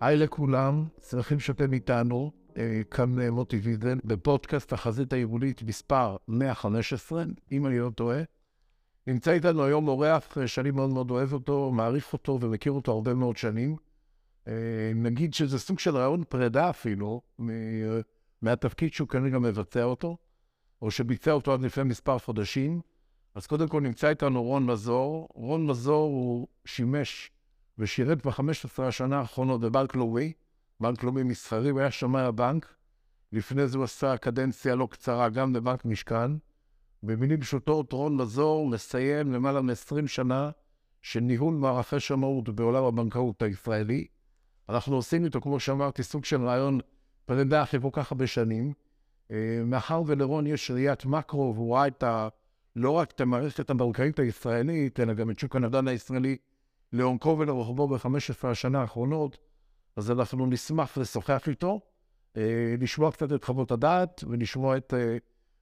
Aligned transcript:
היי 0.00 0.16
לכולם, 0.16 0.84
שמחים 1.10 1.40
שאתם 1.40 1.72
איתנו. 1.72 2.30
אה, 2.56 2.80
כאן 2.90 3.20
אה, 3.20 3.30
מוטי 3.30 3.56
ויזן, 3.56 3.98
בפודקאסט 4.04 4.72
החזית 4.72 5.12
העירונית 5.12 5.62
מספר 5.62 6.16
115, 6.28 7.24
אם 7.52 7.66
אני 7.66 7.78
לא 7.78 7.90
טועה. 7.90 8.22
נמצא 9.06 9.32
איתנו 9.32 9.64
היום 9.64 9.88
אורח 9.88 10.38
אה, 10.38 10.46
שאני 10.48 10.70
מאוד 10.70 10.90
מאוד 10.90 11.10
אוהב 11.10 11.32
אותו, 11.32 11.70
מעריך 11.72 12.12
אותו 12.12 12.38
ומכיר 12.40 12.72
אותו 12.72 12.92
הרבה 12.92 13.14
מאוד 13.14 13.36
שנים. 13.36 13.76
נגיד 14.94 15.34
שזה 15.34 15.58
סוג 15.58 15.78
של 15.78 15.96
רעיון 15.96 16.24
פרידה 16.28 16.70
אפילו, 16.70 17.20
מהתפקיד 18.42 18.92
שהוא 18.92 19.08
כנראה 19.08 19.38
מבצע 19.38 19.84
אותו, 19.84 20.16
או 20.82 20.90
שביצע 20.90 21.32
אותו 21.32 21.52
עד 21.52 21.62
לפני 21.62 21.84
מספר 21.84 22.18
חודשים. 22.18 22.80
אז 23.34 23.46
קודם 23.46 23.68
כל 23.68 23.80
נמצא 23.80 24.08
איתנו 24.08 24.42
רון 24.42 24.66
מזור. 24.66 25.28
רון 25.34 25.66
מזור 25.66 26.06
הוא 26.06 26.46
שימש 26.64 27.30
ושירת 27.80 28.26
ב-15 28.26 28.82
השנה 28.82 29.18
האחרונות 29.18 29.60
בבנק 29.60 29.96
לאומי, 29.96 30.32
בנק 30.80 31.02
לאומי 31.02 31.22
מסחרי, 31.22 31.70
הוא 31.70 31.80
היה 31.80 31.90
שמאי 31.90 32.22
הבנק. 32.22 32.74
לפני 33.32 33.68
זה 33.68 33.76
הוא 33.78 33.84
עשה 33.84 34.16
קדנציה 34.16 34.74
לא 34.74 34.88
קצרה 34.90 35.28
גם 35.28 35.52
בבנק 35.52 35.84
משכן. 35.84 36.30
במילים 37.02 37.40
פשוטות, 37.40 37.92
רון 37.92 38.16
מזור 38.16 38.68
מסיים 38.68 39.32
למעלה 39.32 39.62
מ-20 39.62 40.06
שנה 40.06 40.50
של 41.02 41.20
ניהול 41.20 41.54
מערכי 41.54 42.00
שמאות 42.00 42.48
בעולם 42.48 42.84
הבנקאות 42.84 43.42
הישראלי. 43.42 44.06
אנחנו 44.68 44.96
עושים 44.96 45.24
איתו, 45.24 45.40
כמו 45.40 45.60
שאמרתי, 45.60 46.02
סוג 46.02 46.24
של 46.24 46.44
רעיון 46.44 46.80
פרידה 47.26 47.62
אחרי 47.62 47.80
כל 47.80 47.88
כך 47.92 48.12
הרבה 48.12 48.26
שנים. 48.26 48.72
אה, 49.30 49.62
מאחר 49.64 50.02
ולרון 50.06 50.46
יש 50.46 50.70
ראיית 50.70 51.04
מקרו, 51.04 51.52
והוא 51.54 51.76
ראה 51.76 51.86
את 51.86 52.02
ה... 52.02 52.28
לא 52.76 52.90
רק 52.90 53.10
את 53.10 53.20
המערכת 53.20 53.70
הבנקאית 53.70 54.18
הישראלית, 54.18 55.00
אלא 55.00 55.14
גם 55.14 55.30
את 55.30 55.38
שוק 55.38 55.56
הנדל"ן 55.56 55.88
הישראלי 55.88 56.36
לעומקו 56.92 57.36
ולרוחבו 57.38 57.88
ב-15 57.88 58.46
השנה 58.48 58.80
האחרונות, 58.80 59.38
אז 59.96 60.10
אנחנו 60.10 60.46
נשמח 60.46 60.98
לשוחח 60.98 61.48
איתו, 61.48 61.80
אה, 62.36 62.74
לשמוע 62.80 63.12
קצת 63.12 63.32
את 63.32 63.44
חוות 63.44 63.70
הדעת 63.70 64.24
ולשמוע 64.28 64.76
את, 64.76 64.94
אה, 64.94 65.16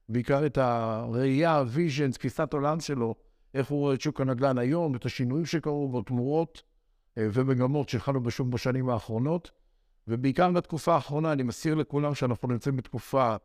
בעיקר 0.08 0.46
את 0.46 0.58
הראייה, 0.58 1.56
ה 1.56 1.63
vision, 1.63 2.10
תפיסת 2.10 2.52
עולם 2.52 2.80
שלו, 2.80 3.14
איך 3.54 3.68
הוא 3.68 3.78
רואה 3.78 3.94
את 3.94 4.00
שוק 4.00 4.20
הנדל"ן 4.20 4.58
היום, 4.58 4.96
את 4.96 5.06
השינויים 5.06 5.46
שקרו 5.46 5.88
בו, 5.88 6.02
תמורות 6.02 6.62
אה, 7.18 7.26
ומגמות 7.32 7.88
שהתחלנו 7.88 8.22
בשוק 8.22 8.48
בשנים 8.48 8.88
האחרונות. 8.88 9.50
ובעיקר 10.08 10.50
בתקופה 10.50 10.94
האחרונה, 10.94 11.32
אני 11.32 11.42
מזכיר 11.42 11.74
לכולם 11.74 12.14
שאנחנו 12.14 12.48
נמצאים 12.48 12.76
בתקופה 12.76 13.36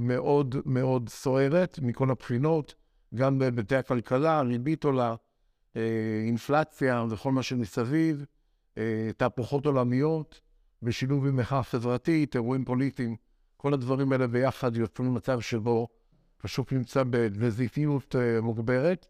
מאוד 0.00 0.56
מאוד 0.64 1.08
סוערת 1.08 1.78
מכל 1.82 2.10
הבחינות, 2.10 2.74
גם 3.14 3.38
בהיבטי 3.38 3.76
הכלכלה, 3.76 4.40
ריבית 4.40 4.84
עולה, 4.84 5.14
אינפלציה 6.26 7.04
וכל 7.10 7.32
מה 7.32 7.42
שמסביב, 7.42 8.24
תהפוכות 9.16 9.66
עולמיות, 9.66 10.40
בשילוב 10.82 11.26
עם 11.26 11.36
מחאה 11.36 11.62
חברתית, 11.62 12.34
אירועים 12.34 12.64
פוליטיים, 12.64 13.16
כל 13.56 13.74
הדברים 13.74 14.12
האלה 14.12 14.26
ביחד 14.26 14.76
יוצרים 14.76 15.14
מצב 15.14 15.40
שבו 15.40 15.88
פשוט 16.38 16.72
נמצא 16.72 17.02
בזיתיות 17.12 18.14
מוגברת, 18.42 19.06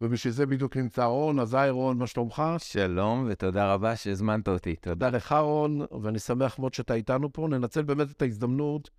ובשביל 0.00 0.32
זה 0.32 0.46
בדיוק 0.46 0.76
נמצא 0.76 1.04
רון. 1.04 1.38
אז 1.38 1.54
היי 1.54 1.70
רון, 1.70 1.98
מה 1.98 2.06
שלומך? 2.06 2.42
שלום, 2.58 3.26
ותודה 3.30 3.74
רבה 3.74 3.96
שהזמנת 3.96 4.48
אותי. 4.48 4.76
תודה 4.76 5.08
לך 5.10 5.32
רון, 5.32 5.80
ואני 6.02 6.18
שמח 6.18 6.58
מאוד 6.58 6.74
שאתה 6.74 6.94
איתנו 6.94 7.32
פה. 7.32 7.48
ננצל 7.50 7.82
באמת 7.82 8.10
את 8.10 8.22
ההזדמנות 8.22 8.90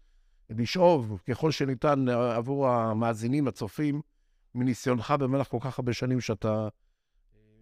לשאוב 0.50 1.20
ככל 1.30 1.52
שניתן 1.52 2.10
עבור 2.10 2.68
המאזינים, 2.68 3.48
הצופים, 3.48 4.02
מניסיונך 4.56 5.12
במהלך 5.20 5.48
כל 5.48 5.58
כך 5.62 5.80
הרבה 5.80 5.94
שנים 5.94 6.22
שאתה 6.22 6.68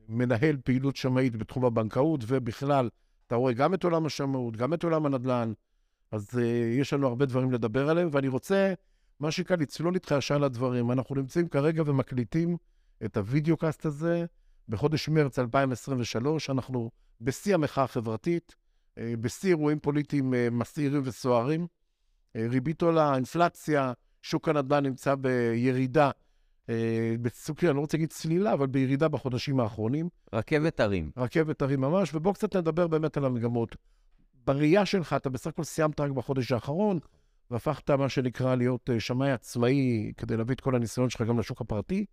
מנהל 0.09 0.57
פעילות 0.63 0.95
שמאית 0.95 1.35
בתחום 1.35 1.65
הבנקאות, 1.65 2.23
ובכלל, 2.27 2.89
אתה 3.27 3.35
רואה 3.35 3.53
גם 3.53 3.73
את 3.73 3.83
עולם 3.83 4.05
השמאות, 4.05 4.57
גם 4.57 4.73
את 4.73 4.83
עולם 4.83 5.05
הנדל"ן, 5.05 5.53
אז 6.11 6.29
uh, 6.29 6.39
יש 6.79 6.93
לנו 6.93 7.07
הרבה 7.07 7.25
דברים 7.25 7.51
לדבר 7.51 7.89
עליהם, 7.89 8.09
ואני 8.11 8.27
רוצה, 8.27 8.73
מה 9.19 9.31
שקל, 9.31 9.55
לצלול 9.55 9.95
איתך 9.95 10.15
ישר 10.17 10.37
לדברים. 10.37 10.91
אנחנו 10.91 11.15
נמצאים 11.15 11.47
כרגע 11.47 11.83
ומקליטים 11.85 12.57
את 13.05 13.17
הוידאו 13.17 13.57
קאסט 13.57 13.85
הזה 13.85 14.25
בחודש 14.69 15.09
מרץ 15.09 15.39
2023, 15.39 16.49
אנחנו 16.49 16.91
בשיא 17.21 17.53
המחאה 17.53 17.83
החברתית, 17.83 18.55
uh, 18.95 19.01
בשיא 19.21 19.49
אירועים 19.49 19.79
פוליטיים 19.79 20.33
uh, 20.33 20.37
מסעירים 20.51 21.01
וסוערים. 21.05 21.67
ריבית 22.35 22.81
עולה, 22.81 23.15
אינפלציה, 23.15 23.93
שוק 24.21 24.49
הנדל"ן 24.49 24.85
נמצא 24.85 25.15
בירידה 25.15 26.11
אה, 26.69 27.15
בסוג 27.21 27.57
אני 27.65 27.75
לא 27.75 27.79
רוצה 27.79 27.97
להגיד 27.97 28.09
צלילה, 28.09 28.53
אבל 28.53 28.67
בירידה 28.67 29.07
בחודשים 29.07 29.59
האחרונים. 29.59 30.09
רכבת 30.33 30.79
הרים. 30.79 31.11
רכבת 31.17 31.61
הרים 31.61 31.81
ממש, 31.81 32.15
ובואו 32.15 32.33
קצת 32.33 32.55
נדבר 32.55 32.87
באמת 32.87 33.17
על 33.17 33.25
המגמות. 33.25 33.75
בראייה 34.45 34.85
שלך, 34.85 35.13
אתה 35.13 35.29
בסך 35.29 35.47
הכל 35.47 35.63
סיימת 35.63 35.99
רק 35.99 36.11
בחודש 36.11 36.51
האחרון, 36.51 36.99
והפכת, 37.51 37.89
מה 37.89 38.09
שנקרא, 38.09 38.55
להיות 38.55 38.89
אה, 38.89 38.99
שמאי 38.99 39.31
עצמאי, 39.31 40.11
כדי 40.17 40.37
להביא 40.37 40.55
את 40.55 40.61
כל 40.61 40.75
הניסיון 40.75 41.09
שלך 41.09 41.21
גם 41.21 41.39
לשוק 41.39 41.61
הפרטי. 41.61 42.05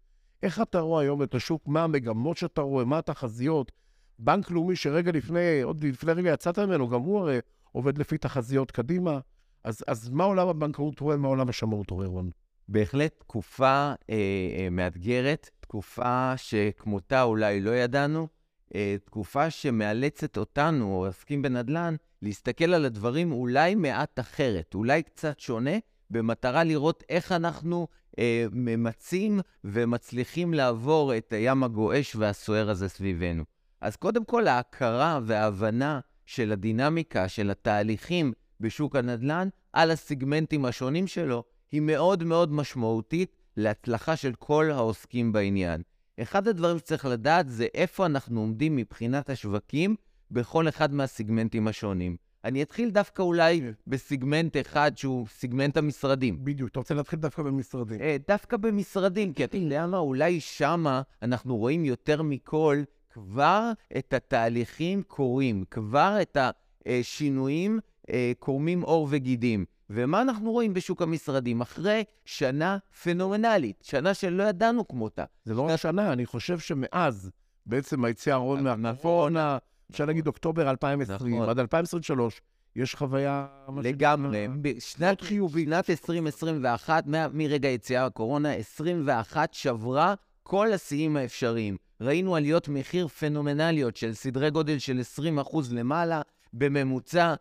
איך 0.42 0.60
אתה 0.60 0.80
רואה 0.80 1.02
היום 1.02 1.22
את 1.22 1.34
השוק? 1.34 1.62
מה 1.66 1.84
המגמות 1.84 2.36
שאתה 2.36 2.60
רואה? 2.60 2.84
מה 2.84 2.98
התחזיות? 2.98 3.72
בנק 4.18 4.50
לאומי 4.50 4.76
שרגע 4.76 5.12
לפני, 5.12 5.62
עוד 5.62 5.84
לפני 5.84 6.12
רגע 6.12 6.32
יצאת 6.32 6.58
ממנו, 6.58 6.88
גם 6.88 7.00
הוא 7.00 7.20
הרי 7.20 7.38
עובד 7.72 7.98
לפי 7.98 8.18
תחזיות 8.18 8.70
קדימה. 8.70 9.18
אז, 9.64 9.84
אז 9.86 10.08
מה 10.08 10.24
עולם 10.24 10.48
הבנקאות 10.48 11.00
רואה, 11.00 11.16
מה 11.16 11.28
עולם 11.28 11.48
השמאות 11.48 11.90
רואה, 11.90 12.06
רון? 12.06 12.30
בהחלט 12.70 13.14
תקופה 13.18 13.66
אה, 13.66 13.94
אה, 14.10 14.68
מאתגרת, 14.70 15.50
תקופה 15.60 16.32
שכמותה 16.36 17.22
אולי 17.22 17.60
לא 17.60 17.70
ידענו, 17.70 18.28
אה, 18.74 18.96
תקופה 19.04 19.50
שמאלצת 19.50 20.36
אותנו, 20.36 20.94
או 20.94 21.06
עוסקים 21.06 21.42
בנדל"ן, 21.42 21.96
להסתכל 22.22 22.74
על 22.74 22.84
הדברים 22.84 23.32
אולי 23.32 23.74
מעט 23.74 24.20
אחרת, 24.20 24.74
אולי 24.74 25.02
קצת 25.02 25.40
שונה, 25.40 25.78
במטרה 26.10 26.64
לראות 26.64 27.04
איך 27.08 27.32
אנחנו 27.32 27.88
אה, 28.18 28.46
ממצים 28.52 29.40
ומצליחים 29.64 30.54
לעבור 30.54 31.16
את 31.16 31.32
הים 31.32 31.64
הגועש 31.64 32.16
והסוער 32.16 32.70
הזה 32.70 32.88
סביבנו. 32.88 33.44
אז 33.80 33.96
קודם 33.96 34.24
כל, 34.24 34.48
ההכרה 34.48 35.20
וההבנה 35.24 36.00
של 36.26 36.52
הדינמיקה, 36.52 37.28
של 37.28 37.50
התהליכים 37.50 38.32
בשוק 38.60 38.96
הנדל"ן, 38.96 39.48
על 39.72 39.90
הסיגמנטים 39.90 40.64
השונים 40.64 41.06
שלו, 41.06 41.44
היא 41.72 41.80
מאוד 41.80 42.24
מאוד 42.24 42.52
משמעותית 42.52 43.36
להצלחה 43.56 44.16
של 44.16 44.32
כל 44.38 44.70
העוסקים 44.70 45.32
בעניין. 45.32 45.82
אחד 46.20 46.48
הדברים 46.48 46.78
שצריך 46.78 47.04
לדעת 47.04 47.48
זה 47.48 47.66
איפה 47.74 48.06
אנחנו 48.06 48.40
עומדים 48.40 48.76
מבחינת 48.76 49.30
השווקים 49.30 49.96
בכל 50.30 50.68
אחד 50.68 50.94
מהסיגמנטים 50.94 51.68
השונים. 51.68 52.16
אני 52.44 52.62
אתחיל 52.62 52.90
דווקא 52.90 53.22
אולי 53.22 53.62
בסיגמנט 53.86 54.56
אחד 54.56 54.92
שהוא 54.96 55.26
סיגמנט 55.28 55.76
המשרדים. 55.76 56.44
בדיוק, 56.44 56.70
אתה 56.70 56.78
רוצה 56.78 56.94
להתחיל 56.94 57.18
דווקא 57.18 57.42
במשרדים. 57.42 58.00
אה, 58.00 58.16
דווקא 58.28 58.56
במשרדים, 58.56 59.32
כי 59.32 59.44
אתה 59.44 59.56
יודע 59.62 59.86
מה, 59.86 59.98
אולי 59.98 60.40
שמה 60.40 61.02
אנחנו 61.22 61.56
רואים 61.56 61.84
יותר 61.84 62.22
מכל 62.22 62.82
כבר 63.10 63.72
את 63.96 64.12
התהליכים 64.12 65.02
קורים, 65.02 65.64
כבר 65.70 66.18
את 66.22 66.36
השינויים 66.86 67.78
אה, 68.10 68.32
קורמים 68.38 68.80
עור 68.82 69.08
וגידים. 69.10 69.64
ומה 69.92 70.22
אנחנו 70.22 70.52
רואים 70.52 70.74
בשוק 70.74 71.02
המשרדים? 71.02 71.60
אחרי 71.60 72.04
שנה 72.24 72.78
פנומנלית, 73.02 73.82
שנה 73.82 74.14
שלא 74.14 74.42
ידענו 74.42 74.88
כמותה. 74.88 75.24
זה 75.44 75.54
לא 75.54 75.62
רק 75.62 75.76
שנה, 75.76 76.12
אני 76.12 76.26
חושב 76.26 76.58
שמאז 76.58 77.30
בעצם 77.66 78.04
היציאה 78.04 78.36
הארון 78.36 78.66
נכון. 78.66 78.80
מהקורונה, 78.80 79.58
אפשר 79.90 80.04
להגיד 80.04 80.26
אוקטובר 80.26 80.70
2020 80.70 81.34
נכון. 81.34 81.48
עד 81.48 81.58
2023, 81.58 82.40
יש 82.76 82.94
חוויה... 82.94 83.46
לגמרי. 83.82 84.48
שנת 84.78 85.20
חיובית, 85.20 85.68
שנת 85.68 85.90
2021, 85.90 87.04
מרגע 87.32 87.68
יציאה 87.68 88.06
הקורונה, 88.06 88.52
21 88.52 89.54
שברה 89.54 90.14
כל 90.42 90.72
השיאים 90.72 91.16
האפשריים. 91.16 91.76
ראינו 92.00 92.36
עליות 92.36 92.68
מחיר 92.68 93.08
פנומנליות 93.08 93.96
של 93.96 94.14
סדרי 94.14 94.50
גודל 94.50 94.78
של 94.78 95.00
20% 95.48 95.58
למעלה, 95.70 96.22
בממוצע 96.52 97.34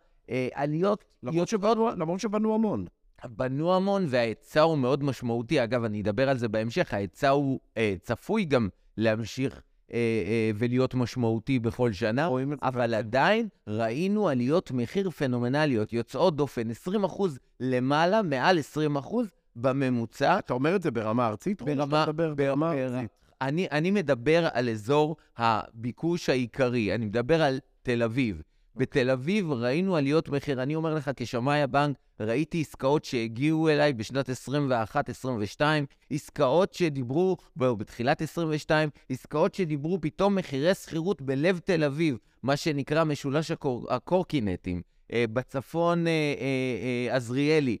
עליות... 0.54 1.04
למרות 1.22 1.48
שבנו, 1.48 1.90
למרות 1.96 2.20
שבנו 2.20 2.54
המון. 2.54 2.84
בנו 3.28 3.74
המון, 3.74 4.06
וההיצע 4.08 4.60
הוא 4.60 4.78
מאוד 4.78 5.04
משמעותי. 5.04 5.64
אגב, 5.64 5.84
אני 5.84 6.00
אדבר 6.00 6.28
על 6.28 6.38
זה 6.38 6.48
בהמשך, 6.48 6.94
ההיצע 6.94 7.28
הוא 7.28 7.60
אה, 7.76 7.94
צפוי 8.02 8.44
גם 8.44 8.68
להמשיך 8.96 9.62
אה, 9.92 9.98
אה, 9.98 10.50
ולהיות 10.54 10.94
משמעותי 10.94 11.58
בכל 11.58 11.92
שנה, 11.92 12.28
אבל 12.62 12.94
עדיין 12.94 13.48
ראינו 13.66 14.28
עליות 14.28 14.70
מחיר 14.70 15.10
פנומנליות, 15.10 15.92
יוצאות 15.92 16.36
דופן, 16.36 16.70
20% 16.70 17.22
למעלה, 17.60 18.22
מעל 18.22 18.58
20% 18.98 19.14
בממוצע. 19.56 20.38
אתה 20.38 20.54
אומר 20.54 20.76
את 20.76 20.82
זה 20.82 20.90
ברמה 20.90 21.26
ארצית? 21.26 21.62
ברמה, 21.62 22.06
ברמה 22.36 22.72
ארצית. 22.72 23.10
אני, 23.40 23.66
אני 23.70 23.90
מדבר 23.90 24.48
על 24.52 24.68
אזור 24.68 25.16
הביקוש 25.36 26.28
העיקרי, 26.28 26.94
אני 26.94 27.06
מדבר 27.06 27.42
על 27.42 27.58
תל 27.82 28.02
אביב. 28.02 28.42
בתל 28.76 29.10
אביב 29.10 29.52
ראינו 29.52 29.96
עליות 29.96 30.28
מחיר. 30.28 30.62
אני 30.62 30.74
אומר 30.74 30.94
לך, 30.94 31.10
כשמאי 31.16 31.62
הבנק, 31.62 31.96
ראיתי 32.20 32.60
עסקאות 32.60 33.04
שהגיעו 33.04 33.68
אליי 33.68 33.92
בשנת 33.92 34.30
21-22, 35.58 35.62
עסקאות 36.10 36.74
שדיברו, 36.74 37.36
בתחילת 37.56 38.22
22, 38.22 38.88
עסקאות 39.10 39.54
שדיברו 39.54 40.00
פתאום 40.00 40.34
מחירי 40.34 40.74
שכירות 40.74 41.22
בלב 41.22 41.58
תל 41.58 41.84
אביב, 41.84 42.16
מה 42.42 42.56
שנקרא 42.56 43.04
משולש 43.04 43.50
הקור, 43.50 43.86
הקורקינטים. 43.90 44.82
אה, 45.12 45.24
בצפון 45.32 46.06
אה, 46.06 46.34
אה, 46.40 47.16
עזריאלי, 47.16 47.76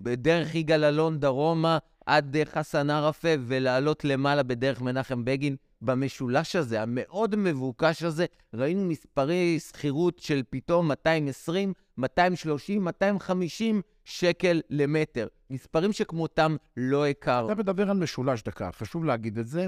בדרך 0.00 0.54
יגאל 0.54 0.84
אלון 0.84 1.20
דרומה 1.20 1.78
עד 2.06 2.36
חסן 2.44 2.90
ערפה 2.90 3.28
ולעלות 3.46 4.04
למעלה 4.04 4.42
בדרך 4.42 4.80
מנחם 4.80 5.24
בגין. 5.24 5.56
במשולש 5.82 6.56
הזה, 6.56 6.82
המאוד 6.82 7.36
מבוקש 7.36 8.02
הזה, 8.02 8.26
ראינו 8.54 8.84
מספרי 8.84 9.58
שכירות 9.60 10.18
של 10.18 10.42
פתאום 10.50 10.88
220, 10.88 11.72
230, 11.98 12.84
250 12.84 13.82
שקל 14.04 14.60
למטר. 14.70 15.26
מספרים 15.50 15.92
שכמותם 15.92 16.56
לא 16.76 17.06
הכרנו. 17.06 17.52
אתה 17.52 17.62
מדבר 17.62 17.90
על 17.90 17.96
משולש 17.96 18.42
דקה, 18.42 18.70
חשוב 18.72 19.04
להגיד 19.04 19.38
את 19.38 19.46
זה. 19.46 19.66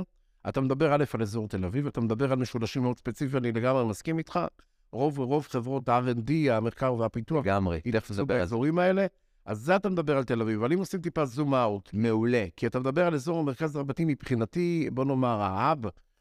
אתה 0.48 0.60
מדבר 0.60 0.94
א' 0.94 1.04
על 1.14 1.22
אזור 1.22 1.48
תל 1.48 1.64
אביב, 1.64 1.86
אתה 1.86 2.00
מדבר 2.00 2.32
על 2.32 2.38
משולשים 2.38 2.82
מאוד 2.82 2.98
ספציפיים, 2.98 3.44
אני 3.44 3.52
לגמרי 3.52 3.84
מסכים 3.84 4.18
איתך. 4.18 4.40
רוב 4.92 5.18
רוב 5.18 5.46
חברות 5.50 5.88
ה-R&D, 5.88 6.32
המחקר 6.50 6.94
והפיתוח, 6.94 7.46
לגמרי, 7.46 7.80
תכף 7.80 8.10
נדבר 8.10 8.24
באזורים 8.24 8.78
האלה. 8.78 9.06
אז 9.44 9.58
זה 9.58 9.76
אתה 9.76 9.88
מדבר 9.88 10.16
על 10.16 10.24
תל 10.24 10.42
אביב, 10.42 10.58
אבל 10.58 10.72
אם 10.72 10.78
עושים 10.78 11.00
טיפה 11.00 11.24
זום 11.24 11.54
אאוט. 11.54 11.90
מעולה. 11.92 12.46
כי 12.56 12.66
אתה 12.66 12.80
מדבר 12.80 13.06
על 13.06 13.14
אזור 13.14 13.38
המרכז 13.38 13.76
הרבתי 13.76 14.04
מבחינתי, 14.04 14.88
בוא 14.92 15.04
נאמר, 15.04 15.40
האב 15.42 15.78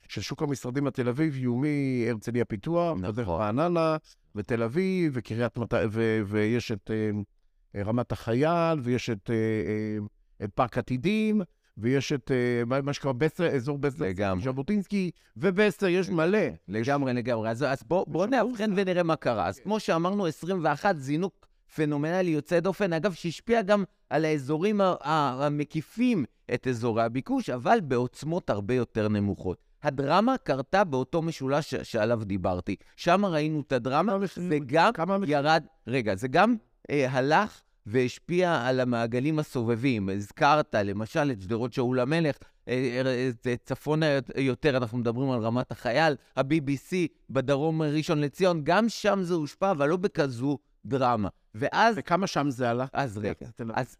של 0.07 0.21
שוק 0.21 0.41
המשרדים 0.41 0.87
התל 0.87 1.09
אביב, 1.09 1.37
יומי 1.37 2.05
הרצליה 2.09 2.45
פיתוח, 2.45 2.97
נכון. 3.01 3.23
רעננה, 3.23 3.97
ותל 4.35 4.63
אביב, 4.63 5.11
וקריית 5.15 5.57
מת... 5.57 5.73
ו... 5.89 6.21
ויש 6.25 6.71
את 6.71 6.91
uh, 6.91 7.77
רמת 7.77 8.11
החייל, 8.11 8.79
ויש 8.83 9.09
את, 9.09 9.29
uh, 9.29 10.43
את 10.43 10.49
פארק 10.55 10.77
עתידים, 10.77 11.41
ויש 11.77 12.13
את 12.13 12.31
uh, 12.31 12.81
מה 12.83 12.93
שקרה 12.93 13.13
בסר, 13.13 13.55
אזור 13.55 13.77
בסר, 13.77 14.05
לגמרי. 14.05 14.43
ז'בוטינסקי, 14.43 15.11
ובסר, 15.37 15.87
יש 15.87 16.09
מלא. 16.09 16.39
לגמרי, 16.67 17.13
לגמרי. 17.13 17.49
אז, 17.49 17.63
אז 17.63 17.83
בואו 17.83 18.05
בוא 18.07 18.27
נאבחן 18.27 18.71
ונראה 18.75 19.03
מה 19.03 19.15
קרה. 19.15 19.47
אז 19.47 19.59
כמו 19.59 19.79
שאמרנו, 19.79 20.25
21 20.25 20.97
זינוק 20.97 21.48
פנומנלי 21.75 22.31
יוצא 22.31 22.59
דופן, 22.59 22.93
אגב, 22.93 23.13
שהשפיע 23.13 23.61
גם 23.61 23.83
על 24.09 24.25
האזורים 24.25 24.81
המקיפים 25.01 26.25
את 26.53 26.67
אזורי 26.67 27.03
הביקוש, 27.03 27.49
אבל 27.49 27.79
בעוצמות 27.81 28.49
הרבה 28.49 28.73
יותר 28.73 29.07
נמוכות. 29.07 29.57
הדרמה 29.83 30.37
קרתה 30.37 30.83
באותו 30.83 31.21
משולש 31.21 31.75
שעליו 31.75 32.21
דיברתי. 32.23 32.75
שם 32.95 33.25
ראינו 33.25 33.61
את 33.61 33.71
הדרמה, 33.71 34.17
וגם 34.49 34.91
ירד... 35.27 35.63
רגע, 35.87 36.15
זה 36.15 36.27
גם 36.27 36.55
אה, 36.89 37.11
הלך 37.11 37.61
והשפיע 37.85 38.61
על 38.65 38.79
המעגלים 38.79 39.39
הסובבים. 39.39 40.09
הזכרת, 40.09 40.75
למשל, 40.75 41.31
את 41.31 41.41
שדרות 41.41 41.73
שאול 41.73 41.99
המלך, 41.99 42.37
אה, 42.67 43.01
אה, 43.45 43.55
צפונה 43.65 44.05
יותר, 44.35 44.77
אנחנו 44.77 44.97
מדברים 44.97 45.31
על 45.31 45.39
רמת 45.39 45.71
החייל, 45.71 46.15
ה-BBC 46.35 46.95
בדרום 47.29 47.81
ראשון 47.81 48.21
לציון, 48.21 48.61
גם 48.63 48.89
שם 48.89 49.19
זה 49.21 49.33
הושפע, 49.33 49.71
אבל 49.71 49.89
לא 49.89 49.97
בכזו 49.97 50.57
דרמה. 50.85 51.29
ואז... 51.55 51.95
וכמה 51.97 52.27
שם 52.27 52.49
זה 52.49 52.69
עלה? 52.69 52.85
אז 52.93 53.17
רגע, 53.17 53.47
אז 53.73 53.97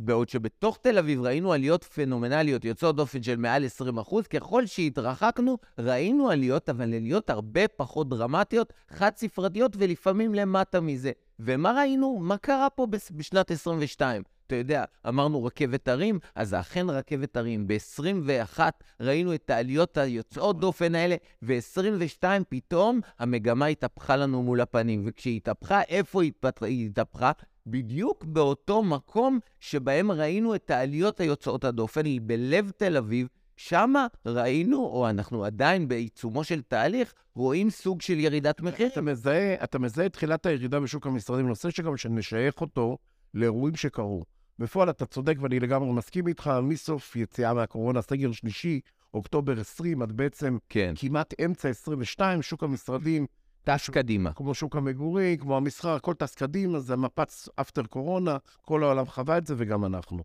בעוד 0.00 0.28
שבתוך 0.28 0.78
תל 0.82 0.98
אביב 0.98 1.20
ראינו 1.20 1.52
עליות 1.52 1.84
פנומנליות 1.84 2.64
יוצאות 2.64 2.96
דופן 2.96 3.22
של 3.22 3.36
מעל 3.36 3.64
20 3.64 3.98
אחוז, 3.98 4.26
ככל 4.26 4.66
שהתרחקנו 4.66 5.58
ראינו 5.78 6.30
עליות, 6.30 6.68
אבל 6.68 6.94
עליות 6.94 7.30
הרבה 7.30 7.68
פחות 7.68 8.08
דרמטיות, 8.08 8.72
חד-ספרתיות 8.88 9.72
ולפעמים 9.78 10.34
למטה 10.34 10.80
מזה. 10.80 11.12
ומה 11.38 11.72
ראינו? 11.72 12.18
מה 12.20 12.36
קרה 12.36 12.70
פה 12.70 12.86
בשנת 12.86 13.50
22? 13.50 14.22
אתה 14.46 14.56
יודע, 14.56 14.84
אמרנו 15.08 15.44
רכבת 15.44 15.88
הרים, 15.88 16.18
אז 16.34 16.48
זה 16.48 16.60
אכן 16.60 16.90
רכבת 16.90 17.36
הרים. 17.36 17.66
ב-21 17.66 18.60
ראינו 19.00 19.34
את 19.34 19.50
העליות 19.50 19.96
היוצאות 19.96 20.60
דופן 20.60 20.94
האלה, 20.94 21.16
ו-22 21.42 22.24
פתאום 22.48 23.00
המגמה 23.18 23.66
התהפכה 23.66 24.16
לנו 24.16 24.42
מול 24.42 24.60
הפנים. 24.60 25.02
וכשהיא 25.06 25.36
התהפכה, 25.36 25.82
איפה 25.82 26.22
היא 26.60 26.86
התהפכה? 26.86 27.32
בדיוק 27.66 28.24
באותו 28.24 28.82
מקום 28.82 29.38
שבהם 29.60 30.10
ראינו 30.10 30.54
את 30.54 30.70
העליות 30.70 31.20
היוצאות 31.20 31.64
הדופן, 31.64 32.04
היא 32.04 32.20
בלב 32.24 32.70
תל 32.76 32.96
אביב, 32.96 33.28
שמה 33.56 34.06
ראינו, 34.26 34.78
או 34.78 35.10
אנחנו 35.10 35.44
עדיין 35.44 35.88
בעיצומו 35.88 36.44
של 36.44 36.62
תהליך, 36.62 37.14
רואים 37.34 37.70
סוג 37.70 38.02
של 38.02 38.18
ירידת 38.18 38.60
מחיר. 38.60 38.86
אתה 38.86 39.00
מזהה, 39.00 39.64
אתה 39.64 39.78
מזהה 39.78 40.06
את 40.06 40.12
תחילת 40.12 40.46
הירידה 40.46 40.80
בשוק 40.80 41.06
המשרדים, 41.06 41.48
נושא 41.48 41.70
שגם 41.70 41.96
שנשייך 41.96 42.60
אותו 42.60 42.98
לאירועים 43.34 43.76
שקרו. 43.76 44.24
בפועל 44.58 44.90
אתה 44.90 45.06
צודק 45.06 45.36
ואני 45.40 45.60
לגמרי 45.60 45.92
מסכים 45.92 46.28
איתך, 46.28 46.50
מסוף 46.62 47.16
יציאה 47.16 47.54
מהקורונה, 47.54 48.02
סגר 48.02 48.32
שלישי, 48.32 48.80
אוקטובר 49.14 49.60
20, 49.60 50.02
עד 50.02 50.12
בעצם 50.12 50.58
כן. 50.68 50.94
כמעט 50.96 51.34
אמצע 51.44 51.68
22, 51.68 52.42
שוק 52.42 52.62
המשרדים 52.62 53.26
טס 53.64 53.90
קדימה. 53.90 54.32
כמו 54.32 54.54
שוק 54.54 54.76
המגורי, 54.76 55.36
כמו 55.40 55.56
המסחר, 55.56 55.94
הכל 55.94 56.14
טס 56.14 56.34
קדימה, 56.34 56.80
זה 56.80 56.96
מפץ 56.96 57.48
אפטר 57.56 57.82
קורונה, 57.82 58.36
כל 58.62 58.84
העולם 58.84 59.06
חווה 59.06 59.38
את 59.38 59.46
זה 59.46 59.54
וגם 59.58 59.84
אנחנו. 59.84 60.22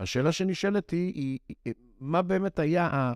השאלה 0.00 0.32
שנשאלת 0.32 0.90
היא, 0.90 1.12
היא, 1.14 1.38
היא 1.64 1.74
מה 2.00 2.22
באמת 2.22 2.58
היה 2.58 3.12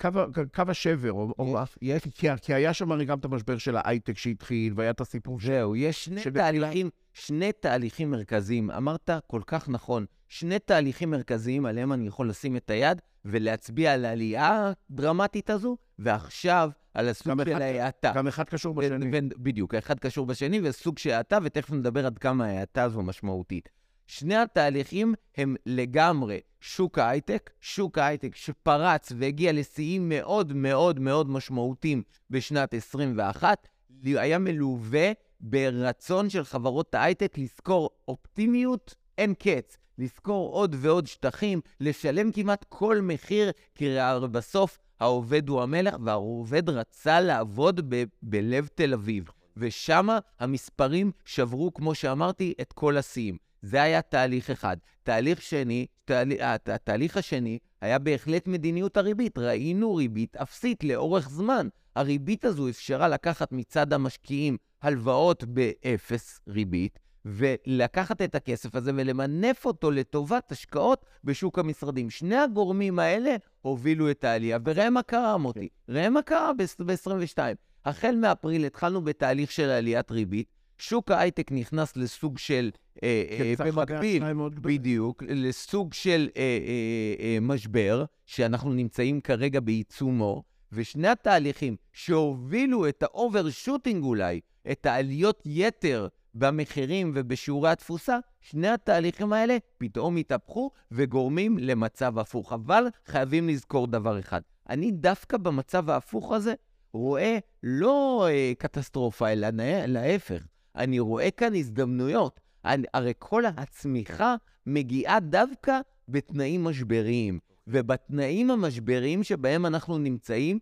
קו, 0.00 0.08
קו 0.54 0.62
השבר, 0.68 1.12
או, 1.12 1.34
או 1.38 1.56
יש, 1.82 2.02
כי, 2.14 2.28
כי 2.42 2.54
היה 2.54 2.72
שם 2.72 2.92
הרי 2.92 3.04
גם 3.04 3.18
את 3.18 3.24
המשבר 3.24 3.58
של 3.58 3.76
ההייטק 3.76 4.18
שהתחיל, 4.18 4.72
והיה 4.76 4.90
את 4.90 5.00
הסיפור 5.00 5.40
של... 5.40 5.46
זהו, 5.46 5.76
יש 5.76 6.04
שני 6.04 6.22
תהליכים, 6.34 6.90
שני 7.12 7.52
תהליכים 7.52 8.10
מרכזיים. 8.10 8.70
אמרת 8.70 9.10
כל 9.26 9.40
כך 9.46 9.68
נכון, 9.68 10.06
שני 10.28 10.58
תהליכים 10.58 11.10
מרכזיים 11.10 11.66
עליהם 11.66 11.92
אני 11.92 12.06
יכול 12.06 12.28
לשים 12.28 12.56
את 12.56 12.70
היד 12.70 13.00
ולהצביע 13.24 13.92
על 13.92 14.04
העלייה 14.04 14.72
הדרמטית 14.90 15.50
הזו, 15.50 15.76
ועכשיו 15.98 16.70
על 16.94 17.08
הסוג 17.08 17.44
של 17.44 17.62
ההאטה. 17.62 18.12
גם 18.14 18.26
אחד 18.26 18.44
קשור 18.44 18.74
בשני. 18.74 19.10
בדיוק, 19.20 19.74
האחד 19.74 19.98
קשור 19.98 20.26
בשני, 20.26 20.60
וסוג 20.62 20.98
של 20.98 21.10
האטה, 21.10 21.38
ותכף 21.42 21.72
נדבר 21.72 22.06
עד 22.06 22.18
כמה 22.18 22.46
ההאטה 22.46 22.82
הזו 22.82 23.02
משמעותית. 23.02 23.68
שני 24.06 24.36
התהליכים 24.36 25.14
הם 25.36 25.56
לגמרי 25.66 26.40
שוק 26.66 26.98
ההייטק, 26.98 27.50
שוק 27.60 27.98
ההייטק 27.98 28.36
שפרץ 28.36 29.12
והגיע 29.18 29.52
לשיאים 29.52 30.08
מאוד 30.08 30.52
מאוד 30.52 31.00
מאוד 31.00 31.30
משמעותיים 31.30 32.02
בשנת 32.30 32.74
21, 32.74 33.68
היה 34.04 34.38
מלווה 34.38 35.12
ברצון 35.40 36.30
של 36.30 36.44
חברות 36.44 36.94
ההייטק 36.94 37.38
לזכור 37.38 37.90
אופטימיות 38.08 38.94
אין 39.18 39.34
קץ, 39.34 39.76
לזכור 39.98 40.52
עוד 40.52 40.76
ועוד 40.78 41.06
שטחים, 41.06 41.60
לשלם 41.80 42.32
כמעט 42.32 42.64
כל 42.68 43.00
מחיר, 43.02 43.50
כי 43.74 43.96
בסוף 44.30 44.78
העובד 45.00 45.48
הוא 45.48 45.62
המלך, 45.62 45.96
והעובד 46.04 46.68
רצה 46.68 47.20
לעבוד 47.20 47.80
ב- 47.94 48.04
בלב 48.22 48.68
תל 48.74 48.92
אביב. 48.92 49.24
ושם 49.56 50.08
המספרים 50.40 51.12
שברו, 51.24 51.74
כמו 51.74 51.94
שאמרתי, 51.94 52.54
את 52.60 52.72
כל 52.72 52.96
השיאים. 52.96 53.36
זה 53.64 53.82
היה 53.82 54.02
תהליך 54.02 54.50
אחד. 54.50 54.76
תהליך 55.02 55.42
שני, 55.42 55.86
תהל... 56.04 56.32
התהליך 56.66 57.16
השני 57.16 57.58
היה 57.80 57.98
בהחלט 57.98 58.46
מדיניות 58.48 58.96
הריבית. 58.96 59.38
ראינו 59.38 59.94
ריבית 59.94 60.36
אפסית 60.36 60.84
לאורך 60.84 61.30
זמן. 61.30 61.68
הריבית 61.96 62.44
הזו 62.44 62.68
אפשרה 62.68 63.08
לקחת 63.08 63.52
מצד 63.52 63.92
המשקיעים 63.92 64.56
הלוואות 64.82 65.44
באפס 65.44 66.40
ריבית, 66.48 66.98
ולקחת 67.24 68.22
את 68.22 68.34
הכסף 68.34 68.74
הזה 68.74 68.92
ולמנף 68.94 69.66
אותו 69.66 69.90
לטובת 69.90 70.52
השקעות 70.52 71.04
בשוק 71.24 71.58
המשרדים. 71.58 72.10
שני 72.10 72.36
הגורמים 72.36 72.98
האלה 72.98 73.36
הובילו 73.62 74.10
את 74.10 74.24
העלייה. 74.24 74.58
וראה 74.64 74.90
מה 74.90 75.02
קרה, 75.02 75.36
מוטי. 75.36 75.68
ראה 75.88 76.10
מה 76.10 76.22
קרה 76.22 76.52
ב-22. 76.52 77.38
החל 77.84 78.16
מאפריל 78.16 78.64
התחלנו 78.64 79.04
בתהליך 79.04 79.52
של 79.52 79.68
עליית 79.68 80.10
ריבית. 80.10 80.53
שוק 80.78 81.10
ההייטק 81.10 81.52
נכנס 81.52 81.96
לסוג 81.96 82.38
של, 82.38 82.70
אה, 83.02 83.24
אה, 83.30 83.54
במקביל, 83.58 84.22
בדיוק, 84.60 85.22
לסוג 85.28 85.94
של 85.94 86.28
אה, 86.36 86.42
אה, 86.42 87.24
אה, 87.24 87.38
משבר, 87.40 88.04
שאנחנו 88.26 88.72
נמצאים 88.72 89.20
כרגע 89.20 89.60
בעיצומו, 89.60 90.42
ושני 90.72 91.08
התהליכים 91.08 91.76
שהובילו 91.92 92.88
את 92.88 93.02
ה 93.02 93.10
overshooting 93.10 94.04
אולי, 94.04 94.40
את 94.70 94.86
העליות 94.86 95.42
יתר 95.44 96.08
במחירים 96.34 97.12
ובשיעורי 97.14 97.70
התפוסה, 97.70 98.18
שני 98.40 98.68
התהליכים 98.68 99.32
האלה 99.32 99.56
פתאום 99.78 100.16
התהפכו 100.16 100.70
וגורמים 100.92 101.58
למצב 101.58 102.18
הפוך. 102.18 102.52
אבל 102.52 102.84
חייבים 103.06 103.48
לזכור 103.48 103.86
דבר 103.86 104.18
אחד, 104.18 104.40
אני 104.68 104.90
דווקא 104.90 105.36
במצב 105.36 105.90
ההפוך 105.90 106.32
הזה 106.32 106.54
רואה 106.92 107.38
לא 107.62 108.26
אה, 108.30 108.52
קטסטרופה, 108.58 109.28
אלא 109.32 109.48
להפך. 109.86 110.42
אני 110.76 111.00
רואה 111.00 111.30
כאן 111.30 111.54
הזדמנויות. 111.54 112.40
אני, 112.64 112.86
הרי 112.94 113.12
כל 113.18 113.44
הצמיחה 113.46 114.36
מגיעה 114.66 115.20
דווקא 115.20 115.80
בתנאים 116.08 116.64
משבריים. 116.64 117.38
ובתנאים 117.66 118.50
המשבריים 118.50 119.22
שבהם 119.22 119.66
אנחנו 119.66 119.98
נמצאים, 119.98 120.58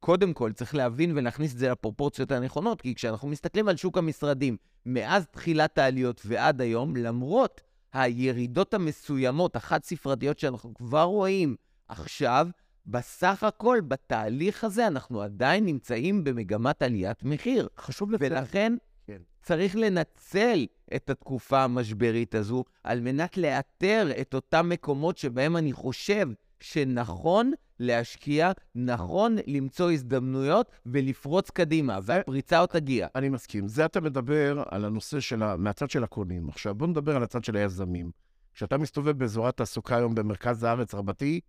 קודם 0.00 0.32
כל, 0.32 0.52
צריך 0.52 0.74
להבין 0.74 1.18
ולהכניס 1.18 1.52
את 1.52 1.58
זה 1.58 1.70
לפרופורציות 1.70 2.32
הנכונות, 2.32 2.80
כי 2.82 2.94
כשאנחנו 2.94 3.28
מסתכלים 3.28 3.68
על 3.68 3.76
שוק 3.76 3.98
המשרדים 3.98 4.56
מאז 4.86 5.26
תחילת 5.26 5.78
העליות 5.78 6.22
ועד 6.24 6.60
היום, 6.60 6.96
למרות 6.96 7.60
הירידות 7.92 8.74
המסוימות, 8.74 9.56
החד-ספרתיות 9.56 10.38
שאנחנו 10.38 10.74
כבר 10.74 11.02
רואים 11.02 11.56
עכשיו, 11.88 12.48
בסך 12.86 13.42
הכל, 13.42 13.78
בתהליך 13.88 14.64
הזה, 14.64 14.86
אנחנו 14.86 15.22
עדיין 15.22 15.64
נמצאים 15.64 16.24
במגמת 16.24 16.82
עליית 16.82 17.24
מחיר. 17.24 17.68
חשוב 17.78 18.12
לציין. 18.12 18.32
ולכן 18.32 18.72
כן. 19.08 19.18
צריך 19.42 19.76
לנצל 19.76 20.66
את 20.96 21.10
התקופה 21.10 21.64
המשברית 21.64 22.34
הזו 22.34 22.64
על 22.84 23.00
מנת 23.00 23.36
לאתר 23.36 24.08
את 24.20 24.34
אותם 24.34 24.68
מקומות 24.68 25.18
שבהם 25.18 25.56
אני 25.56 25.72
חושב 25.72 26.28
שנכון 26.60 27.52
להשקיע, 27.80 28.52
נכון 28.74 29.36
למצוא 29.46 29.90
הזדמנויות 29.90 30.70
ולפרוץ 30.86 31.50
קדימה, 31.50 31.98
והפריצה 32.02 32.58
עוד 32.58 32.68
תגיע. 32.68 33.06
אני 33.14 33.28
מסכים. 33.28 33.68
זה 33.68 33.84
אתה 33.84 34.00
מדבר 34.00 34.62
על 34.70 34.84
הנושא 34.84 35.20
של 35.20 35.42
ה... 35.42 35.56
מהצד 35.56 35.90
של 35.90 36.04
הקונים. 36.04 36.48
עכשיו, 36.48 36.74
בוא 36.74 36.86
נדבר 36.86 37.16
על 37.16 37.22
הצד 37.22 37.44
של 37.44 37.56
היזמים. 37.56 38.10
כשאתה 38.54 38.78
מסתובב 38.78 39.18
באזורי 39.18 39.48
התעסוקה 39.48 39.96
היום 39.96 40.14
במרכז 40.14 40.62
הארץ 40.62 40.94
רבתי, 40.94 41.40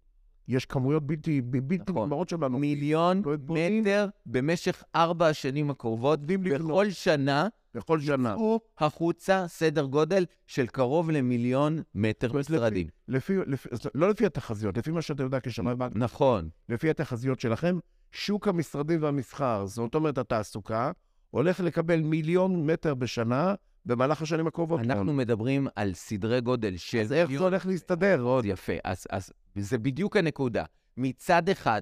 יש 0.49 0.65
כמויות 0.65 1.07
בלתי, 1.07 1.41
בלתי 1.41 1.91
נכון. 1.91 2.03
נגמרות 2.03 2.29
שלנו. 2.29 2.59
מיליון 2.59 3.21
לא. 3.25 3.35
מטר 3.49 4.07
במשך 4.25 4.83
ארבע 4.95 5.27
השנים 5.27 5.69
הקרובות. 5.69 6.19
בכל 6.25 6.89
שנה, 6.89 7.47
בכל 7.73 7.99
שנה. 7.99 8.29
יצאו 8.29 8.59
החוצה 8.77 9.47
סדר 9.47 9.85
גודל 9.85 10.25
של 10.47 10.67
קרוב 10.67 11.11
למיליון 11.11 11.81
מטר 11.95 12.33
משרדים. 12.33 12.87
לפי, 13.07 13.33
לפי, 13.47 13.69
לא 13.95 14.09
לפי 14.09 14.25
התחזיות, 14.25 14.77
לפי 14.77 14.91
מה 14.91 15.01
שאתה 15.01 15.23
יודע 15.23 15.39
כשמאי 15.43 15.75
בנק, 15.75 15.91
נכון. 15.95 16.49
לפי 16.69 16.89
התחזיות 16.89 17.39
שלכם, 17.39 17.79
שוק 18.11 18.47
המשרדים 18.47 19.03
והמסחר, 19.03 19.65
זאת 19.65 19.95
אומרת 19.95 20.17
התעסוקה, 20.17 20.91
הולך 21.29 21.59
לקבל 21.59 22.01
מיליון 22.01 22.71
מטר 22.71 22.93
בשנה 22.93 23.53
במהלך 23.89 24.21
השנים 24.21 24.47
הקרובות. 24.47 24.79
אנחנו 24.79 25.13
מדברים 25.13 25.67
על 25.75 25.93
סדרי 25.93 26.41
גודל 26.41 26.77
של... 26.77 26.99
אז 26.99 27.13
איך 27.13 27.31
זה 27.31 27.39
הולך 27.39 27.65
להסתדר? 27.65 28.17
מאוד 28.17 28.45
יפה. 28.45 28.73
אז, 28.83 29.07
אז 29.09 29.33
זה 29.55 29.77
בדיוק 29.77 30.17
הנקודה. 30.17 30.63
מצד 30.97 31.49
אחד, 31.49 31.81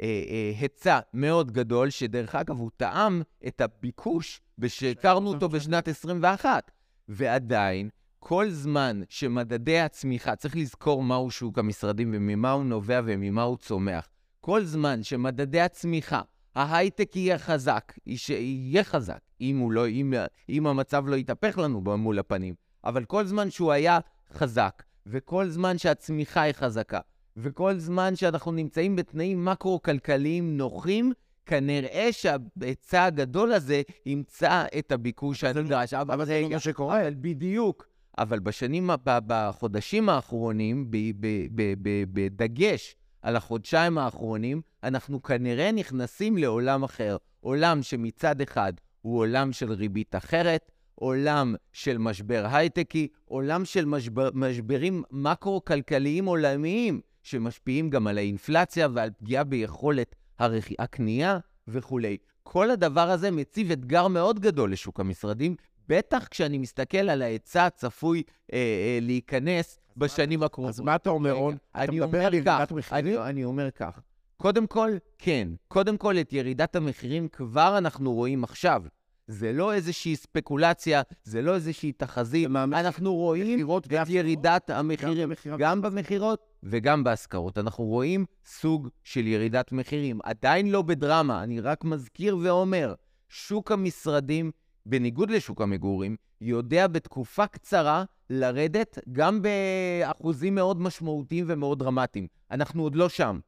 אה, 0.00 0.06
אה, 0.06 0.52
היצע 0.60 0.98
מאוד 1.14 1.50
גדול, 1.50 1.90
שדרך 1.90 2.34
אגב, 2.34 2.58
הוא 2.58 2.70
טעם 2.76 3.22
את 3.46 3.60
הביקוש 3.60 4.40
שהכרנו 4.66 5.28
אותו 5.28 5.48
בשנת 5.48 5.88
21. 5.88 6.70
ועדיין, 7.08 7.88
כל 8.18 8.50
זמן 8.50 9.00
שמדדי 9.08 9.80
הצמיחה, 9.80 10.36
צריך 10.36 10.56
לזכור 10.56 11.02
מהו 11.02 11.30
שוק 11.30 11.58
המשרדים 11.58 12.12
וממה 12.14 12.50
הוא 12.50 12.64
נובע 12.64 13.00
וממה 13.04 13.42
הוא 13.42 13.56
צומח. 13.56 14.08
כל 14.40 14.64
זמן 14.64 15.02
שמדדי 15.02 15.60
הצמיחה, 15.60 16.20
ההייטק 16.56 17.16
יהיה 17.16 17.38
חזק, 17.38 17.92
יהיה 18.06 18.84
חזק, 18.84 19.18
אם, 19.40 19.58
הוא 19.58 19.72
לא, 19.72 19.88
אם, 19.88 20.14
אם 20.48 20.66
המצב 20.66 21.04
לא 21.06 21.16
יתהפך 21.16 21.58
לנו 21.58 21.80
מול 21.80 22.18
הפנים, 22.18 22.54
אבל 22.84 23.04
כל 23.04 23.26
זמן 23.26 23.50
שהוא 23.50 23.72
היה 23.72 23.98
חזק, 24.32 24.82
וכל 25.06 25.48
זמן 25.48 25.78
שהצמיחה 25.78 26.40
היא 26.42 26.52
חזקה, 26.52 27.00
וכל 27.36 27.78
זמן 27.78 28.16
שאנחנו 28.16 28.52
נמצאים 28.52 28.96
בתנאים 28.96 29.44
מקרו-כלכליים 29.44 30.56
נוחים, 30.56 31.12
כנראה 31.46 32.08
שההיצע 32.12 33.04
הגדול 33.04 33.52
הזה 33.52 33.82
ימצא 34.06 34.64
את 34.78 34.92
הביקוש 34.92 35.44
הנדרש. 35.44 35.94
אבל 35.94 36.24
זה 36.24 36.40
לא 36.42 36.48
מה 36.48 36.58
שקורה. 36.58 37.00
אבל 37.00 37.14
בדיוק. 37.20 37.86
אבל 38.18 38.38
בשנים, 38.38 38.90
בחודשים 39.04 40.08
האחרונים, 40.08 40.90
בדגש 42.02 42.96
על 43.26 43.36
החודשיים 43.36 43.98
האחרונים, 43.98 44.60
אנחנו 44.82 45.22
כנראה 45.22 45.72
נכנסים 45.72 46.38
לעולם 46.38 46.82
אחר. 46.82 47.16
עולם 47.40 47.82
שמצד 47.82 48.40
אחד 48.40 48.72
הוא 49.02 49.18
עולם 49.18 49.52
של 49.52 49.72
ריבית 49.72 50.14
אחרת, 50.14 50.70
עולם 50.94 51.54
של 51.72 51.98
משבר 51.98 52.46
הייטקי, 52.50 53.08
עולם 53.24 53.64
של 53.64 53.84
משבר, 53.84 54.30
משברים 54.34 55.02
מקרו-כלכליים 55.10 56.26
עולמיים, 56.26 57.00
שמשפיעים 57.22 57.90
גם 57.90 58.06
על 58.06 58.18
האינפלציה 58.18 58.88
ועל 58.94 59.10
פגיעה 59.18 59.44
ביכולת 59.44 60.14
הרכ... 60.38 60.68
הקנייה 60.78 61.38
וכולי. 61.68 62.16
כל 62.42 62.70
הדבר 62.70 63.10
הזה 63.10 63.30
מציב 63.30 63.70
אתגר 63.70 64.08
מאוד 64.08 64.40
גדול 64.40 64.72
לשוק 64.72 65.00
המשרדים, 65.00 65.56
בטח 65.88 66.26
כשאני 66.30 66.58
מסתכל 66.58 67.08
על 67.10 67.22
ההיצע 67.22 67.66
הצפוי 67.66 68.22
אה, 68.52 68.58
אה, 68.58 68.98
להיכנס 69.02 69.78
בשנים 69.96 70.42
הקרובות. 70.42 70.68
אז 70.68 70.80
מה 70.80 70.96
אתה 70.96 71.10
אומר, 71.10 71.32
רון? 71.32 71.56
אני 71.74 72.00
אומר 72.00 72.30
כך? 72.44 72.72
אני, 72.92 73.44
אומר 73.44 73.70
כך. 73.70 74.00
קודם 74.36 74.66
כל, 74.66 74.90
כן. 75.18 75.48
קודם 75.68 75.96
כל, 75.96 76.18
את 76.20 76.32
ירידת 76.32 76.76
המחירים 76.76 77.28
כבר 77.28 77.78
אנחנו 77.78 78.12
רואים 78.12 78.44
עכשיו. 78.44 78.82
זה 79.26 79.52
לא 79.52 79.72
איזושהי 79.72 80.16
ספקולציה, 80.16 81.02
זה 81.24 81.42
לא 81.42 81.54
איזושהי 81.54 81.92
תחזית. 81.92 82.48
אנחנו 82.56 83.14
רואים 83.14 83.68
את? 83.78 83.84
ירידת 84.08 84.70
המחירים, 84.70 85.32
גם 85.58 85.82
במכירות 85.82 86.46
וגם 86.62 87.04
בהשכרות. 87.04 87.58
אנחנו 87.58 87.84
רואים 87.84 88.24
סוג 88.44 88.88
של 89.04 89.26
ירידת 89.26 89.72
מחירים. 89.72 90.18
עדיין 90.24 90.70
לא 90.70 90.82
בדרמה, 90.82 91.42
אני 91.42 91.60
רק 91.60 91.84
מזכיר 91.84 92.38
ואומר, 92.42 92.94
שוק 93.28 93.72
המשרדים, 93.72 94.50
בניגוד 94.88 95.30
לשוק 95.30 95.60
המגורים, 95.62 96.16
יודע 96.40 96.86
בתקופה 96.86 97.46
קצרה 97.46 98.04
לרדת 98.30 98.98
גם 99.12 99.42
באחוזים 99.42 100.54
מאוד 100.54 100.80
משמעותיים 100.80 101.44
ומאוד 101.48 101.78
דרמטיים. 101.78 102.26
אנחנו 102.50 102.82
עוד 102.82 102.94
לא 102.94 103.08
שם. 103.08 103.38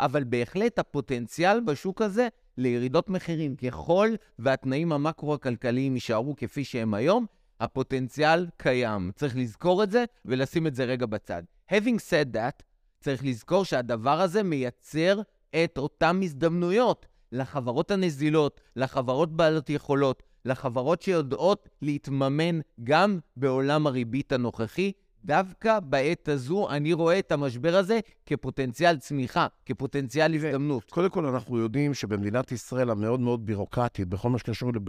אבל 0.00 0.24
בהחלט 0.24 0.78
הפוטנציאל 0.78 1.60
בשוק 1.60 2.02
הזה 2.02 2.28
לירידות 2.56 3.10
מחירים, 3.10 3.56
ככל 3.56 4.08
והתנאים 4.38 4.92
המקרו-הכלכליים 4.92 5.94
יישארו 5.94 6.36
כפי 6.36 6.64
שהם 6.64 6.94
היום, 6.94 7.26
הפוטנציאל 7.60 8.46
קיים. 8.56 9.10
צריך 9.14 9.36
לזכור 9.36 9.82
את 9.82 9.90
זה 9.90 10.04
ולשים 10.24 10.66
את 10.66 10.74
זה 10.74 10.84
רגע 10.84 11.06
בצד. 11.06 11.42
Having 11.72 11.98
said 12.10 12.34
that, 12.34 12.62
צריך 13.00 13.24
לזכור 13.24 13.64
שהדבר 13.64 14.20
הזה 14.20 14.42
מייצר 14.42 15.20
את 15.64 15.78
אותן 15.78 16.20
הזדמנויות 16.22 17.06
לחברות 17.32 17.90
הנזילות, 17.90 18.60
לחברות 18.76 19.36
בעלות 19.36 19.70
יכולות, 19.70 20.22
לחברות 20.48 21.02
שיודעות 21.02 21.68
להתממן 21.82 22.60
גם 22.84 23.18
בעולם 23.36 23.86
הריבית 23.86 24.32
הנוכחי. 24.32 24.92
דווקא 25.24 25.80
בעת 25.80 26.28
הזו 26.28 26.70
אני 26.70 26.92
רואה 26.92 27.18
את 27.18 27.32
המשבר 27.32 27.76
הזה 27.76 28.00
כפוטנציאל 28.26 28.96
צמיחה, 28.98 29.46
כפוטנציאל 29.66 30.34
הזדמנות. 30.34 30.90
קודם 30.90 31.10
כל, 31.10 31.26
אנחנו 31.26 31.58
יודעים 31.58 31.94
שבמדינת 31.94 32.52
ישראל 32.52 32.90
המאוד 32.90 33.20
מאוד 33.20 33.46
בירוקרטית, 33.46 34.08
בכל 34.08 34.30
מה 34.30 34.38
שקשור 34.38 34.72
לב... 34.72 34.82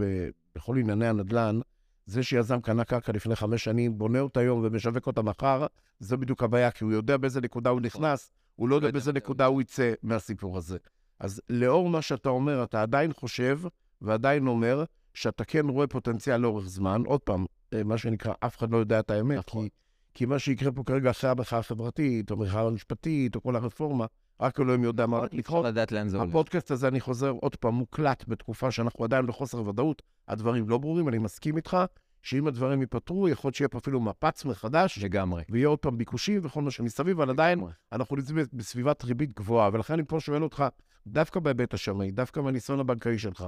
בכל 0.54 0.78
ענייני 0.78 1.06
הנדל"ן, 1.06 1.60
זה 2.06 2.22
שיזם 2.22 2.60
קנה 2.60 2.84
קרקע 2.84 3.12
לפני 3.12 3.36
חמש 3.36 3.64
שנים, 3.64 3.98
בונה 3.98 4.20
אותה 4.20 4.40
היום 4.40 4.60
ומשווק 4.64 5.06
אותה 5.06 5.22
מחר, 5.22 5.66
זה 5.98 6.16
בדיוק 6.16 6.42
הבעיה, 6.42 6.70
כי 6.70 6.84
הוא 6.84 6.92
יודע 6.92 7.16
באיזה 7.16 7.40
נקודה 7.40 7.70
הוא 7.70 7.80
נכנס, 7.80 8.30
הוא 8.56 8.68
לא 8.68 8.74
יודע 8.74 8.90
באיזה 8.90 9.12
נקודה 9.12 9.46
הוא 9.46 9.60
יצא 9.60 9.92
מהסיפור 10.02 10.56
הזה. 10.56 10.78
אז 11.20 11.42
לאור 11.48 11.88
מה 11.88 12.02
שאתה 12.02 12.28
אומר, 12.28 12.62
אתה 12.62 12.82
עדיין 12.82 13.12
חושב 13.12 13.60
ועדיין 14.02 14.46
אומר 14.46 14.84
שאתה 15.20 15.44
כן 15.44 15.68
רואה 15.68 15.86
פוטנציאל 15.86 16.36
לאורך 16.36 16.68
זמן. 16.68 17.02
עוד 17.06 17.20
פעם, 17.20 17.46
אה, 17.74 17.84
מה 17.84 17.98
שנקרא, 17.98 18.32
אף 18.40 18.58
אחד 18.58 18.70
לא 18.70 18.76
יודע 18.76 19.00
את 19.00 19.10
האמת, 19.10 19.38
נכון. 19.38 19.64
כי, 19.64 19.70
כי 20.14 20.26
מה 20.26 20.38
שיקרה 20.38 20.72
פה 20.72 20.82
כרגע 20.84 21.10
אחרי 21.10 21.30
המחאה 21.30 21.58
החברתית, 21.58 22.30
או 22.30 22.36
המחאה 22.36 22.62
המשפטית, 22.62 23.36
או 23.36 23.42
כל 23.42 23.56
הרפורמה, 23.56 24.06
רק 24.40 24.60
אלוהים 24.60 24.84
יודע 24.84 25.06
מה 25.06 25.24
אפשר 25.24 25.36
לקרות. 25.36 25.64
לדעת 25.64 25.92
לאן 25.92 26.08
זה 26.08 26.16
הולך. 26.16 26.30
הפודקאסט 26.30 26.70
הזה, 26.70 26.88
אני 26.88 27.00
חוזר 27.00 27.30
עוד 27.30 27.56
פעם, 27.56 27.74
מוקלט 27.74 28.24
בתקופה 28.28 28.70
שאנחנו 28.70 29.04
עדיין 29.04 29.26
בחוסר 29.26 29.68
ודאות, 29.68 30.02
הדברים 30.28 30.68
לא 30.68 30.78
ברורים, 30.78 31.08
אני 31.08 31.18
מסכים 31.18 31.56
איתך 31.56 31.76
שאם 32.22 32.46
הדברים 32.46 32.80
ייפתרו, 32.80 33.28
יכול 33.28 33.48
להיות 33.48 33.54
שיהיה 33.54 33.68
פה 33.68 33.78
אפילו 33.78 34.00
מפץ 34.00 34.44
מחדש, 34.44 34.98
לגמרי. 34.98 35.42
ויהיה 35.50 35.68
עוד 35.68 35.78
פעם 35.78 35.98
ביקושים 35.98 36.40
וכל 36.44 36.62
מה 36.62 36.70
שמסביב, 36.70 37.20
אבל 37.20 37.30
עדיין. 37.30 37.64
אנחנו 37.92 38.16
נמצאים 38.16 38.38
בסביבת 38.52 39.04
ריבית 39.04 39.32
גבוהה, 39.32 39.70
ולכן 39.72 39.94
אני 39.94 40.02
פה 40.08 40.20
שואל 40.20 40.42
אותך, 40.42 40.64
דווקא 41.06 41.40
בהיבט 41.40 41.74
השמאי, 41.74 42.10
דווקא 42.10 42.40
מהניסיון 42.40 42.80
הבנקאי 42.80 43.18
שלך, 43.18 43.44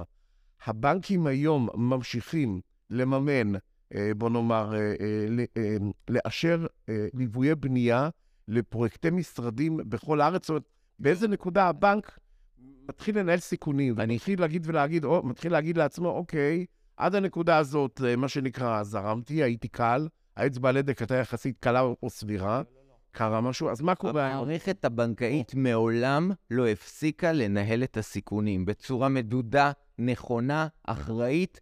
הבנקים 0.65 1.27
היום 1.27 1.69
ממשיכים 1.75 2.61
לממן, 2.89 3.53
אה, 3.95 4.11
בוא 4.17 4.29
נאמר, 4.29 4.73
אה, 4.75 4.93
אה, 5.57 5.77
לאשר 6.09 6.65
ליוויי 7.13 7.55
בנייה 7.55 8.09
לפרויקטי 8.47 9.09
משרדים 9.09 9.77
בכל 9.77 10.21
הארץ, 10.21 10.41
זאת 10.43 10.49
אומרת, 10.49 10.63
באיזה 10.99 11.27
נקודה 11.27 11.63
הבנק 11.67 12.19
מתחיל 12.89 13.19
לנהל 13.19 13.39
סיכונים, 13.39 13.99
אני- 13.99 14.15
מתחיל 14.15 14.41
להגיד 14.41 14.63
ולהגיד, 14.67 15.05
או, 15.05 15.21
מתחיל 15.23 15.51
להגיד 15.51 15.77
לעצמו, 15.77 16.09
אוקיי, 16.09 16.65
עד 16.97 17.15
הנקודה 17.15 17.57
הזאת, 17.57 18.01
מה 18.17 18.27
שנקרא, 18.27 18.83
זרמתי, 18.83 19.43
הייתי 19.43 19.67
קל, 19.67 20.07
האצבע 20.37 20.69
על 20.69 20.77
הדק 20.77 20.99
הייתה 20.99 21.15
יחסית 21.15 21.57
קלה 21.59 21.81
או 21.81 22.09
סבירה, 22.09 22.61
קרה 23.13 23.41
משהו, 23.41 23.69
אז 23.69 23.81
מה 23.81 23.95
קורה 23.95 24.27
היום? 24.27 24.43
המערכת 24.43 24.85
הבנקאית 24.85 25.55
מעולם 25.55 26.31
לא 26.51 26.67
הפסיקה 26.67 27.31
לנהל 27.31 27.83
את 27.83 27.97
הסיכונים 27.97 28.65
בצורה 28.65 29.09
מדודה, 29.09 29.71
נכונה, 29.99 30.67
אחראית 30.83 31.59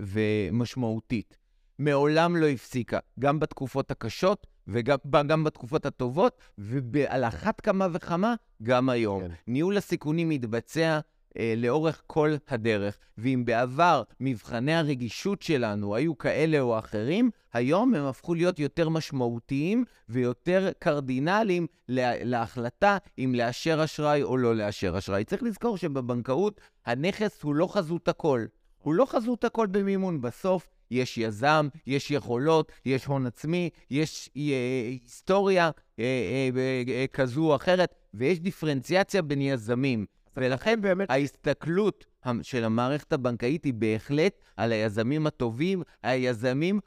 ומשמעותית. 0.00 1.38
מעולם 1.78 2.36
לא 2.36 2.48
הפסיקה, 2.48 2.98
גם 3.20 3.40
בתקופות 3.40 3.90
הקשות 3.90 4.46
וגם 4.68 4.96
גם 5.26 5.44
בתקופות 5.44 5.86
הטובות, 5.86 6.40
ועל 6.58 7.24
אחת 7.24 7.60
כמה 7.60 7.88
וכמה, 7.92 8.34
גם 8.62 8.88
היום. 8.88 9.22
כן. 9.22 9.30
ניהול 9.46 9.76
הסיכונים 9.76 10.28
מתבצע 10.28 11.00
אה, 11.38 11.54
לאורך 11.56 12.02
כל 12.06 12.34
הדרך. 12.48 12.98
ואם 13.18 13.42
בעבר 13.44 14.02
מבחני 14.20 14.74
הרגישות 14.74 15.42
שלנו 15.42 15.94
היו 15.94 16.18
כאלה 16.18 16.60
או 16.60 16.78
אחרים, 16.78 17.30
היום 17.52 17.94
הם 17.94 18.04
הפכו 18.04 18.34
להיות 18.34 18.58
יותר 18.58 18.88
משמעותיים 18.88 19.84
ויותר 20.08 20.70
קרדינליים 20.78 21.66
לה, 21.88 22.24
להחלטה 22.24 22.98
אם 23.18 23.34
לאשר 23.36 23.84
אשראי 23.84 24.22
או 24.22 24.36
לא 24.36 24.56
לאשר 24.56 24.98
אשראי. 24.98 25.24
צריך 25.24 25.42
לזכור 25.42 25.76
שבבנקאות 25.76 26.60
הנכס 26.86 27.42
הוא 27.42 27.54
לא 27.54 27.66
חזות 27.66 28.08
הכל. 28.08 28.44
הוא 28.78 28.94
לא 28.94 29.04
חזות 29.04 29.44
הכל 29.44 29.66
במימון. 29.66 30.20
בסוף 30.20 30.68
יש 30.90 31.18
יזם, 31.18 31.68
יש 31.86 32.10
יכולות, 32.10 32.72
יש 32.84 33.04
הון 33.04 33.26
עצמי, 33.26 33.70
יש 33.90 34.30
אה, 34.36 34.88
היסטוריה 34.88 35.70
אה, 35.98 36.48
אה, 36.88 37.06
כזו 37.12 37.50
או 37.50 37.56
אחרת, 37.56 37.94
ויש 38.14 38.40
דיפרנציאציה 38.40 39.22
בין 39.22 39.40
יזמים. 39.40 40.06
ולכן 40.36 40.80
באמת 40.80 41.10
ההסתכלות 41.10 42.06
של 42.42 42.64
המערכת 42.64 43.12
הבנקאית 43.12 43.64
היא 43.64 43.74
בהחלט 43.74 44.40
על 44.56 44.72
היזמים 44.72 45.26
הטובים, 45.26 45.82
היזמים 46.02 46.80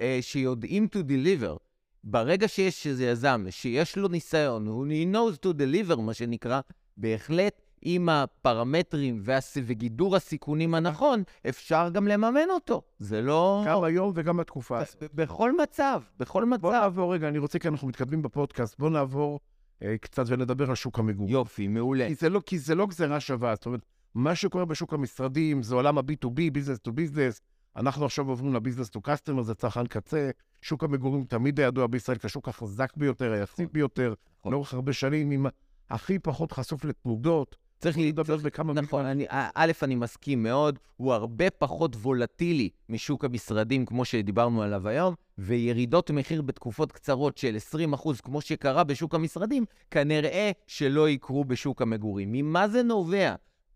אה, 0.00 0.18
שיודעים 0.20 0.88
to 0.94 0.98
deliver. 0.98 1.56
ברגע 2.04 2.48
שיש 2.48 2.86
איזה 2.86 3.04
יזם 3.04 3.46
שיש 3.50 3.96
לו 3.96 4.08
ניסיון, 4.08 4.66
הוא 4.66 4.86
knows 4.86 5.46
to 5.46 5.48
deliver, 5.58 5.96
מה 5.96 6.14
שנקרא, 6.14 6.60
בהחלט 6.96 7.62
עם 7.84 8.08
הפרמטרים 8.08 9.18
והס... 9.22 9.56
וגידור 9.64 10.16
הסיכונים 10.16 10.74
הנכון, 10.74 11.22
אפשר 11.48 11.88
גם 11.92 12.08
לממן 12.08 12.50
אותו. 12.50 12.82
זה 12.98 13.22
לא... 13.22 13.64
גם 13.66 13.84
היום 13.84 14.12
וגם 14.14 14.36
בתקופה. 14.36 14.78
בכל 15.14 15.56
מצב, 15.56 16.02
בכל 16.18 16.44
מצב. 16.44 16.62
בוא 16.62 16.72
נעבור 16.72 17.14
רגע, 17.14 17.28
אני 17.28 17.38
רוצה, 17.38 17.58
כי 17.58 17.68
אנחנו 17.68 17.88
מתקדמים 17.88 18.22
בפודקאסט, 18.22 18.78
בוא 18.78 18.90
נעבור 18.90 19.32
אה, 19.32 19.53
קצת 20.00 20.24
ונדבר 20.26 20.68
על 20.68 20.74
שוק 20.74 20.98
המגורים. 20.98 21.32
יופי, 21.32 21.68
מעולה. 21.68 22.08
כי 22.08 22.14
זה 22.14 22.28
לא, 22.28 22.40
כי 22.46 22.58
זה 22.58 22.74
לא 22.74 22.86
גזירה 22.86 23.20
שווה, 23.20 23.54
זאת 23.54 23.66
אומרת, 23.66 23.86
מה 24.14 24.34
שקורה 24.34 24.64
בשוק 24.64 24.92
המשרדים 24.92 25.62
זה 25.62 25.74
עולם 25.74 25.98
ה-B2B, 25.98 26.50
business 26.52 26.78
to 26.78 26.92
business. 26.92 27.40
אנחנו 27.76 28.04
עכשיו 28.04 28.28
עוברים 28.28 28.54
ל 28.54 28.58
business 28.58 28.90
to 28.90 29.00
customer, 29.00 29.42
זה 29.42 29.54
צרכן 29.54 29.86
קצה. 29.86 30.30
שוק 30.62 30.84
המגורים 30.84 31.24
תמיד 31.24 31.60
היה 31.60 31.66
ידוע 31.68 31.86
בישראל 31.86 32.18
כשוק 32.18 32.48
החזק 32.48 32.96
ביותר, 32.96 33.32
היציב. 33.32 33.68
ביותר, 33.72 34.14
נכון. 34.40 34.52
לאורך 34.52 34.74
הרבה 34.74 34.92
שנים, 34.92 35.30
עם 35.30 35.46
הכי 35.90 36.18
פחות 36.18 36.52
חשוף 36.52 36.84
לתנודות. 36.84 37.56
צריך 37.84 37.98
לדבר 37.98 38.36
בכמה. 38.36 38.72
נכון, 38.72 39.06
אני, 39.06 39.26
א', 39.30 39.72
אני 39.82 39.94
מסכים 39.94 40.42
מאוד, 40.42 40.78
הוא 40.96 41.12
הרבה 41.12 41.50
פחות 41.50 41.96
וולטילי 41.96 42.68
משוק 42.88 43.24
המשרדים, 43.24 43.86
כמו 43.86 44.04
שדיברנו 44.04 44.62
עליו 44.62 44.88
היום, 44.88 45.14
וירידות 45.38 46.10
מחיר 46.10 46.42
בתקופות 46.42 46.92
קצרות 46.92 47.38
של 47.38 47.56
20%, 47.94 47.96
כמו 48.22 48.40
שקרה 48.40 48.84
בשוק 48.84 49.14
המשרדים, 49.14 49.64
כנראה 49.90 50.50
שלא 50.66 51.08
יקרו 51.08 51.44
בשוק 51.44 51.82
המגורים. 51.82 52.32
ממה 52.32 52.68
זה 52.68 52.82
נובע? 52.82 53.34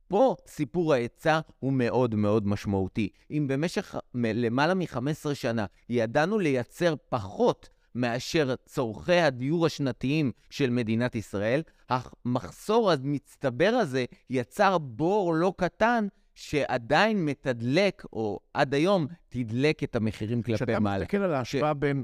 פה 0.08 0.36
סיפור 0.46 0.92
ההיצע 0.92 1.40
הוא 1.58 1.72
מאוד 1.72 2.14
מאוד 2.14 2.46
משמעותי. 2.46 3.08
אם 3.30 3.46
במשך 3.48 3.94
למעלה 4.14 4.74
מ-15 4.74 5.34
שנה 5.34 5.66
ידענו 5.88 6.38
לייצר 6.38 6.94
פחות 7.08 7.68
מאשר 7.94 8.54
צורכי 8.66 9.20
הדיור 9.20 9.66
השנתיים 9.66 10.32
של 10.50 10.70
מדינת 10.70 11.14
ישראל, 11.14 11.62
המחסור 11.88 12.90
המצטבר 12.92 13.70
הזה 13.80 14.04
יצר 14.30 14.78
בור 14.78 15.34
לא 15.34 15.52
קטן 15.56 16.06
שעדיין 16.34 17.24
מתדלק, 17.24 18.04
או 18.12 18.40
עד 18.54 18.74
היום 18.74 19.06
תדלק 19.28 19.84
את 19.84 19.96
המחירים 19.96 20.42
כלפי 20.42 20.64
מעלה. 20.80 21.06
כשאתה 21.06 21.16
מסתכל 21.16 21.16
על 21.16 21.34
ההשוואה 21.34 21.72
ש... 21.72 21.78
בין 21.78 22.02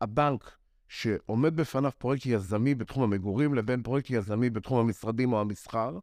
הבנק 0.00 0.58
שעומד 0.88 1.56
בפניו 1.56 1.90
פרויקט 1.98 2.26
יזמי 2.26 2.74
בתחום 2.74 3.02
המגורים 3.02 3.54
לבין 3.54 3.82
פרויקט 3.82 4.10
יזמי 4.10 4.50
בתחום 4.50 4.78
המשרדים 4.78 5.32
או 5.32 5.40
המסחר, 5.40 5.98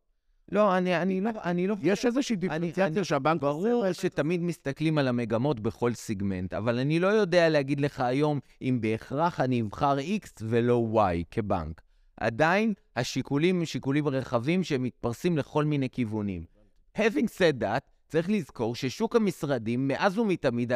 לא, 0.51 0.77
אני, 0.77 1.01
אני 1.01 1.21
לא, 1.21 1.29
אני 1.43 1.67
לא... 1.67 1.75
יש 1.81 2.05
איזושהי 2.05 2.35
דיפרנציאציה 2.35 3.03
שהבנק... 3.03 3.41
ברור 3.41 3.91
שתמיד 3.91 4.41
מסתכלים 4.41 4.97
על 4.97 5.07
המגמות 5.07 5.59
בכל 5.59 5.93
סיגמנט, 5.93 6.53
אבל 6.53 6.79
אני 6.79 6.99
לא 6.99 7.07
יודע 7.07 7.49
להגיד 7.49 7.79
לך 7.79 7.99
היום 7.99 8.39
אם 8.61 8.77
בהכרח 8.81 9.39
אני 9.39 9.61
אבחר 9.61 9.97
X 9.97 10.27
ולא 10.41 10.87
Y 10.93 11.23
כבנק. 11.31 11.81
עדיין 12.17 12.73
השיקולים 12.95 13.59
הם 13.59 13.65
שיקולים 13.65 14.07
רחבים 14.07 14.63
שמתפרסים 14.63 15.37
לכל 15.37 15.65
מיני 15.65 15.89
כיוונים. 15.89 16.43
Having 16.97 17.27
said 17.37 17.61
that, 17.61 17.81
צריך 18.07 18.29
לזכור 18.29 18.75
ששוק 18.75 19.15
המשרדים 19.15 19.87
מאז 19.87 20.17
ומתמיד 20.17 20.71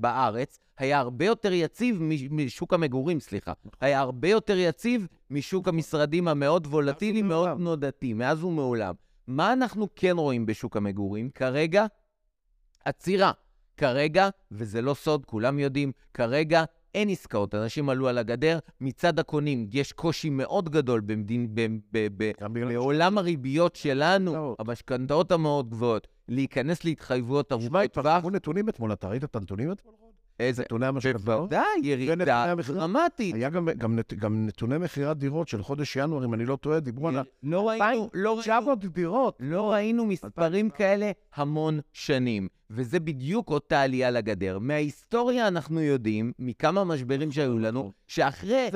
בארץ 0.00 0.58
היה 0.78 0.98
הרבה 0.98 1.24
יותר 1.24 1.52
יציב 1.52 2.02
משוק 2.30 2.74
המגורים, 2.74 3.20
סליחה. 3.20 3.52
היה 3.80 4.00
הרבה 4.00 4.28
יותר 4.28 4.56
יציב 4.56 5.06
משוק 5.30 5.68
המשרדים 5.68 6.28
המאוד 6.28 6.66
וולטילי, 6.66 7.22
מאוד 7.22 7.60
נודתי, 7.60 8.14
מאז 8.14 8.44
ומעולם. 8.44 8.94
מה 9.26 9.52
אנחנו 9.52 9.88
כן 9.96 10.14
רואים 10.16 10.46
בשוק 10.46 10.76
המגורים? 10.76 11.30
כרגע, 11.30 11.86
עצירה. 12.84 13.32
כרגע, 13.76 14.28
וזה 14.52 14.82
לא 14.82 14.94
סוד, 14.94 15.26
כולם 15.26 15.58
יודעים, 15.58 15.92
כרגע 16.14 16.64
אין 16.94 17.08
עסקאות, 17.08 17.54
אנשים 17.54 17.88
עלו 17.88 18.08
על 18.08 18.18
הגדר. 18.18 18.58
מצד 18.80 19.18
הקונים 19.18 19.68
יש 19.72 19.92
קושי 19.92 20.30
מאוד 20.30 20.68
גדול 20.68 21.00
במדין, 21.00 21.54
ב, 21.54 21.66
ב, 21.92 22.08
ב, 22.16 22.32
בעולם 22.52 23.18
הריביות 23.18 23.76
שלנו. 23.76 24.56
המשכנתאות 24.58 25.32
המאוד 25.32 25.70
גבוהות, 25.70 26.06
להיכנס 26.28 26.84
להתחייבויות 26.84 27.52
ארוכות 27.52 27.68
טווח. 27.68 27.80
תשמע, 27.80 27.80
התפרסמו 27.80 28.30
נתונים 28.30 28.68
אתמול, 28.68 28.92
אתה 28.92 29.08
ראית 29.08 29.24
את 29.24 29.36
הנתונים 29.36 29.72
אתמול? 29.72 29.94
איזה? 30.40 30.62
נתוני 30.62 30.86
המשכנתאות? 30.86 31.24
בוודאי, 31.24 31.64
ירידה 31.82 32.54
דרמטית. 32.68 33.34
היה 33.34 33.50
גם, 33.50 33.68
גם, 33.78 33.98
גם 34.18 34.46
נתוני 34.46 34.78
מכירת 34.78 35.18
דירות 35.18 35.48
של 35.48 35.62
חודש 35.62 35.96
ינואר, 35.96 36.24
אם 36.24 36.34
אני 36.34 36.44
לא 36.44 36.56
טועה, 36.56 36.80
דיברו 36.80 37.08
על 37.08 37.18
לא 37.42 37.68
ראינו, 37.68 38.10
לא 38.14 38.38
900 38.40 38.84
דירות. 38.84 39.36
לא 39.40 39.72
ראינו 39.72 40.06
מספרים 40.06 40.70
כאלה 40.70 41.10
המון 41.34 41.80
שנים. 41.92 42.48
וזה 42.70 43.00
בדיוק 43.00 43.50
אותה 43.50 43.82
עלייה 43.82 44.10
לגדר. 44.10 44.58
מההיסטוריה 44.58 45.48
אנחנו 45.48 45.80
יודעים, 45.80 46.32
מכמה 46.38 46.84
משברים 46.84 47.32
שהיו 47.32 47.58
לנו, 47.58 47.92
שאחרי, 48.06 48.68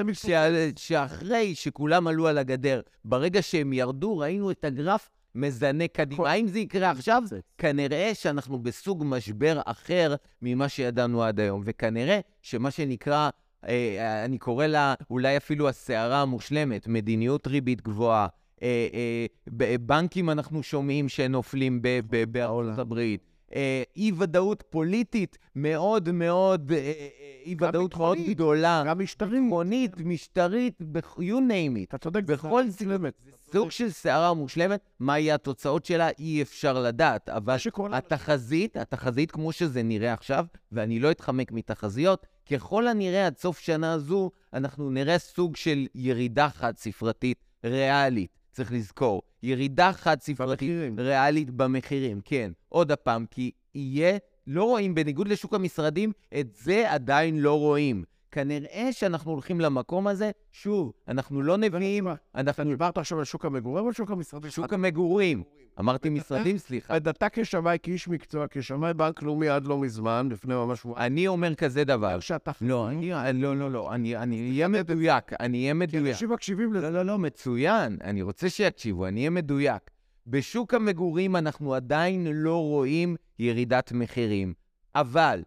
שאחרי 0.77 1.55
שכולם 1.55 2.07
עלו 2.07 2.27
על 2.27 2.38
הגדר, 2.38 2.81
ברגע 3.05 3.42
שהם 3.42 3.73
ירדו, 3.73 4.18
ראינו 4.18 4.51
את 4.51 4.64
הגרף 4.64 5.11
מזנה 5.35 5.88
קדימה. 5.88 6.31
האם 6.31 6.49
זה 6.49 6.59
יקרה 6.59 6.90
עכשיו? 6.90 7.23
כנראה 7.59 8.11
שאנחנו 8.14 8.59
בסוג 8.59 9.03
משבר 9.07 9.61
אחר 9.64 10.14
ממה 10.43 10.69
שידענו 10.69 11.23
עד 11.23 11.40
היום, 11.40 11.62
וכנראה 11.64 12.21
שמה 12.43 12.71
שנקרא, 12.71 13.31
אה, 13.69 14.25
אני 14.25 14.38
קורא 14.38 14.66
לה 14.66 14.95
אולי 15.11 15.37
אפילו 15.37 15.69
הסערה 15.69 16.23
המושלמת, 16.23 16.88
מדיניות 16.88 17.47
ריבית 17.47 17.83
גבוהה, 17.83 18.27
אה, 18.62 18.88
אה, 18.95 19.77
בנקים 19.81 20.31
אנחנו 20.31 20.62
שומעים 20.62 21.09
שנופלים 21.09 21.83
בארצות 22.29 22.79
הברית. 22.79 23.30
אה, 23.54 23.82
אי-ודאות 23.96 24.64
פוליטית 24.70 25.38
מאוד 25.56 26.10
מאוד, 26.10 26.72
אה, 26.72 26.78
אה, 26.78 27.08
אי-ודאות 27.46 27.96
מאוד 27.96 28.18
גדולה. 28.28 28.82
גם 28.86 28.98
משטרית. 28.98 29.42
ביטחונית, 29.42 29.96
משטרית, 29.96 30.80
you 31.18 31.20
name 31.20 31.76
it. 31.76 31.84
אתה 31.88 31.98
צודק, 31.98 32.22
בכל 32.24 32.64
מושלמת. 32.64 33.14
סוג 33.52 33.70
של 33.70 33.90
סערה 33.90 34.34
מושלמת, 34.34 34.80
מה 35.00 35.18
יהיה 35.18 35.34
התוצאות 35.34 35.84
שלה, 35.84 36.08
אי 36.18 36.42
אפשר 36.42 36.82
לדעת. 36.82 37.28
אבל 37.28 37.56
התחזית, 37.92 38.76
התחזית 38.76 39.30
כמו 39.30 39.52
שזה 39.52 39.82
נראה 39.82 40.12
עכשיו, 40.12 40.46
ואני 40.72 41.00
לא 41.00 41.10
אתחמק 41.10 41.52
מתחזיות, 41.52 42.26
ככל 42.50 42.88
הנראה 42.88 43.26
עד 43.26 43.38
סוף 43.38 43.58
שנה 43.58 43.98
זו, 43.98 44.30
אנחנו 44.52 44.90
נראה 44.90 45.18
סוג 45.18 45.56
של 45.56 45.86
ירידה 45.94 46.48
חד-ספרתית 46.48 47.44
ריאלית. 47.64 48.39
צריך 48.52 48.72
לזכור, 48.72 49.22
ירידה 49.42 49.92
חד-ספרתית 49.92 50.70
ריאלית 50.98 51.50
במחירים, 51.50 52.20
כן. 52.24 52.52
עוד 52.68 52.92
הפעם, 52.92 53.26
כי 53.30 53.50
יהיה, 53.74 54.18
לא 54.46 54.64
רואים, 54.64 54.94
בניגוד 54.94 55.28
לשוק 55.28 55.54
המשרדים, 55.54 56.12
את 56.40 56.56
זה 56.56 56.92
עדיין 56.92 57.38
לא 57.38 57.58
רואים. 57.58 58.04
כנראה 58.30 58.88
שאנחנו 58.92 59.30
הולכים 59.30 59.60
למקום 59.60 60.06
הזה, 60.06 60.30
שוב, 60.52 60.92
אנחנו 61.08 61.42
לא 61.42 61.56
נביאים, 61.56 62.08
אנחנו... 62.34 62.50
אתה 62.50 62.64
דיברת 62.64 62.98
עכשיו 62.98 63.18
על 63.18 63.24
שוק 63.24 63.44
המגורים 63.44 63.86
או 63.86 63.92
שוק 63.92 64.10
המשרדים? 64.10 64.50
שוק 64.50 64.72
המגורים. 64.72 65.42
אמרתי 65.78 66.09
משרדים, 66.09 66.59
סליחה. 66.59 66.96
אתה 66.96 67.28
כשמאי, 67.28 67.78
כאיש 67.83 68.09
מקצוע, 68.09 68.46
כשמאי 68.50 68.94
בנק 68.94 69.22
לאומי 69.22 69.48
עד 69.48 69.66
לא 69.66 69.78
מזמן, 69.78 70.28
לפני 70.30 70.54
ממש... 70.54 70.87
אני 70.96 71.28
אומר 71.28 71.54
כזה 71.54 71.85
דבר. 71.85 72.20
שאתה... 72.20 72.50
לא, 72.61 72.88
לא, 73.35 73.56
לא, 73.56 73.70
לא, 73.70 73.92
אני 73.94 74.14
אהיה 74.50 74.68
מדויק, 74.68 75.33
אני 75.40 75.62
אהיה 75.62 75.74
מדויק. 75.74 76.04
כי 76.04 76.11
אנשים 76.11 76.30
מקשיבים 76.33 76.72
לזה. 76.72 76.90
לא, 76.90 76.98
לא, 76.98 77.02
לא, 77.02 77.18
מצוין, 77.18 77.96
אני 78.04 78.22
רוצה 78.22 78.50
שיקשיבו, 78.50 79.06
אני 79.06 79.20
אהיה 79.20 79.30
מדויק. 79.30 79.90
בשוק 80.26 80.74
המגורים 80.74 81.37
אנחנו 81.37 81.74
עדיין 81.74 82.26
לא 82.26 82.56
רואים 82.56 83.16
ירידת 83.38 83.92
מחירים, 83.92 84.54
אבל 84.94 85.42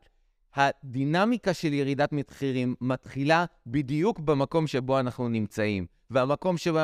הדינמיקה 0.55 1.53
של 1.53 1.73
ירידת 1.73 2.11
מחירים 2.11 2.75
מתחילה 2.81 3.45
בדיוק 3.67 4.19
במקום 4.19 4.67
שבו 4.67 4.99
אנחנו 4.99 5.29
נמצאים. 5.29 5.85
והמקום 6.09 6.57
שבו, 6.57 6.79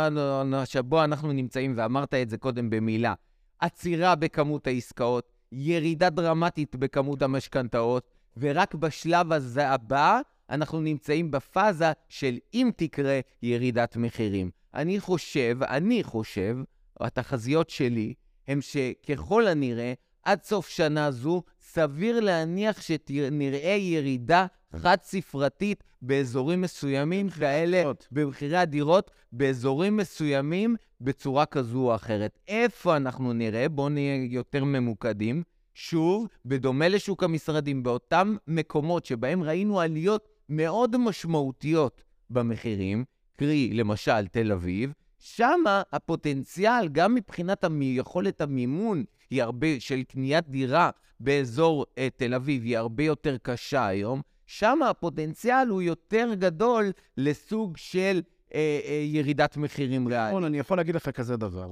שבו 0.65 1.03
אנחנו 1.03 1.31
נמצאים, 1.31 1.73
ואמרת 1.77 2.13
את 2.13 2.29
זה 2.29 2.37
קודם 2.37 2.69
במילה, 2.69 3.13
עצירה 3.59 4.15
בכמות 4.15 4.67
העסקאות, 4.67 5.31
ירידה 5.51 6.09
דרמטית 6.09 6.75
בכמות 6.75 7.21
המשכנתאות, 7.21 8.09
ורק 8.37 8.75
בשלב 8.75 9.31
הזה 9.31 9.69
הבא 9.69 10.19
אנחנו 10.49 10.81
נמצאים 10.81 11.31
בפאזה 11.31 11.91
של 12.09 12.37
אם 12.53 12.69
תקרה 12.75 13.19
ירידת 13.41 13.95
מחירים. 13.97 14.51
אני 14.73 14.99
חושב, 14.99 15.57
אני 15.63 16.03
חושב, 16.03 16.57
התחזיות 16.99 17.69
שלי, 17.69 18.13
הם 18.47 18.59
שככל 18.61 19.47
הנראה, 19.47 19.93
עד 20.23 20.43
סוף 20.43 20.69
שנה 20.69 21.11
זו, 21.11 21.43
סביר 21.61 22.19
להניח 22.19 22.81
שנראה 22.81 23.75
ירידה 23.79 24.45
חד-ספרתית 24.75 25.83
באזורים 26.01 26.61
מסוימים 26.61 27.29
כאלה, 27.29 27.91
במחירי 28.11 28.57
הדירות, 28.57 29.11
באזורים 29.31 29.97
מסוימים 29.97 30.75
בצורה 31.01 31.45
כזו 31.45 31.79
או 31.79 31.95
אחרת. 31.95 32.39
איפה 32.47 32.97
אנחנו 32.97 33.33
נראה? 33.33 33.69
בואו 33.69 33.89
נהיה 33.89 34.25
יותר 34.25 34.63
ממוקדים. 34.63 35.43
שוב, 35.73 36.27
בדומה 36.45 36.87
לשוק 36.87 37.23
המשרדים, 37.23 37.83
באותם 37.83 38.35
מקומות 38.47 39.05
שבהם 39.05 39.43
ראינו 39.43 39.79
עליות 39.79 40.27
מאוד 40.49 40.97
משמעותיות 40.97 42.03
במחירים, 42.29 43.05
קרי, 43.37 43.73
למשל, 43.73 44.27
תל 44.27 44.51
אביב, 44.51 44.93
שם 45.19 45.59
הפוטנציאל, 45.91 46.87
גם 46.91 47.15
מבחינת 47.15 47.65
יכולת 47.81 48.41
המימון, 48.41 49.03
היא 49.29 49.43
הרבה, 49.43 49.67
של 49.79 50.03
קניית 50.03 50.49
דירה 50.49 50.89
באזור 51.19 51.85
uh, 51.89 51.99
תל 52.15 52.33
אביב, 52.33 52.63
היא 52.63 52.77
הרבה 52.77 53.03
יותר 53.03 53.37
קשה 53.41 53.87
היום. 53.87 54.21
שם 54.51 54.79
הפוטנציאל 54.89 55.67
הוא 55.67 55.81
יותר 55.81 56.33
גדול 56.39 56.91
לסוג 57.17 57.77
של 57.77 58.21
uh, 58.25 58.51
uh, 58.51 58.55
ירידת 59.03 59.57
מחירים 59.57 60.07
ריאלית. 60.07 60.29
נכון, 60.29 60.43
אני 60.43 60.59
יכול 60.59 60.77
להגיד 60.77 60.95
לך 60.95 61.09
כזה 61.09 61.37
דבר. 61.37 61.71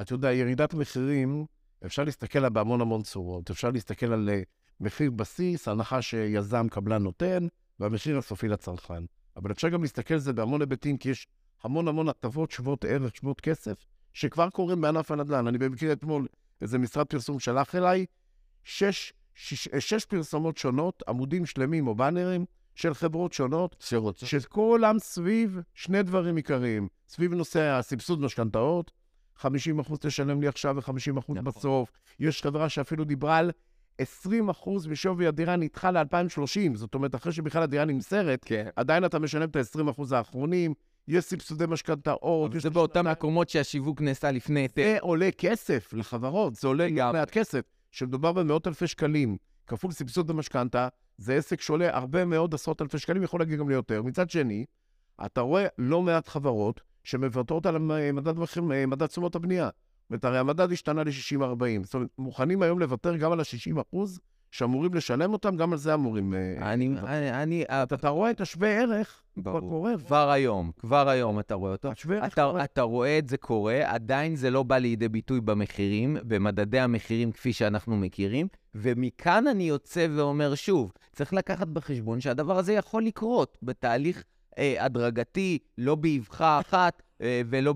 אתה 0.00 0.12
יודע, 0.14 0.32
ירידת 0.32 0.74
מחירים, 0.74 1.46
אפשר 1.86 2.04
להסתכל 2.04 2.38
עליה 2.38 2.50
בהמון 2.50 2.80
המון 2.80 3.02
צורות. 3.02 3.50
אפשר 3.50 3.70
להסתכל 3.70 4.12
על 4.12 4.28
uh, 4.28 4.44
מחיר 4.80 5.10
בסיס, 5.10 5.68
הנחה 5.68 6.02
שיזם 6.02 6.68
קבלן 6.68 7.02
נותן, 7.02 7.46
והמחיר 7.80 8.18
הסופי 8.18 8.48
לצרכן. 8.48 9.04
אבל 9.36 9.50
אפשר 9.50 9.68
גם 9.68 9.82
להסתכל 9.82 10.14
על 10.14 10.20
זה 10.20 10.32
בהמון 10.32 10.60
היבטים, 10.60 10.96
כי 10.96 11.10
יש 11.10 11.26
המון 11.62 11.88
המון 11.88 12.08
הטבות 12.08 12.50
שוות 12.50 12.84
ערך, 12.84 13.16
שוות 13.16 13.40
כסף, 13.40 13.86
שכבר 14.12 14.50
קורים 14.50 14.80
בענף 14.80 15.10
הנדל"ן. 15.10 15.46
אני 15.46 15.58
במקרה 15.58 15.92
אתמול, 15.92 16.26
איזה 16.60 16.78
משרד 16.78 17.06
פרסום 17.06 17.40
שלח 17.40 17.74
אליי, 17.74 18.06
שש, 18.64 19.12
שש, 19.34 19.68
שש 19.78 20.04
פרסומות 20.04 20.56
שונות, 20.56 21.02
עמודים 21.08 21.46
שלמים 21.46 21.86
או 21.86 21.94
באנרים, 21.94 22.44
של 22.74 22.94
חברות 22.94 23.32
שונות, 23.32 23.76
שרוצות. 23.80 24.28
שכולם 24.28 24.98
סביב 24.98 25.60
שני 25.74 26.02
דברים 26.02 26.36
עיקריים. 26.36 26.88
סביב 27.08 27.34
נושא 27.34 27.60
הסבסוד 27.60 28.20
משכנתאות, 28.20 28.90
50% 29.38 29.46
תשלם 30.00 30.40
לי 30.40 30.48
עכשיו 30.48 30.76
ו-50% 30.76 31.18
נכון. 31.18 31.44
בסוף. 31.44 31.90
יש 32.20 32.42
חברה 32.42 32.68
שאפילו 32.68 33.04
דיברה 33.04 33.36
על 33.36 33.50
20 33.98 34.48
אחוז 34.48 34.86
משווי 34.86 35.26
הדירה 35.26 35.56
נדחה 35.56 35.90
ל-2030, 35.90 36.74
זאת 36.76 36.94
אומרת, 36.94 37.14
אחרי 37.14 37.32
שבכלל 37.32 37.62
הדירה 37.62 37.84
נמסרת, 37.84 38.44
כן. 38.44 38.68
עדיין 38.76 39.04
אתה 39.04 39.18
משלם 39.18 39.48
את 39.48 39.56
ה-20 39.56 39.90
אחוז 39.90 40.12
האחרונים, 40.12 40.74
יש 41.08 41.24
סבסודי 41.24 41.64
משכנתאות. 41.68 42.52
זה 42.60 42.70
באותם 42.70 43.06
מקומות 43.06 43.48
שהשיווק 43.48 44.00
נעשה 44.00 44.30
לפני 44.30 44.60
היתר. 44.60 44.82
זה 44.82 44.96
עולה 45.00 45.30
כסף 45.38 45.92
לחברות, 45.92 46.54
זה 46.54 46.68
עולה 46.68 46.90
גם 46.90 47.12
מעט 47.12 47.30
כסף. 47.30 47.60
כשמדובר 47.94 48.32
במאות 48.32 48.66
אלפי 48.66 48.86
שקלים, 48.86 49.36
כפול 49.66 49.92
סבסוד 49.92 50.26
במשכנתה, 50.26 50.88
זה 51.18 51.34
עסק 51.34 51.60
שעולה 51.60 51.96
הרבה 51.96 52.24
מאוד 52.24 52.54
עשרות 52.54 52.82
אלפי 52.82 52.98
שקלים, 52.98 53.22
יכול 53.22 53.40
להגיע 53.40 53.56
גם 53.56 53.68
ליותר. 53.68 54.02
מצד 54.02 54.30
שני, 54.30 54.64
אתה 55.26 55.40
רואה 55.40 55.66
לא 55.78 56.02
מעט 56.02 56.28
חברות 56.28 56.80
שמוותרות 57.04 57.66
על 57.66 57.78
מדד, 58.12 58.34
מדד 58.86 59.06
תשומות 59.06 59.36
הבנייה. 59.36 59.64
זאת 59.64 60.10
אומרת, 60.10 60.24
הרי 60.24 60.38
המדד 60.38 60.72
השתנה 60.72 61.04
ל-60-40. 61.04 61.84
זאת 61.84 61.94
אומרת, 61.94 62.08
מוכנים 62.18 62.62
היום 62.62 62.78
לוותר 62.78 63.16
גם 63.16 63.32
על 63.32 63.40
ה-60 63.40 63.80
אחוז 63.80 64.20
שאמורים 64.54 64.94
לשלם 64.94 65.32
אותם, 65.32 65.56
גם 65.56 65.72
על 65.72 65.78
זה 65.78 65.94
אמורים... 65.94 66.34
אה, 66.34 66.72
אני... 66.72 66.86
אני, 66.86 67.42
אני 67.42 67.64
אתה 67.94 68.08
רואה 68.08 68.30
את 68.30 68.40
השווה 68.40 68.68
ערך, 68.68 69.22
כבר 69.34 69.60
קורה. 69.60 69.92
כבר 70.06 70.30
היום, 70.30 70.70
כבר 70.78 71.08
היום 71.08 71.40
אתה 71.40 71.54
רואה 71.54 71.72
אותו. 71.72 71.90
השווה 71.90 72.16
ערך 72.16 72.32
אתה, 72.32 72.42
קורה. 72.42 72.64
אתה 72.64 72.82
רואה 72.82 73.18
את 73.18 73.28
זה 73.28 73.36
קורה, 73.36 73.80
עדיין 73.84 74.36
זה 74.36 74.50
לא 74.50 74.62
בא 74.62 74.78
לידי 74.78 75.08
ביטוי 75.08 75.40
במחירים, 75.40 76.16
במדדי 76.22 76.80
המחירים 76.80 77.32
כפי 77.32 77.52
שאנחנו 77.52 77.96
מכירים, 77.96 78.48
ומכאן 78.74 79.46
אני 79.46 79.64
יוצא 79.64 80.06
ואומר 80.16 80.54
שוב, 80.54 80.92
צריך 81.12 81.32
לקחת 81.32 81.68
בחשבון 81.68 82.20
שהדבר 82.20 82.58
הזה 82.58 82.72
יכול 82.72 83.04
לקרות 83.04 83.58
בתהליך 83.62 84.24
אה, 84.58 84.84
הדרגתי, 84.84 85.58
לא 85.78 85.94
באבחה 85.94 86.60
אחת 86.60 87.02
אה, 87.20 87.42
ולא 87.46 87.74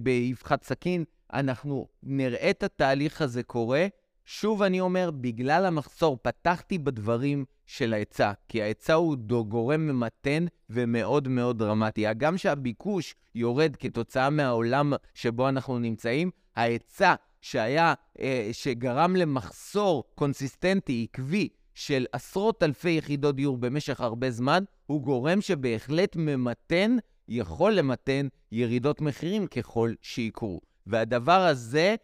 באבחת 0.00 0.64
סכין. 0.64 1.04
אנחנו 1.32 1.86
נראה 2.02 2.50
את 2.50 2.62
התהליך 2.62 3.22
הזה 3.22 3.42
קורה. 3.42 3.86
שוב 4.34 4.62
אני 4.62 4.80
אומר, 4.80 5.10
בגלל 5.10 5.66
המחסור, 5.66 6.18
פתחתי 6.22 6.78
בדברים 6.78 7.44
של 7.66 7.94
ההיצע, 7.94 8.32
כי 8.48 8.62
ההיצע 8.62 8.94
הוא 8.94 9.16
גורם 9.48 9.80
ממתן 9.80 10.44
ומאוד 10.70 11.28
מאוד 11.28 11.58
דרמטי. 11.58 12.06
הגם 12.06 12.38
שהביקוש 12.38 13.14
יורד 13.34 13.76
כתוצאה 13.76 14.30
מהעולם 14.30 14.92
שבו 15.14 15.48
אנחנו 15.48 15.78
נמצאים, 15.78 16.30
ההיצע 16.56 17.14
שהיה, 17.40 17.94
אה, 18.20 18.48
שגרם 18.52 19.16
למחסור 19.16 20.04
קונסיסטנטי, 20.14 21.06
עקבי, 21.10 21.48
של 21.74 22.06
עשרות 22.12 22.62
אלפי 22.62 22.90
יחידות 22.90 23.36
דיור 23.36 23.56
במשך 23.56 24.00
הרבה 24.00 24.30
זמן, 24.30 24.64
הוא 24.86 25.02
גורם 25.02 25.40
שבהחלט 25.40 26.16
ממתן, 26.16 26.96
יכול 27.28 27.72
למתן 27.72 28.28
ירידות 28.52 29.00
מחירים 29.00 29.46
ככל 29.46 29.92
שיקרו. 30.02 30.60
והדבר 30.86 31.40
הזה, 31.40 31.94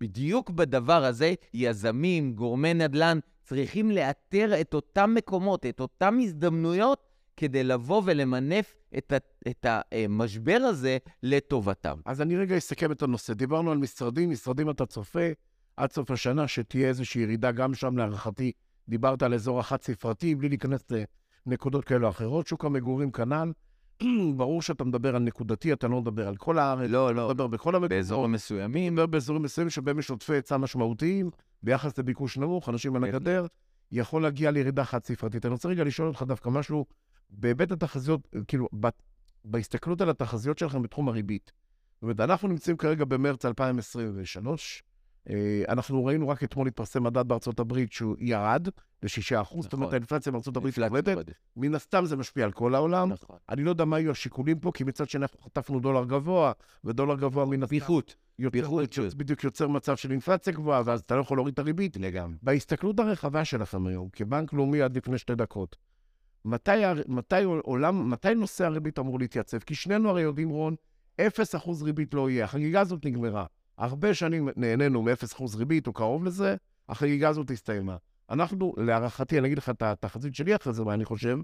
בדיוק 0.00 0.50
בדבר 0.50 1.04
הזה, 1.04 1.34
יזמים, 1.54 2.32
גורמי 2.32 2.74
נדל"ן, 2.74 3.18
צריכים 3.42 3.90
לאתר 3.90 4.60
את 4.60 4.74
אותם 4.74 5.14
מקומות, 5.14 5.66
את 5.66 5.80
אותן 5.80 6.18
הזדמנויות, 6.22 7.06
כדי 7.36 7.64
לבוא 7.64 8.02
ולמנף 8.04 8.74
את, 8.98 9.12
ה, 9.12 9.16
את 9.48 9.66
המשבר 9.68 10.58
הזה 10.62 10.98
לטובתם. 11.22 11.96
אז 12.04 12.22
אני 12.22 12.36
רגע 12.36 12.58
אסכם 12.58 12.92
את 12.92 13.02
הנושא. 13.02 13.32
דיברנו 13.32 13.70
על 13.70 13.78
משרדים, 13.78 14.30
משרדים 14.30 14.70
אתה 14.70 14.86
צופה 14.86 15.28
עד 15.76 15.92
סוף 15.92 16.10
השנה 16.10 16.48
שתהיה 16.48 16.88
איזושהי 16.88 17.22
ירידה 17.22 17.52
גם 17.52 17.74
שם, 17.74 17.96
להערכתי. 17.96 18.52
דיברת 18.88 19.22
על 19.22 19.34
אזור 19.34 19.60
החד-ספרתי, 19.60 20.34
בלי 20.34 20.48
להיכנס 20.48 20.84
לנקודות 21.46 21.84
כאלה 21.84 22.04
או 22.06 22.10
אחרות. 22.10 22.46
שוק 22.46 22.64
המגורים 22.64 23.10
כנ"ל. 23.10 23.52
ברור 24.36 24.62
שאתה 24.62 24.84
מדבר 24.84 25.16
על 25.16 25.22
נקודתי, 25.22 25.72
אתה 25.72 25.88
לא 25.88 26.00
מדבר 26.00 26.28
על 26.28 26.36
כל 26.36 26.58
הארץ. 26.58 26.90
לא, 26.90 27.14
לא. 27.14 27.26
אתה 27.26 27.34
מדבר 27.34 27.46
בכל 27.46 27.70
המקומות. 27.74 27.90
באזורים 27.90 28.32
מסוימים. 28.32 28.92
מדבר 28.92 29.06
באזורים 29.06 29.42
מסוימים 29.42 29.70
שבהם 29.70 29.98
יש 29.98 30.10
עודפי 30.10 30.32
היצע 30.32 30.56
משמעותיים, 30.56 31.30
ביחס 31.62 31.98
לביקוש 31.98 32.38
נמוך, 32.38 32.68
אנשים 32.68 32.96
על 32.96 33.04
הגדר, 33.04 33.46
יכול 33.92 34.22
להגיע 34.22 34.50
לירידה 34.50 34.84
חד-ספרתית. 34.84 35.46
אני 35.46 35.52
רוצה 35.52 35.68
רגע 35.68 35.84
לשאול 35.84 36.08
אותך 36.08 36.22
דווקא 36.22 36.48
משהו, 36.48 36.86
בהיבט 37.30 37.72
התחזיות, 37.72 38.28
כאילו, 38.48 38.68
בהסתכלות 39.44 40.00
על 40.00 40.10
התחזיות 40.10 40.58
שלכם 40.58 40.82
בתחום 40.82 41.08
הריבית. 41.08 41.52
זאת 41.94 42.02
אומרת, 42.02 42.20
אנחנו 42.20 42.48
נמצאים 42.48 42.76
כרגע 42.76 43.04
במרץ 43.04 43.44
2023, 43.44 44.82
אה, 44.82 44.95
אנחנו 45.68 46.04
ראינו 46.04 46.28
רק 46.28 46.44
אתמול 46.44 46.68
התפרסם 46.68 47.02
מדד 47.02 47.28
בארצות 47.28 47.60
הברית 47.60 47.92
שהוא 47.92 48.16
ירד 48.18 48.68
ל-6%, 49.02 49.40
נכון. 49.40 49.62
זאת 49.62 49.72
אומרת, 49.72 49.92
האינפלציה 49.92 50.32
בארצות 50.32 50.56
הברית 50.56 50.78
יורדת. 50.78 51.18
מן 51.56 51.74
הסתם 51.74 52.06
זה 52.06 52.16
משפיע 52.16 52.44
על 52.44 52.52
כל 52.52 52.74
העולם. 52.74 53.12
נכון. 53.12 53.36
אני 53.48 53.64
לא 53.64 53.70
יודע 53.70 53.84
מה 53.84 54.00
יהיו 54.00 54.10
השיקולים 54.10 54.58
פה, 54.58 54.72
כי 54.74 54.84
מצד 54.84 55.08
שני 55.08 55.22
אנחנו 55.22 55.40
חטפנו 55.40 55.80
דולר 55.80 56.04
גבוה, 56.04 56.52
ודולר 56.84 57.16
גבוה 57.16 57.46
מן 57.46 57.62
הסתם... 57.62 57.76
פיחות. 57.76 58.14
פיחות. 58.50 59.14
בדיוק 59.14 59.44
יוצר 59.44 59.68
מצב 59.68 59.96
של 59.96 60.10
אינפלציה 60.10 60.52
גבוהה, 60.52 60.82
ואז 60.84 61.00
אתה 61.00 61.16
לא 61.16 61.20
יכול 61.20 61.36
להוריד 61.36 61.52
את 61.52 61.58
הריבית. 61.58 61.96
לגמרי. 61.96 62.36
בהסתכלות 62.42 63.00
הרחבה 63.00 63.44
שלכם 63.44 63.86
היום, 63.86 64.08
כבנק 64.12 64.52
לאומי 64.52 64.82
עד 64.82 64.96
לפני 64.96 65.18
שתי 65.18 65.34
דקות, 65.34 65.76
מתי, 66.44 66.70
מתי, 67.08 67.42
עולם, 67.62 68.10
מתי 68.10 68.34
נושא 68.34 68.64
הריבית 68.64 68.98
אמור 68.98 69.18
להתייצב? 69.18 69.58
כי 69.58 69.74
שנינו 69.74 70.10
הרי 70.10 70.22
יודעים, 70.22 70.48
רון, 70.48 70.74
0% 71.20 71.22
ריבית 71.82 72.14
לא 72.14 72.30
יהיה. 72.30 72.44
החגיגה 72.44 72.80
הזאת 72.80 73.04
נגמרה. 73.04 73.44
הרבה 73.78 74.14
שנים 74.14 74.48
נהנינו 74.56 75.02
מ-0% 75.02 75.42
ריבית 75.56 75.86
או 75.86 75.92
קרוב 75.92 76.24
לזה, 76.24 76.56
החגיגה 76.88 77.28
הזאת 77.28 77.50
הסתיימה. 77.50 77.96
אנחנו, 78.30 78.74
להערכתי, 78.76 79.38
אני 79.38 79.46
אגיד 79.46 79.58
לך 79.58 79.68
את 79.70 79.82
התחזית 79.82 80.34
שלי 80.34 80.56
אחרי 80.56 80.72
זה, 80.72 80.84
מה 80.84 80.94
אני 80.94 81.04
חושב, 81.04 81.38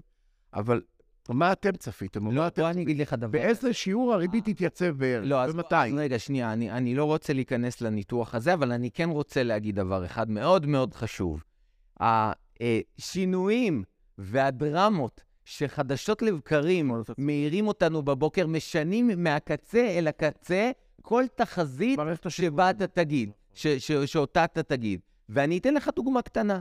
אבל 0.53 0.81
מה 1.29 1.51
אתם 1.51 1.71
צפיתם? 1.71 2.31
לא, 2.31 2.43
בוא 2.57 2.69
אני 2.69 2.81
אגיד 2.81 2.99
לך 2.99 3.13
דבר. 3.13 3.27
באיזה 3.27 3.73
שיעור 3.73 4.13
הריבית 4.13 4.49
תתייצב 4.49 4.89
בערך? 4.89 5.25
לא, 5.27 5.43
אז 5.43 5.53
ומתי? 5.53 5.75
רגע, 5.97 6.19
שנייה, 6.19 6.53
אני, 6.53 6.71
אני 6.71 6.95
לא 6.95 7.05
רוצה 7.05 7.33
להיכנס 7.33 7.81
לניתוח 7.81 8.35
הזה, 8.35 8.53
אבל 8.53 8.71
אני 8.71 8.91
כן 8.91 9.09
רוצה 9.09 9.43
להגיד 9.43 9.75
דבר 9.75 10.05
אחד 10.05 10.29
מאוד 10.29 10.65
מאוד 10.65 10.93
חשוב. 10.93 11.43
השינויים 11.99 13.83
והדרמות 14.17 15.21
שחדשות 15.45 16.21
לבקרים 16.21 16.91
מאירים 17.17 17.67
אותנו 17.67 18.01
בבוקר, 18.01 18.47
משנים 18.47 19.09
מהקצה 19.17 19.87
אל 19.97 20.07
הקצה 20.07 20.71
כל 21.03 21.23
תחזית 21.35 21.99
שבה 22.29 22.69
אתה 22.69 22.87
תגיד, 22.87 23.31
ש, 23.53 23.67
ש, 23.67 23.91
שאותה 23.91 24.45
אתה 24.45 24.63
תגיד. 24.63 24.99
ואני 25.29 25.57
אתן 25.57 25.73
לך 25.73 25.89
דוגמה 25.95 26.21
קטנה. 26.21 26.59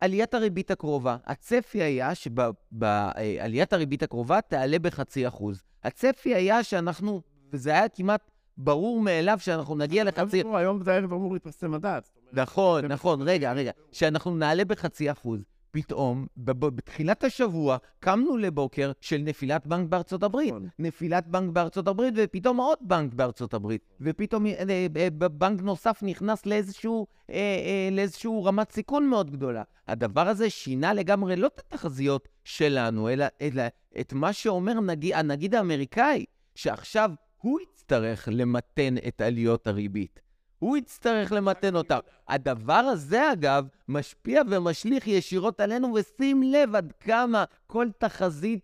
עליית 0.00 0.34
הריבית 0.34 0.70
הקרובה, 0.70 1.16
הצפי 1.24 1.82
היה 1.82 2.14
שבעליית 2.14 3.72
הריבית 3.72 4.02
הקרובה 4.02 4.40
תעלה 4.40 4.78
בחצי 4.78 5.28
אחוז. 5.28 5.62
הצפי 5.84 6.34
היה 6.34 6.64
שאנחנו, 6.64 7.22
וזה 7.52 7.70
היה 7.70 7.88
כמעט 7.88 8.30
ברור 8.56 9.00
מאליו 9.00 9.38
שאנחנו 9.40 9.74
נגיע 9.76 10.04
לחצי... 10.04 10.42
היום 10.54 10.82
זה 10.82 10.92
הערב 10.92 11.12
אמור 11.12 11.32
להתפרסם 11.32 11.70
מדד. 11.70 12.00
נכון, 12.32 12.84
נכון, 12.84 13.22
רגע, 13.22 13.52
רגע. 13.52 13.70
שאנחנו 13.92 14.36
נעלה 14.36 14.64
בחצי 14.64 15.12
אחוז. 15.12 15.44
פתאום, 15.82 16.26
בתחילת 16.36 17.24
השבוע, 17.24 17.76
קמנו 18.00 18.36
לבוקר 18.36 18.92
של 19.00 19.18
נפילת 19.18 19.66
בנק 19.66 19.88
בארצות 19.88 20.22
הברית. 20.22 20.48
נכון. 20.48 20.68
נפילת 20.78 21.26
בנק 21.26 21.50
בארצות 21.52 21.88
הברית, 21.88 22.14
ופתאום 22.16 22.56
עוד 22.56 22.78
בנק 22.80 23.14
בארצות 23.14 23.54
הברית. 23.54 23.82
ופתאום 24.00 24.46
אה, 24.46 24.86
אה, 24.96 25.10
בנק 25.10 25.62
נוסף 25.62 26.02
נכנס 26.02 26.46
לאיזשהו, 26.46 27.06
אה, 27.30 27.34
אה, 27.36 27.88
לאיזשהו 27.92 28.44
רמת 28.44 28.72
סיכון 28.72 29.08
מאוד 29.08 29.30
גדולה. 29.30 29.62
הדבר 29.88 30.28
הזה 30.28 30.50
שינה 30.50 30.94
לגמרי 30.94 31.36
לא 31.36 31.46
את 31.46 31.58
התחזיות 31.58 32.28
שלנו, 32.44 33.08
אלא, 33.08 33.26
אלא 33.40 33.62
את 34.00 34.12
מה 34.12 34.32
שאומר 34.32 34.80
נגיד, 34.80 35.14
הנגיד 35.14 35.54
האמריקאי, 35.54 36.24
שעכשיו 36.54 37.10
הוא 37.36 37.60
יצטרך 37.60 38.28
למתן 38.32 38.94
את 39.08 39.20
עליות 39.20 39.66
הריבית. 39.66 40.20
הוא 40.58 40.76
יצטרך 40.76 41.32
למתן 41.32 41.76
אותם. 41.76 41.98
הדבר 42.28 42.72
הזה, 42.74 43.32
אגב, 43.32 43.68
משפיע 43.88 44.42
ומשליך 44.50 45.06
ישירות 45.06 45.60
עלינו, 45.60 45.94
ושים 45.94 46.42
לב 46.42 46.74
עד 46.74 46.92
כמה 47.00 47.44
כל 47.66 47.86
תחזית 47.98 48.60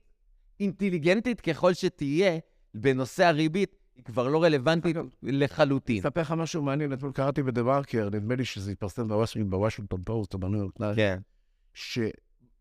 אינטליגנטית 0.61 1.40
ככל 1.40 1.74
שתהיה 1.74 2.38
בנושא 2.74 3.24
הריבית, 3.24 3.76
היא 3.96 4.04
כבר 4.04 4.28
לא 4.28 4.42
רלוונטית 4.42 4.96
לחלוטין. 5.22 5.98
אספר 5.98 6.20
לך 6.20 6.33
משהו 6.33 6.62
מעניין, 6.62 6.92
אתמול 6.92 7.12
קראתי 7.12 7.42
בדה-מרקר, 7.42 8.09
נדמה 8.12 8.35
לי 8.35 8.44
שזה 8.44 8.72
התפרסם 8.72 9.09
בוושינגטון 9.50 10.02
פוסט 10.04 10.35
או 10.35 10.38
בניו 10.38 10.59
יורק 10.59 10.78
כן. 10.96 11.18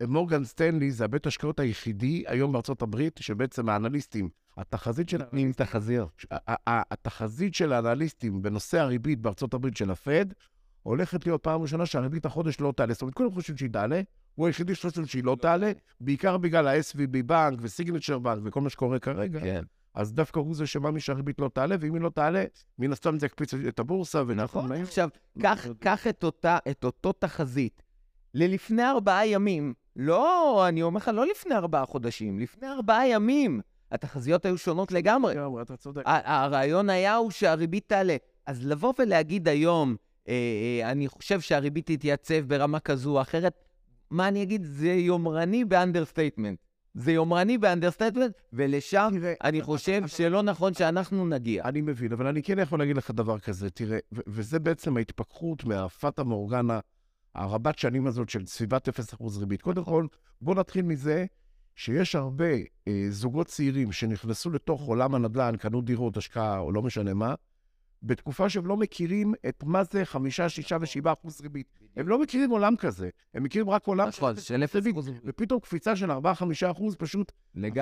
שמורגן 0.04 0.44
סטנלי 0.44 0.92
זה 0.92 1.06
הבית 1.06 1.28
השקעות 1.28 1.60
היחידי 1.60 2.24
היום 2.28 2.52
בארצות 2.52 2.82
הברית, 2.82 3.20
שבעצם 3.22 3.70
האנליסטים, 3.70 4.30
התחזית 4.58 5.10
של... 5.10 5.18
נותנים 5.18 5.54
תחזיות. 5.54 6.26
התחזית 6.68 7.56
של 7.56 7.74
האנליסטים 7.74 8.42
בנושא 8.42 8.80
הריבית 8.80 9.20
בארצות 9.22 9.54
הברית 9.54 9.78
של 9.78 9.92
הפד, 9.92 10.26
הולכת 10.84 11.26
להיות 11.26 11.44
פעם 11.44 11.62
ראשונה 11.62 11.86
שהריבית 11.86 12.26
החודש 12.26 12.60
לא 12.60 12.74
תעלה. 12.76 12.94
זאת 12.94 13.02
אומרת, 13.02 13.13
כולם 13.13 13.32
חושבים 13.32 13.58
שהיא 13.58 13.70
תעלה, 13.70 14.02
הוא 14.36 14.48
היחידי 14.48 14.76
שחושב 14.76 15.06
שהיא 15.06 15.24
לא 15.24 15.38
תעלה, 15.42 15.72
בעיקר 16.02 16.38
בגלל 16.38 16.68
ה-SVB 16.68 17.24
בנק 17.26 17.60
וסיגנצ'ר 17.62 18.20
בנק 18.20 18.39
וכל 18.44 18.62
מה 18.62 18.70
שקורה 18.70 19.00
כרגע. 19.00 19.39
כן. 19.39 19.63
אז 19.94 20.13
דווקא 20.13 20.39
הוא 20.39 20.56
זה 20.56 20.68
שמאמין 20.68 21.00
שהריבית 21.00 21.39
לא 21.39 21.50
תעלה, 21.54 21.76
ואם 21.80 21.94
היא 21.94 22.02
לא 22.02 22.10
תעלה, 22.10 22.44
מן 22.80 22.92
הסתם 22.92 23.20
זה 23.20 23.26
יקפיץ 23.26 23.54
את 23.54 23.80
הבורסה, 23.80 24.24
ונכון, 24.28 24.70
מהר. 24.70 24.82
עכשיו, 24.82 25.10
קח, 25.42 25.68
קח 25.80 26.08
את, 26.08 26.24
אותה, 26.24 26.58
את 26.72 26.84
אותו 26.84 27.12
תחזית 27.12 27.84
ללפני 28.34 28.84
ארבעה 28.84 29.28
ימים. 29.28 29.74
לא, 29.96 30.66
אני 30.68 30.82
אומר 30.84 30.98
לך, 30.98 31.12
לא 31.14 31.28
לפני 31.28 31.56
ארבעה 31.56 31.86
חודשים, 31.86 32.40
לפני 32.40 32.68
ארבעה 32.68 33.08
ימים. 33.08 33.62
התחזיות 33.92 34.46
היו 34.46 34.58
שונות 34.58 34.92
לגמרי. 34.92 35.36
לגמרי, 35.36 35.62
אתה 35.62 35.78
צודק. 35.78 36.02
הרעיון 36.06 36.90
היה 36.90 37.16
הוא 37.16 37.32
שהריבית 37.32 37.84
תעלה. 37.88 38.16
אז 38.46 38.66
לבוא 38.66 38.94
ולהגיד 39.00 39.48
היום, 39.48 39.96
אה, 40.28 40.34
אה, 40.82 40.92
אני 40.92 41.08
חושב 41.08 41.42
שהריבית 41.42 41.92
תתייצב 41.92 42.40
ברמה 42.48 42.80
כזו 42.80 43.16
או 43.18 43.22
אחרת, 43.22 43.54
מה 44.12 44.28
אני 44.28 44.44
אגיד? 44.44 44.64
זה 44.64 44.94
יומרני 44.94 45.66
ב 45.66 45.71
understatement. 45.71 46.60
זה 46.94 47.12
יומרני 47.12 47.58
ב 47.58 47.62
understatement, 47.62 48.32
ולשם 48.54 49.10
תראה, 49.20 49.34
אני 49.44 49.62
חושב 49.62 50.08
שלא 50.08 50.42
נכון 50.42 50.74
שאנחנו 50.74 51.28
נגיע. 51.28 51.64
אני 51.64 51.82
מבין, 51.82 52.12
אבל 52.12 52.28
אני 52.28 52.44
כן 52.44 52.60
יכול 52.60 52.80
להגיד 52.80 52.98
לך 52.98 53.12
דבר 53.12 53.40
כזה, 53.40 53.70
תראה, 53.70 53.98
ו- 54.14 54.22
וזה 54.28 54.60
בעצם 54.60 54.98
ההתפכחות 54.98 55.64
מהפטה 55.64 56.24
מורגנה 56.24 56.80
הרבת 57.36 57.78
שנים 57.78 58.08
הזאת 58.08 58.30
של 58.30 58.46
סביבת 58.46 58.89
0% 58.89 59.39
ריבית. 59.39 59.62
קודם 59.62 59.84
כל, 59.84 60.08
בוא 60.41 60.56
נתחיל 60.56 60.86
מזה 60.86 61.26
שיש 61.76 62.15
הרבה 62.15 62.54
אה, 62.88 63.06
זוגות 63.10 63.48
צעירים 63.48 63.91
שנכנסו 63.91 64.50
לתוך 64.50 64.82
עולם 64.82 65.15
הנדל"ן, 65.15 65.56
קנו 65.58 65.82
דירות, 65.82 66.17
השקעה 66.17 66.60
או 66.60 66.72
לא 66.72 66.82
משנה 66.82 67.13
מה, 67.13 67.34
בתקופה 68.04 68.50
שהם 68.50 68.65
לא 68.65 68.78
מכירים 68.78 69.34
את 69.50 69.63
מה 69.63 69.84
זה 69.84 70.06
5, 70.06 70.41
6 70.41 70.72
ו-7 70.72 71.13
אחוז 71.13 71.41
ריבית. 71.41 71.67
הם 71.98 72.08
לא 72.08 72.22
מכירים 72.22 72.50
עולם 72.50 72.76
כזה, 72.76 73.10
הם 73.34 73.43
מכירים 73.43 73.69
רק 73.69 73.88
עולם 73.88 74.08
נכון, 74.08 74.36
של 74.36 74.63
אפס 74.63 74.76
ריבית. 74.76 74.96
ופתאום 75.26 75.60
קפיצה 75.60 75.96
של 75.96 76.12
4-5 76.12 76.15
אחוז 76.72 76.96
פשוט. 76.96 77.32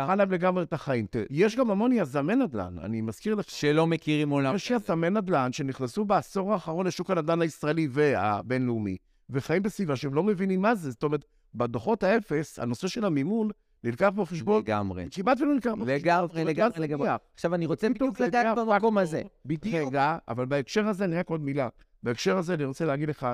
הפכה 0.01 0.15
להם 0.15 0.31
לגמרי 0.31 0.63
את 0.63 0.73
החיים. 0.73 1.05
יש 1.29 1.55
גם 1.55 1.71
המון 1.71 1.91
יזמי 1.91 2.35
נדל"ן, 2.35 2.79
אני 2.79 3.01
מזכיר 3.01 3.35
לך. 3.35 3.49
שלא 3.49 3.87
מכירים 3.87 4.29
עולם. 4.29 4.55
יש 4.55 4.71
יזמי 4.71 5.09
נדל"ן 5.09 5.53
שנכנסו 5.53 6.05
בעשור 6.05 6.53
האחרון 6.53 6.87
לשוק 6.87 7.11
הנדל"ן 7.11 7.41
הישראלי 7.41 7.87
והבינלאומי, 7.91 8.97
וחיים 9.31 9.63
בסביבה 9.63 9.95
שהם 9.95 10.13
לא 10.13 10.23
מבינים 10.23 10.61
מה 10.61 10.75
זה. 10.75 10.91
זאת 10.91 11.03
אומרת, 11.03 11.25
בדוחות 11.55 12.03
האפס, 12.03 12.59
הנושא 12.59 12.87
של 12.87 13.05
המימון 13.05 13.49
נלקח 13.83 14.09
בחשבון, 14.15 14.61
לגמרי. 14.61 15.07
כמעט 15.11 15.41
ולא 15.41 15.53
נלקח 15.53 15.71
בחשבון. 15.71 15.89
לגמרי, 15.89 16.43
לגמרי, 16.43 16.79
לגמרי. 16.79 17.09
עכשיו, 17.33 17.55
אני 17.55 17.65
רוצה 17.65 17.89
בדיוק 17.89 18.19
לגעת 18.19 18.45
נהיה 18.45 18.55
במקום. 18.55 18.97
הזה. 18.97 19.21
בדיוק. 19.45 19.87
רגע, 19.87 20.17
אבל 20.27 20.45
בהקשר 20.45 20.87
הזה, 20.87 21.05
אני 21.05 21.15
רק 21.15 21.29
עוד 21.29 21.41
מילה. 21.41 21.69
בהקשר 22.03 22.37
הזה 22.37 22.53
אני 22.53 22.65
רוצה 22.65 22.85
להגיד 22.85 23.09
לך, 23.09 23.27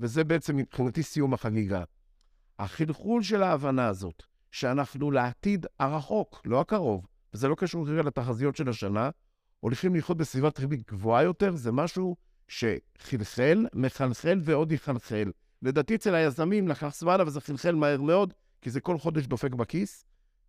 וזה 0.00 0.24
בעצם 0.24 0.56
מבחינתי 0.56 1.02
סיום 1.02 1.34
החגיגה. 1.34 1.84
החלחול 2.58 3.22
של 3.22 3.42
ההבנה 3.42 3.86
הזאת, 3.86 4.22
שאנחנו 4.50 5.10
לעתיד 5.10 5.66
הרחוק, 5.78 6.42
לא 6.44 6.60
הקרוב, 6.60 7.06
וזה 7.34 7.48
לא 7.48 7.54
קשור 7.54 7.86
כרגע 7.86 8.02
לתחזיות 8.02 8.56
של 8.56 8.68
השנה, 8.68 9.10
הולכים 9.60 9.94
לחיות 9.94 10.18
בסביבת 10.18 10.60
ריבית 10.60 10.90
גבוהה 10.90 11.22
יותר, 11.22 11.56
זה 11.56 11.72
משהו 11.72 12.16
שחלחל, 12.50 13.66
מחלחל 13.74 14.40
ועוד 14.42 14.72
יחלחל. 14.72 15.30
לדעתי 15.62 15.94
אצל 15.94 16.14
היזמים 16.14 16.68
לקח 16.68 16.94
זמן, 16.94 17.20
אבל 17.20 17.30
זה 17.30 17.40
חלחל 17.40 17.74
מהר 17.74 18.00
מאוד, 18.00 18.34
כי 18.62 18.70
זה 18.70 18.80
כל 18.80 18.98
חודש 18.98 19.26
דופק 19.26 19.54
בכיס. 19.54 20.04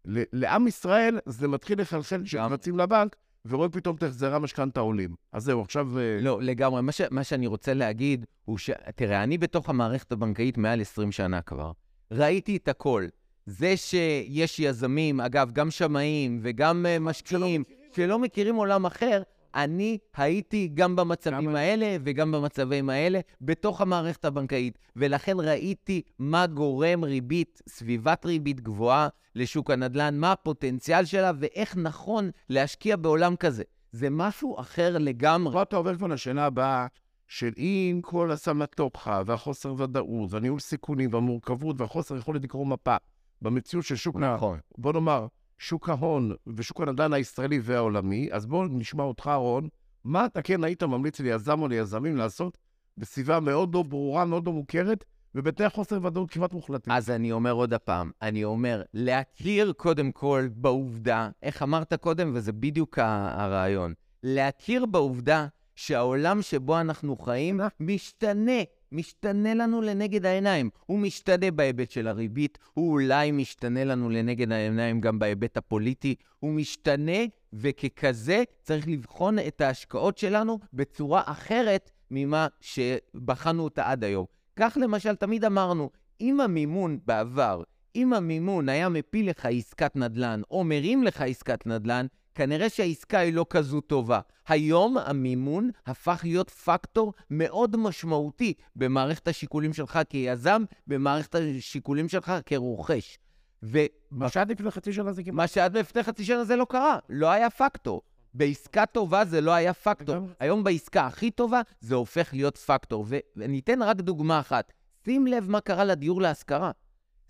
ל- 0.05 0.23
לעם 0.33 0.67
ישראל 0.67 1.19
זה 1.25 1.47
מתחיל 1.47 1.81
לחלחל 1.81 2.23
כשרצים 2.23 2.77
לבנק, 2.77 3.15
ורואים 3.45 3.71
פתאום 3.71 3.95
את 3.95 4.03
החזרי 4.03 4.35
המשכנתה 4.35 4.79
עולים. 4.79 5.15
אז 5.31 5.43
זהו, 5.43 5.61
עכשיו... 5.61 5.99
אה, 5.99 6.17
לא, 6.21 6.41
לגמרי. 6.41 6.81
מה, 6.81 6.91
ש, 6.91 7.01
מה 7.11 7.23
שאני 7.23 7.47
רוצה 7.47 7.73
להגיד 7.73 8.25
הוא 8.45 8.57
ש... 8.57 8.69
תראה, 8.95 9.23
אני 9.23 9.37
בתוך 9.37 9.69
המערכת 9.69 10.11
הבנקאית 10.11 10.57
מעל 10.57 10.81
20 10.81 11.11
שנה 11.11 11.41
כבר. 11.41 11.71
ראיתי 12.11 12.57
את 12.57 12.67
הכל. 12.67 13.07
זה 13.45 13.77
שיש 13.77 14.59
יזמים, 14.59 15.21
אגב, 15.21 15.51
גם 15.51 15.71
שמאים 15.71 16.39
וגם 16.43 16.85
uh, 16.85 16.99
משקיעים, 16.99 17.63
שלא 17.95 18.19
מכירים 18.19 18.55
עולם 18.55 18.85
אחר, 18.85 19.21
אני 19.55 19.97
הייתי 20.17 20.67
גם 20.73 20.95
במצבים 20.95 21.49
גם- 21.49 21.55
האלה 21.55 21.97
וגם 22.03 22.31
במצבים 22.31 22.89
האלה 22.89 23.19
בתוך 23.41 23.81
המערכת 23.81 24.25
הבנקאית, 24.25 24.77
ולכן 24.95 25.37
ראיתי 25.39 26.01
מה 26.19 26.47
גורם 26.47 27.03
ריבית, 27.03 27.61
סביבת 27.69 28.25
ריבית 28.25 28.61
גבוהה 28.61 29.07
לשוק 29.35 29.71
הנדל"ן, 29.71 30.17
מה 30.17 30.31
הפוטנציאל 30.31 31.05
שלה 31.05 31.31
ואיך 31.39 31.77
נכון 31.77 32.29
להשקיע 32.49 32.95
בעולם 32.95 33.35
כזה. 33.35 33.63
זה 33.91 34.07
משהו 34.09 34.59
אחר 34.59 34.97
לגמרי. 34.97 35.53
פה 35.53 35.61
אתה 35.61 35.75
עובר 35.75 35.95
כבר 35.95 36.07
לשאלה 36.07 36.45
הבאה, 36.45 36.87
של 37.27 37.51
אם 37.57 37.99
כל 38.03 38.31
הסמטוחה 38.31 39.21
והחוסר 39.25 39.73
ודאות 39.77 40.33
והניהול 40.33 40.59
סיכונים 40.59 41.09
והמורכבות 41.13 41.81
והחוסר 41.81 42.17
יכולת 42.17 42.43
לקרוא 42.43 42.65
מפה 42.65 42.95
במציאות 43.41 43.85
של 43.85 43.95
שוק, 43.95 44.15
נכון. 44.15 44.59
בוא 44.77 44.93
נאמר, 44.93 45.27
שוק 45.61 45.89
ההון 45.89 46.31
ושוק 46.57 46.81
הנדל"ן 46.81 47.13
הישראלי 47.13 47.59
והעולמי, 47.63 48.29
אז 48.31 48.45
בואו 48.45 48.67
נשמע 48.67 49.03
אותך, 49.03 49.31
רון, 49.35 49.67
מה 50.03 50.25
אתה 50.25 50.41
כן 50.41 50.63
היית 50.63 50.83
ממליץ 50.83 51.19
ליזם 51.19 51.61
או 51.61 51.67
ליזמים 51.67 52.17
לעשות 52.17 52.57
בסביבה 52.97 53.39
מאוד 53.39 53.75
לא 53.75 53.83
ברורה, 53.83 54.25
מאוד 54.25 54.45
לא 54.45 54.53
מוכרת, 54.53 55.03
ובתנאי 55.35 55.69
חוסר 55.69 56.05
ודאות 56.05 56.31
כמעט 56.31 56.53
מוחלטים. 56.53 56.93
אז 56.93 57.09
אני 57.09 57.31
אומר 57.31 57.51
עוד 57.51 57.73
הפעם, 57.73 58.11
אני 58.21 58.43
אומר, 58.43 58.81
להכיר 58.93 59.73
קודם 59.77 60.11
כל 60.11 60.47
בעובדה, 60.51 61.29
איך 61.43 61.63
אמרת 61.63 61.93
קודם, 61.93 62.31
וזה 62.33 62.51
בדיוק 62.51 62.99
הרעיון, 62.99 63.93
להכיר 64.23 64.85
בעובדה 64.85 65.47
שהעולם 65.75 66.41
שבו 66.41 66.79
אנחנו 66.79 67.17
חיים 67.17 67.61
משתנה, 67.79 68.61
משתנה 68.91 69.53
לנו 69.53 69.81
לנגד 69.81 70.25
העיניים. 70.25 70.69
הוא 70.85 70.99
משתנה 70.99 71.51
בהיבט 71.51 71.91
של 71.91 72.07
הריבית, 72.07 72.57
הוא 72.73 72.91
אולי 72.91 73.31
משתנה 73.31 73.83
לנו 73.83 74.09
לנגד 74.09 74.51
העיניים 74.51 75.01
גם 75.01 75.19
בהיבט 75.19 75.57
הפוליטי, 75.57 76.15
הוא 76.39 76.51
משתנה, 76.51 77.17
וככזה 77.53 78.43
צריך 78.61 78.87
לבחון 78.87 79.39
את 79.39 79.61
ההשקעות 79.61 80.17
שלנו 80.17 80.59
בצורה 80.73 81.21
אחרת 81.25 81.91
ממה 82.11 82.47
שבחנו 82.61 83.63
אותה 83.63 83.91
עד 83.91 84.03
היום. 84.03 84.25
כך 84.55 84.77
למשל, 84.81 85.15
תמיד 85.15 85.45
אמרנו, 85.45 85.89
אם 86.21 86.41
המימון 86.41 86.99
בעבר, 87.05 87.63
אם 87.95 88.13
המימון 88.13 88.69
היה 88.69 88.89
מפיל 88.89 89.29
לך 89.29 89.45
עסקת 89.45 89.95
נדל"ן, 89.95 90.41
או 90.51 90.63
מרים 90.63 91.03
לך 91.03 91.21
עסקת 91.21 91.67
נדל"ן, 91.67 92.05
כנראה 92.41 92.69
שהעסקה 92.69 93.19
היא 93.19 93.33
לא 93.33 93.45
כזו 93.49 93.81
טובה. 93.81 94.19
היום 94.47 94.97
המימון 94.97 95.69
הפך 95.85 96.19
להיות 96.23 96.49
פקטור 96.49 97.13
מאוד 97.29 97.75
משמעותי 97.75 98.53
במערכת 98.75 99.27
השיקולים 99.27 99.73
שלך 99.73 99.99
כיזם, 100.09 100.63
במערכת 100.87 101.35
השיקולים 101.35 102.09
שלך 102.09 102.33
כרוכש. 102.45 103.17
ומה 103.63 103.85
מה 104.11 104.29
שעד 104.29 104.51
לפני 104.51 104.71
חצי 104.71 104.93
שנה 104.93 105.11
זה 105.11 105.23
כמעט... 105.23 105.49
שעד 105.49 105.77
לפני 105.77 106.03
חצי 106.03 106.25
שנה 106.25 106.43
זה 106.43 106.55
לא 106.55 106.65
קרה, 106.69 106.99
לא 107.09 107.29
היה 107.29 107.49
פקטור. 107.49 108.01
בעסקה 108.33 108.85
טובה 108.85 109.25
זה 109.25 109.41
לא 109.41 109.51
היה 109.51 109.73
פקטור. 109.73 110.15
היום 110.39 110.63
בעסקה 110.63 111.05
הכי 111.05 111.31
טובה 111.31 111.61
זה 111.81 111.95
הופך 111.95 112.29
להיות 112.33 112.57
פקטור. 112.57 113.05
ו- 113.07 113.17
ואני 113.35 113.59
אתן 113.59 113.81
רק 113.81 113.97
דוגמה 113.97 114.39
אחת. 114.39 114.73
שים 115.05 115.27
לב 115.27 115.49
מה 115.49 115.61
קרה 115.61 115.83
לדיור 115.83 116.21
להשכרה. 116.21 116.71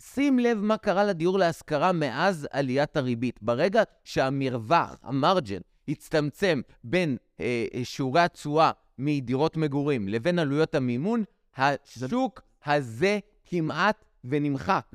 שים 0.01 0.39
לב 0.39 0.57
מה 0.57 0.77
קרה 0.77 1.03
לדיור 1.03 1.39
להשכרה 1.39 1.91
מאז 1.91 2.47
עליית 2.51 2.97
הריבית. 2.97 3.39
ברגע 3.41 3.83
שהמרווח, 4.03 4.95
המרג'ן, 5.03 5.59
הצטמצם 5.87 6.61
בין 6.83 7.17
אה, 7.39 7.65
אה, 7.73 7.85
שיעורי 7.85 8.21
התשואה 8.21 8.71
מדירות 8.97 9.57
מגורים 9.57 10.07
לבין 10.07 10.39
עלויות 10.39 10.75
המימון, 10.75 11.23
השוק 11.57 12.41
הזה 12.65 13.19
כמעט 13.45 14.05
ונמחק. 14.23 14.85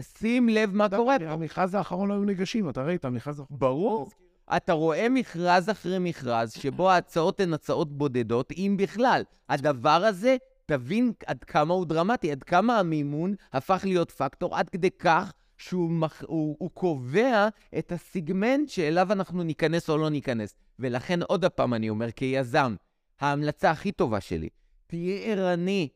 שים 0.00 0.48
לב 0.48 0.74
מה 0.74 0.88
קורה 0.88 1.18
פה. 1.18 1.24
המכרז 1.24 1.74
האחרון 1.74 2.08
לא 2.08 2.14
היו 2.14 2.24
ניגשים, 2.24 2.68
אתה 2.68 2.82
ראית, 2.82 3.04
המכרז 3.04 3.40
האחרון. 3.40 3.58
ברור. 3.58 4.10
אתה 4.56 4.72
רואה 4.72 5.08
מכרז 5.08 5.70
אחרי 5.70 5.98
מכרז, 5.98 6.52
שבו 6.52 6.90
ההצעות 6.90 7.40
הן 7.40 7.54
הצעות 7.54 7.92
בודדות, 7.92 8.52
אם 8.52 8.76
בכלל. 8.78 9.22
הדבר 9.48 10.04
הזה, 10.04 10.36
תבין 10.68 11.12
עד 11.26 11.44
כמה 11.44 11.74
הוא 11.74 11.86
דרמטי, 11.86 12.32
עד 12.32 12.42
כמה 12.42 12.78
המימון 12.78 13.34
הפך 13.52 13.80
להיות 13.84 14.10
פקטור, 14.10 14.56
עד 14.56 14.68
כדי 14.68 14.90
כך 14.90 15.32
שהוא 15.58 15.90
מח... 15.90 16.22
הוא, 16.26 16.56
הוא 16.58 16.70
קובע 16.70 17.48
את 17.78 17.92
הסיגמנט 17.92 18.68
שאליו 18.68 19.12
אנחנו 19.12 19.42
ניכנס 19.42 19.90
או 19.90 19.98
לא 19.98 20.08
ניכנס. 20.08 20.54
ולכן 20.78 21.22
עוד 21.22 21.44
פעם 21.44 21.74
אני 21.74 21.90
אומר, 21.90 22.10
כיזם, 22.10 22.74
ההמלצה 23.20 23.70
הכי 23.70 23.92
טובה 23.92 24.20
שלי, 24.20 24.48
תהיה 24.86 25.16
ערני 25.24 25.88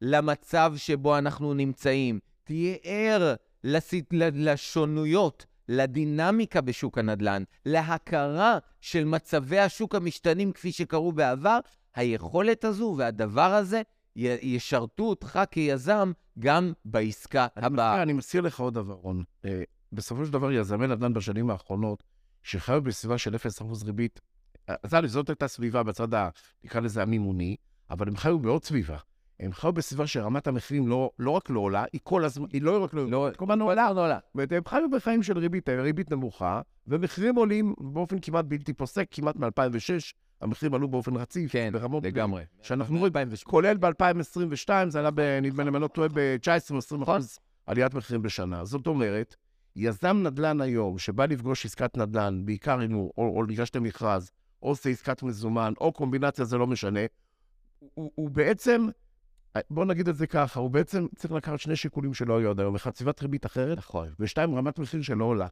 למצב 0.00 0.72
שבו 0.76 1.18
אנחנו 1.18 1.54
נמצאים. 1.54 2.18
תהיה 2.44 2.76
ער 2.82 3.34
לס... 3.64 3.94
לשונויות, 4.12 5.46
לדינמיקה 5.68 6.60
בשוק 6.60 6.98
הנדל"ן, 6.98 7.42
להכרה 7.66 8.58
של 8.80 9.04
מצבי 9.04 9.58
השוק 9.58 9.94
המשתנים 9.94 10.52
כפי 10.52 10.72
שקרו 10.72 11.12
בעבר. 11.12 11.58
היכולת 11.94 12.64
הזו 12.64 12.94
והדבר 12.98 13.52
הזה 13.54 13.82
ישרתו 14.16 15.02
אותך 15.04 15.40
כיזם 15.50 16.12
גם 16.38 16.72
בעסקה 16.84 17.46
אני 17.56 17.66
הבאה. 17.66 17.90
מזכיר- 17.90 18.02
אני 18.02 18.12
מזכיר 18.12 18.40
לך 18.40 18.60
עוד 18.60 18.74
דבר, 18.74 18.94
רון. 18.94 19.24
אה, 19.44 19.62
בסופו 19.92 20.24
של 20.26 20.32
דבר, 20.32 20.52
יזמי 20.52 20.86
נדל"ן 20.86 21.14
בשנים 21.14 21.50
האחרונות, 21.50 22.02
שחיו 22.42 22.82
בסביבה 22.82 23.18
של 23.18 23.34
0% 23.34 23.82
ריבית, 23.84 24.20
אה, 24.68 24.74
אז 24.82 24.94
א', 24.94 25.06
זאת 25.06 25.28
הייתה 25.28 25.48
סביבה 25.48 25.82
בצד, 25.82 26.14
ה- 26.14 26.28
נקרא 26.64 26.80
לזה 26.80 27.02
המימוני, 27.02 27.56
אבל 27.90 28.08
הם 28.08 28.16
חיו 28.16 28.38
בעוד 28.38 28.64
סביבה. 28.64 28.96
הם 29.40 29.52
חיו 29.52 29.72
בסביבה 29.72 30.06
שרמת 30.06 30.46
המחירים 30.46 30.88
לא, 30.88 31.10
לא 31.18 31.30
רק 31.30 31.50
לא 31.50 31.60
עולה, 31.60 31.84
היא 31.92 32.00
כל 32.04 32.24
הזמן, 32.24 32.46
היא 32.52 32.62
לא 32.62 32.84
רק 32.84 32.94
לא 32.94 33.10
לא, 33.10 33.26
היא 33.26 33.34
כל 33.36 33.44
הזמן 33.44 33.60
עולה. 33.60 33.92
לא 33.92 34.04
עולה. 34.04 34.18
זאת 34.24 34.34
אומרת, 34.34 34.52
הם 34.52 34.62
חיו 34.68 34.90
בחיים 34.92 35.22
של 35.22 35.38
ריבית, 35.38 35.68
ריבית 35.68 36.10
נמוכה, 36.10 36.60
ומחירים 36.86 37.34
עולים 37.34 37.74
באופן 37.78 38.16
כמעט 38.22 38.44
בלתי 38.44 38.72
פוסק, 38.72 39.06
כמעט 39.10 39.36
מ-2006, 39.36 40.12
המחירים 40.40 40.74
עלו 40.74 40.88
באופן 40.88 41.16
רציף. 41.16 41.52
כן, 41.52 41.70
ברמות 41.72 42.04
לגמרי. 42.04 42.42
שאנחנו 42.62 42.98
רואים, 42.98 43.12
כולל 43.44 43.76
ב-2022, 43.76 44.68
זה 44.88 44.98
עלה, 44.98 45.10
נדמה 45.40 45.62
לי, 45.64 45.68
אם 45.68 45.76
אני 45.76 45.82
לא 45.82 45.88
טועה, 45.88 46.08
ב-19 46.08 46.70
או 46.70 46.78
20 46.78 47.02
אחוז 47.02 47.38
עליית 47.66 47.94
מחירים 47.94 48.22
בשנה. 48.22 48.64
זאת 48.64 48.86
אומרת, 48.86 49.36
יזם 49.76 50.22
נדל"ן 50.22 50.60
היום, 50.60 50.98
שבא 50.98 51.26
לפגוש 51.26 51.66
עסקת 51.66 51.96
נדל"ן, 51.96 52.42
בעיקר 52.44 52.84
אם 52.84 52.92
הוא, 52.92 53.12
או, 53.18 53.36
או 53.36 53.44
ניגש 53.44 53.70
למכרז, 53.74 54.30
או 54.62 54.68
עושה 54.68 54.90
עסקת 54.90 55.22
מזומן, 55.22 55.72
או 55.80 55.92
קומבינציה, 55.92 56.44
זה 56.44 56.58
לא 56.58 56.66
משנה, 56.66 57.00
הוא, 57.94 58.12
הוא 58.14 58.30
בעצם, 58.30 58.88
בוא 59.70 59.84
נגיד 59.84 60.08
את 60.08 60.16
זה 60.16 60.26
ככה, 60.26 60.60
הוא 60.60 60.70
בעצם 60.70 61.06
צריך 61.16 61.32
לקחת 61.32 61.60
שני 61.60 61.76
שיקולים 61.76 62.14
שלא 62.14 62.38
היו 62.38 62.50
עד 62.50 62.60
היום. 62.60 62.74
אחד, 62.74 62.94
סביבת 62.94 63.22
ריבית 63.22 63.46
אחרת, 63.46 63.78
נכון. 63.78 64.08
ושתיים, 64.20 64.54
רמת 64.54 64.78
מחיר 64.78 65.02
שלא 65.02 65.24
עולה. 65.24 65.46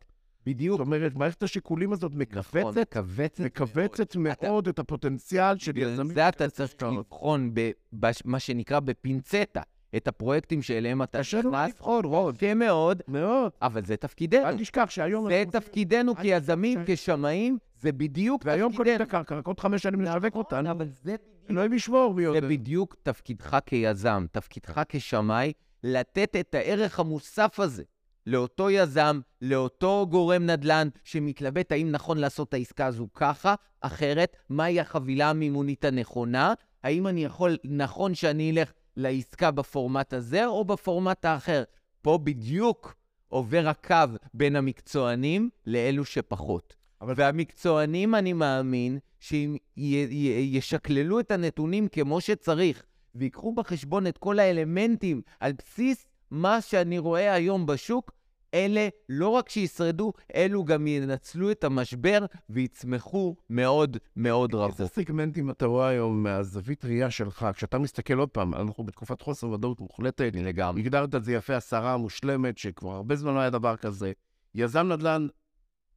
בדיוק. 0.47 0.79
זאת 0.79 0.87
אומרת, 0.87 1.15
מערכת 1.15 1.43
השיקולים 1.43 1.93
הזאת 1.93 2.13
נכון, 2.13 2.23
מכווצת, 2.23 2.97
מכווצת 2.97 3.41
מכווצת 3.45 4.11
אתה- 4.11 4.19
מאוד 4.19 4.69
את 4.69 4.79
הפוטנציאל 4.79 5.59
של 5.59 5.77
יזמים. 5.79 6.15
זה 6.15 6.29
אתה 6.29 6.51
צריך. 6.51 6.83
לבחון 6.83 7.51
במה 7.93 8.39
שנקרא 8.39 8.81
בפינצטה 8.81 9.61
את 9.97 10.09
הפרויקטים 10.09 10.63
שאליהם 10.63 11.03
אתה 11.03 11.19
קשה 11.19 11.39
לנו 11.39 11.51
נכנס. 11.51 11.71
לבחון, 11.71 12.05
רון. 12.05 12.35
קשה 12.37 12.55
מאוד, 12.55 13.03
מאוד. 13.09 13.53
אבל 13.63 13.85
זה 13.85 13.97
תפקידנו. 13.97 14.47
אל 14.47 14.59
תשכח 14.59 14.87
שהיום... 14.91 15.29
זה 15.29 15.45
תפקידנו 15.51 16.17
כיזמים. 16.17 16.79
כשמאים, 16.87 17.59
זה 17.81 17.93
בדיוק 17.93 18.43
והיום 18.45 18.77
קונים 18.77 18.93
תפקידנו. 18.99 19.05
את 19.05 19.25
הקרקע, 19.25 19.37
רק 19.39 19.47
עוד 19.47 19.61
חמש 19.61 19.83
שנים 19.83 20.01
אותה. 20.35 20.57
נכון, 20.63 20.67
אבל 20.67 20.89
זה 21.03 21.17
אלוהים 21.51 21.73
ישמור 21.73 22.15
מי 22.15 22.23
זה 22.23 22.29
יודע. 22.29 22.49
בדיוק 22.49 22.97
תפקידך 23.03 23.59
כיזם, 23.67 24.27
תפקידך 24.33 24.83
כשמאי, 24.89 25.53
לתת 25.85 26.37
את 26.41 26.55
הערך 26.55 27.01
המוסף 27.01 27.61
הזה 27.61 27.83
לאותו 28.27 28.71
יזם, 28.71 29.21
לאותו 29.43 30.07
גורם 30.11 30.47
נדל"ן 30.47 30.89
שמתלבט 31.05 31.73
האם 31.73 31.91
נכון 31.91 32.19
לעשות 32.19 32.49
את 32.49 32.55
העסקה 32.55 32.87
הזו 32.87 33.09
ככה, 33.15 33.55
אחרת, 33.81 34.37
מהי 34.49 34.81
החבילה 34.81 35.31
המימונית 35.31 35.85
הנכונה, 35.85 36.55
האם 36.85 37.07
אני 37.07 37.25
יכול, 37.25 37.57
נכון 37.65 38.15
שאני 38.15 38.51
אלך 38.51 38.73
לעסקה 38.97 39.51
בפורמט 39.51 40.13
הזה 40.13 40.47
או 40.47 40.65
בפורמט 40.65 41.25
האחר. 41.25 41.63
פה 42.03 42.19
בדיוק 42.19 42.95
עובר 43.29 43.69
הקו 43.69 43.97
בין 44.35 44.57
המקצוענים 44.57 45.51
לאלו 45.67 46.05
שפחות. 46.05 46.77
אבל- 47.01 47.15
והמקצוענים, 47.17 48.15
אני 48.15 48.33
מאמין, 48.33 48.99
שאם 49.21 49.57
י- 49.77 50.07
י- 50.11 50.49
ישקללו 50.57 51.21
את 51.21 51.31
הנתונים 51.31 51.89
כמו 51.89 52.21
שצריך, 52.21 52.83
ויקחו 53.15 53.53
בחשבון 53.55 54.07
את 54.07 54.19
כל 54.19 54.39
האלמנטים 54.39 55.23
על 55.41 55.53
בסיס 55.53 56.07
מה 56.33 56.61
שאני 56.61 56.99
רואה 56.99 57.33
היום 57.33 57.67
בשוק, 57.67 58.13
אלה 58.55 58.89
לא 59.09 59.29
רק 59.29 59.49
שישרדו, 59.49 60.13
אלו 60.35 60.65
גם 60.65 60.87
ינצלו 60.87 61.51
את 61.51 61.65
המשבר 61.65 62.27
ויצמחו 62.51 63.37
מאוד 63.51 63.97
מאוד 64.17 64.55
איזה 64.55 64.85
רחוק. 64.85 64.95
סגמנטים 64.95 65.51
אתה 65.51 65.67
רואה 65.67 65.89
היום 65.89 66.23
מהזווית 66.23 66.85
ראייה 66.85 67.11
שלך, 67.11 67.47
כשאתה 67.55 67.79
מסתכל 67.79 68.19
עוד 68.19 68.29
פעם, 68.29 68.55
אנחנו 68.55 68.85
בתקופת 68.85 69.21
חוסר 69.21 69.49
ודאות 69.49 69.81
מוחלטת, 69.81 70.33
לגמרי. 70.35 70.81
הגדרת 70.81 71.15
את 71.15 71.25
זה 71.25 71.33
יפה, 71.33 71.57
השרה 71.57 71.97
מושלמת, 71.97 72.59
שכבר 72.59 72.91
הרבה 72.91 73.17
זמן 73.17 73.35
לא 73.35 73.41
היה 73.41 73.51
דבר 73.51 73.77
כזה. 73.77 74.13
יזם 74.55 74.93
נדל"ן, 74.93 75.27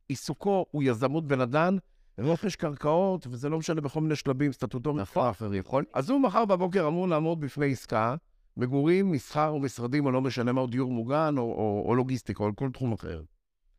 עיסוקו 0.08 0.66
הוא 0.72 0.84
יזמות 0.84 1.28
בנדל"ן, 1.28 1.78
רכש 2.20 2.56
קרקעות, 2.56 3.28
וזה 3.30 3.50
לא 3.50 3.58
משנה 3.58 3.82
בכל 3.82 4.02
מיני 4.02 4.16
שלבים 4.16 4.52
סטטוטוריים 4.52 5.02
נכון. 5.02 5.30
אחרים. 5.30 5.64
אז 5.94 6.10
הוא 6.10 6.22
מחר 6.22 6.46
בבוקר 6.46 6.88
אמור 6.88 7.08
לעמוד 7.08 7.40
בפני 7.40 7.72
עסקה, 7.72 8.16
מגורים, 8.58 9.12
מסחר 9.12 9.50
או 9.50 9.60
משרדים, 9.60 10.06
או 10.06 10.12
לא 10.12 10.22
משנה 10.22 10.52
מה, 10.52 10.62
או 10.62 10.68
דיור 10.68 10.92
מוגן, 10.92 11.36
או, 11.38 11.44
או, 11.44 11.84
או 11.86 11.96
לוגיסטיקה, 11.96 12.44
או 12.44 12.56
כל 12.56 12.70
תחום 12.74 12.94
אחר. 12.94 13.22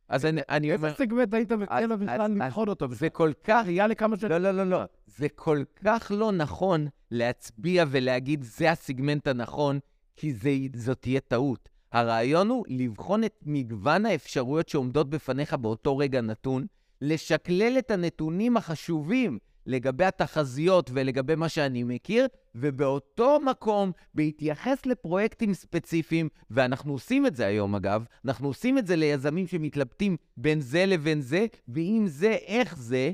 אז 0.09 0.25
אני, 0.25 0.41
אני 0.49 0.71
איזה 0.71 0.85
אומר, 0.87 0.97
סגמנט 0.97 1.33
היית 1.33 1.51
אז- 1.51 1.59
מציע 1.59 1.87
לו 1.87 1.97
בכלל 1.97 2.31
לבחון 2.31 2.69
אותו? 2.69 2.87
זה 2.91 3.09
כל 3.09 3.31
כך 3.43 3.63
ראייה 3.65 3.87
לכמה 3.87 4.17
שנים? 4.17 4.31
לא, 4.31 4.37
לא, 4.37 4.51
לא, 4.51 4.63
לא. 4.69 4.83
זה 5.07 5.27
כל 5.35 5.63
כך 5.85 6.11
לא 6.15 6.31
נכון 6.31 6.87
להצביע 7.11 7.85
ולהגיד 7.87 8.43
זה 8.43 8.71
הסגמנט 8.71 9.27
הנכון, 9.27 9.79
כי 10.15 10.33
זה, 10.33 10.49
זאת 10.75 11.01
תהיה 11.01 11.19
טעות. 11.19 11.69
הרעיון 11.91 12.49
הוא 12.49 12.65
לבחון 12.67 13.23
את 13.23 13.43
מגוון 13.45 14.05
האפשרויות 14.05 14.69
שעומדות 14.69 15.09
בפניך 15.09 15.53
באותו 15.53 15.97
רגע 15.97 16.21
נתון, 16.21 16.65
לשקלל 17.01 17.75
את 17.79 17.91
הנתונים 17.91 18.57
החשובים 18.57 19.37
לגבי 19.67 20.05
התחזיות 20.05 20.89
ולגבי 20.93 21.35
מה 21.35 21.49
שאני 21.49 21.83
מכיר, 21.83 22.27
ובאותו 22.55 23.39
מקום, 23.45 23.91
בהתייחס 24.13 24.85
לפרויקטים 24.85 25.53
ספציפיים, 25.53 26.29
ואנחנו 26.51 26.91
עושים 26.91 27.25
את 27.25 27.35
זה 27.35 27.45
היום 27.45 27.75
אגב, 27.75 28.05
אנחנו 28.25 28.47
עושים 28.47 28.77
את 28.77 28.87
זה 28.87 28.95
ליזמים 28.95 29.47
שמתלבטים 29.47 30.17
בין 30.37 30.61
זה 30.61 30.85
לבין 30.85 31.21
זה, 31.21 31.45
ואם 31.67 32.03
זה, 32.07 32.31
איך 32.31 32.77
זה, 32.77 33.11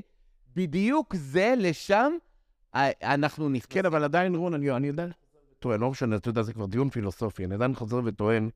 בדיוק 0.56 1.14
זה, 1.16 1.54
לשם 1.56 2.12
אנחנו 3.02 3.48
נכנסים. 3.48 3.70
כן, 3.70 3.86
אבל 3.86 4.04
עדיין, 4.04 4.34
רון, 4.34 4.54
אני, 4.54 4.70
אני 4.70 4.88
עדיין 4.88 5.10
טוען, 5.58 5.80
לא 5.80 5.90
משנה, 5.90 6.16
אתה 6.16 6.28
יודע, 6.28 6.42
זה 6.42 6.52
כבר 6.52 6.66
דיון 6.66 6.90
פילוסופי, 6.90 7.44
אני 7.44 7.54
עדיין 7.54 7.74
חוזר 7.74 8.00
וטוען 8.04 8.48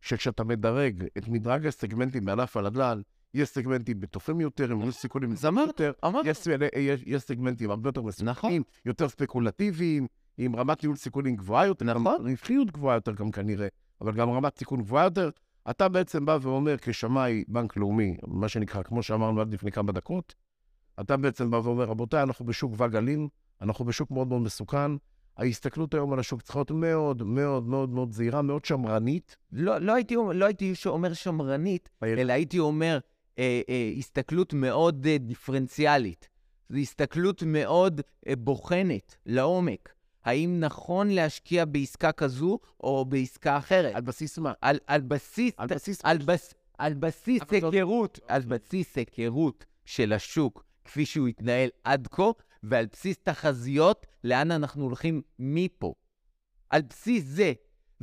שכשאתה 0.00 0.44
מדרג 0.44 1.04
את 1.18 1.28
מדרג 1.28 1.66
הסגמנטים 1.66 2.24
בענף 2.24 2.56
הנדל"ן, 2.56 3.00
יש 3.34 3.48
סגמנטים 3.48 4.00
בטוחים 4.00 4.40
יותר, 4.40 4.70
עם 4.72 4.90
סיכונים 4.90 5.34
יותר. 5.66 5.92
יש, 7.06 7.22
סגמנטים 7.22 7.70
הרבה 7.70 7.88
יותר 7.88 8.02
מסוכנים, 8.02 8.30
נכון. 8.30 8.62
יותר 8.86 9.08
ספקולטיביים, 9.08 10.06
עם 10.38 10.56
רמת 10.56 10.82
ניהול 10.82 10.96
סיכונים 10.96 11.36
גבוהה 11.36 11.66
יותר, 11.66 11.84
נכון. 11.84 12.26
רווחיות 12.26 12.70
גבוהה 12.70 12.94
יותר 12.94 13.12
גם 13.12 13.30
כנראה, 13.30 13.68
אבל 14.00 14.12
גם 14.12 14.30
רמת 14.30 14.58
סיכון 14.58 14.82
גבוהה 14.82 15.04
יותר. 15.04 15.30
אתה 15.70 15.88
בעצם 15.88 16.26
בא 16.26 16.38
ואומר, 16.42 16.76
כשמאי 16.80 17.44
בנק 17.48 17.76
לאומי, 17.76 18.16
מה 18.26 18.48
שנקרא, 18.48 18.82
כמו 18.82 19.02
שאמרנו 19.02 19.40
עד 19.40 19.54
לפני 19.54 19.72
כמה 19.72 19.92
דקות, 19.92 20.34
אתה 21.00 21.16
בעצם 21.16 21.50
בא 21.50 21.56
ואומר, 21.56 21.84
רבותיי, 21.84 22.22
אנחנו 22.22 22.44
בשוק 22.44 22.72
וגלים, 22.80 23.28
אנחנו 23.60 23.84
בשוק 23.84 24.10
מאוד 24.10 24.28
מאוד 24.28 24.42
מסוכן, 24.42 24.90
ההסתכלות 25.36 25.94
היום 25.94 26.12
על 26.12 26.18
השוק 26.18 26.42
צריכה 26.42 26.58
להיות 26.58 26.70
מאוד 26.70 27.22
מאוד 27.22 27.68
מאוד 27.68 27.90
מאוד 27.90 28.12
זהירה, 28.12 28.42
מאוד 28.42 28.64
שמרנית. 28.64 29.36
לא, 29.52 29.78
לא, 29.78 29.94
הייתי, 29.94 30.16
לא 30.34 30.44
הייתי 30.44 30.74
אומר 30.86 31.12
שמרנית, 31.12 31.88
אלא 32.02 32.32
הייתי 32.32 32.58
אומר 32.58 32.98
אה, 33.38 33.60
אה, 33.68 33.92
הסתכלות 33.98 34.52
מאוד 34.52 35.06
אה, 35.06 35.18
דיפרנציאלית. 35.18 36.28
זו 36.68 36.78
הסתכלות 36.78 37.42
מאוד 37.42 38.00
אה, 38.28 38.36
בוחנת, 38.36 39.16
לעומק. 39.26 39.94
האם 40.24 40.60
נכון 40.60 41.10
להשקיע 41.10 41.64
בעסקה 41.64 42.12
כזו 42.12 42.58
או 42.80 43.04
בעסקה 43.04 43.58
אחרת? 43.58 43.94
על 43.94 44.02
בסיס 44.02 44.38
מה? 44.38 44.52
על, 44.60 44.78
על 44.86 45.00
בסיס, 45.00 45.52
על 45.56 45.66
בסיס... 45.68 46.00
על, 46.04 46.18
בס, 46.18 46.54
על 46.78 46.94
בסיס 46.94 47.42
אבל 47.42 47.60
זאת- 47.60 47.74
היכרות, 47.74 48.18
על 48.28 48.42
בסיס 48.42 48.96
היכרות 48.96 49.64
של 49.84 50.12
השוק 50.12 50.64
כפי 50.84 51.06
שהוא 51.06 51.28
התנהל 51.28 51.68
עד 51.84 52.08
כה, 52.10 52.30
ועל 52.62 52.86
בסיס 52.92 53.16
תחזיות 53.22 54.06
לאן 54.24 54.50
אנחנו 54.50 54.84
הולכים 54.84 55.22
מפה. 55.38 55.94
על 56.70 56.82
בסיס 56.82 57.24
זה. 57.24 57.52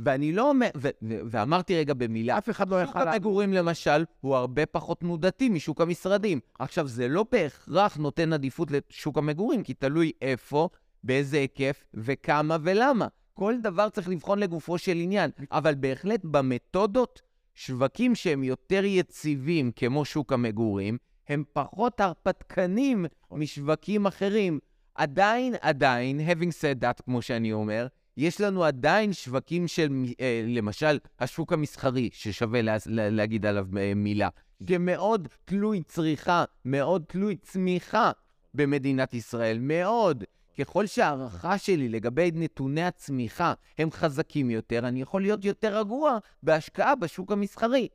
ואני 0.04 0.32
לא 0.32 0.48
אומר, 0.48 0.68
ו- 0.76 0.88
ו- 1.02 1.20
ואמרתי 1.30 1.76
רגע 1.76 1.94
במילה, 1.94 2.38
אף 2.38 2.50
אחד 2.50 2.68
לא 2.68 2.84
שוק 2.84 2.90
יכל... 2.90 3.08
המגורים 3.08 3.52
למשל 3.52 4.04
הוא 4.20 4.36
הרבה 4.36 4.66
פחות 4.66 5.00
תנודתי 5.00 5.48
משוק 5.48 5.80
המשרדים. 5.80 6.40
עכשיו, 6.58 6.88
זה 6.88 7.08
לא 7.08 7.24
בהכרח 7.32 7.96
נותן 7.96 8.32
עדיפות 8.32 8.68
לשוק 8.70 9.18
המגורים, 9.18 9.62
כי 9.62 9.74
תלוי 9.74 10.12
איפה, 10.22 10.68
באיזה 11.04 11.36
היקף 11.36 11.84
וכמה 11.94 12.56
ולמה. 12.62 13.06
כל 13.34 13.54
דבר 13.62 13.88
צריך 13.88 14.08
לבחון 14.08 14.38
לגופו 14.38 14.78
של 14.78 14.96
עניין, 14.96 15.30
אבל 15.50 15.74
בהחלט 15.74 16.20
במתודות, 16.24 17.22
שווקים 17.54 18.14
שהם 18.14 18.44
יותר 18.44 18.84
יציבים, 18.84 19.70
כמו 19.76 20.04
שוק 20.04 20.32
המגורים, 20.32 20.98
הם 21.28 21.44
פחות 21.52 22.00
הרפתקנים 22.00 23.06
משווקים 23.30 24.06
אחרים. 24.06 24.58
עדיין, 24.94 25.54
עדיין, 25.60 26.20
having 26.20 26.50
said 26.50 26.82
that, 26.82 27.02
כמו 27.04 27.22
שאני 27.22 27.52
אומר, 27.52 27.86
יש 28.16 28.40
לנו 28.40 28.64
עדיין 28.64 29.12
שווקים 29.12 29.68
של, 29.68 29.88
אה, 30.20 30.44
למשל, 30.46 30.98
השוק 31.20 31.52
המסחרי, 31.52 32.10
ששווה 32.12 32.62
לה, 32.62 32.76
לה, 32.86 33.10
להגיד 33.10 33.46
עליו 33.46 33.66
אה, 33.78 33.92
מילה, 33.96 34.28
שמאוד 34.68 35.28
תלוי 35.44 35.82
צריכה, 35.82 36.44
מאוד 36.64 37.04
תלוי 37.08 37.36
צמיחה 37.36 38.10
במדינת 38.54 39.14
ישראל, 39.14 39.58
מאוד. 39.60 40.24
ככל 40.58 40.86
שההערכה 40.86 41.58
שלי 41.58 41.88
לגבי 41.88 42.30
נתוני 42.34 42.82
הצמיחה 42.82 43.54
הם 43.78 43.90
חזקים 43.90 44.50
יותר, 44.50 44.78
אני 44.78 45.02
יכול 45.02 45.22
להיות 45.22 45.44
יותר 45.44 45.78
רגוע 45.78 46.18
בהשקעה 46.42 46.94
בשוק 46.94 47.32
המסחרי. 47.32 47.88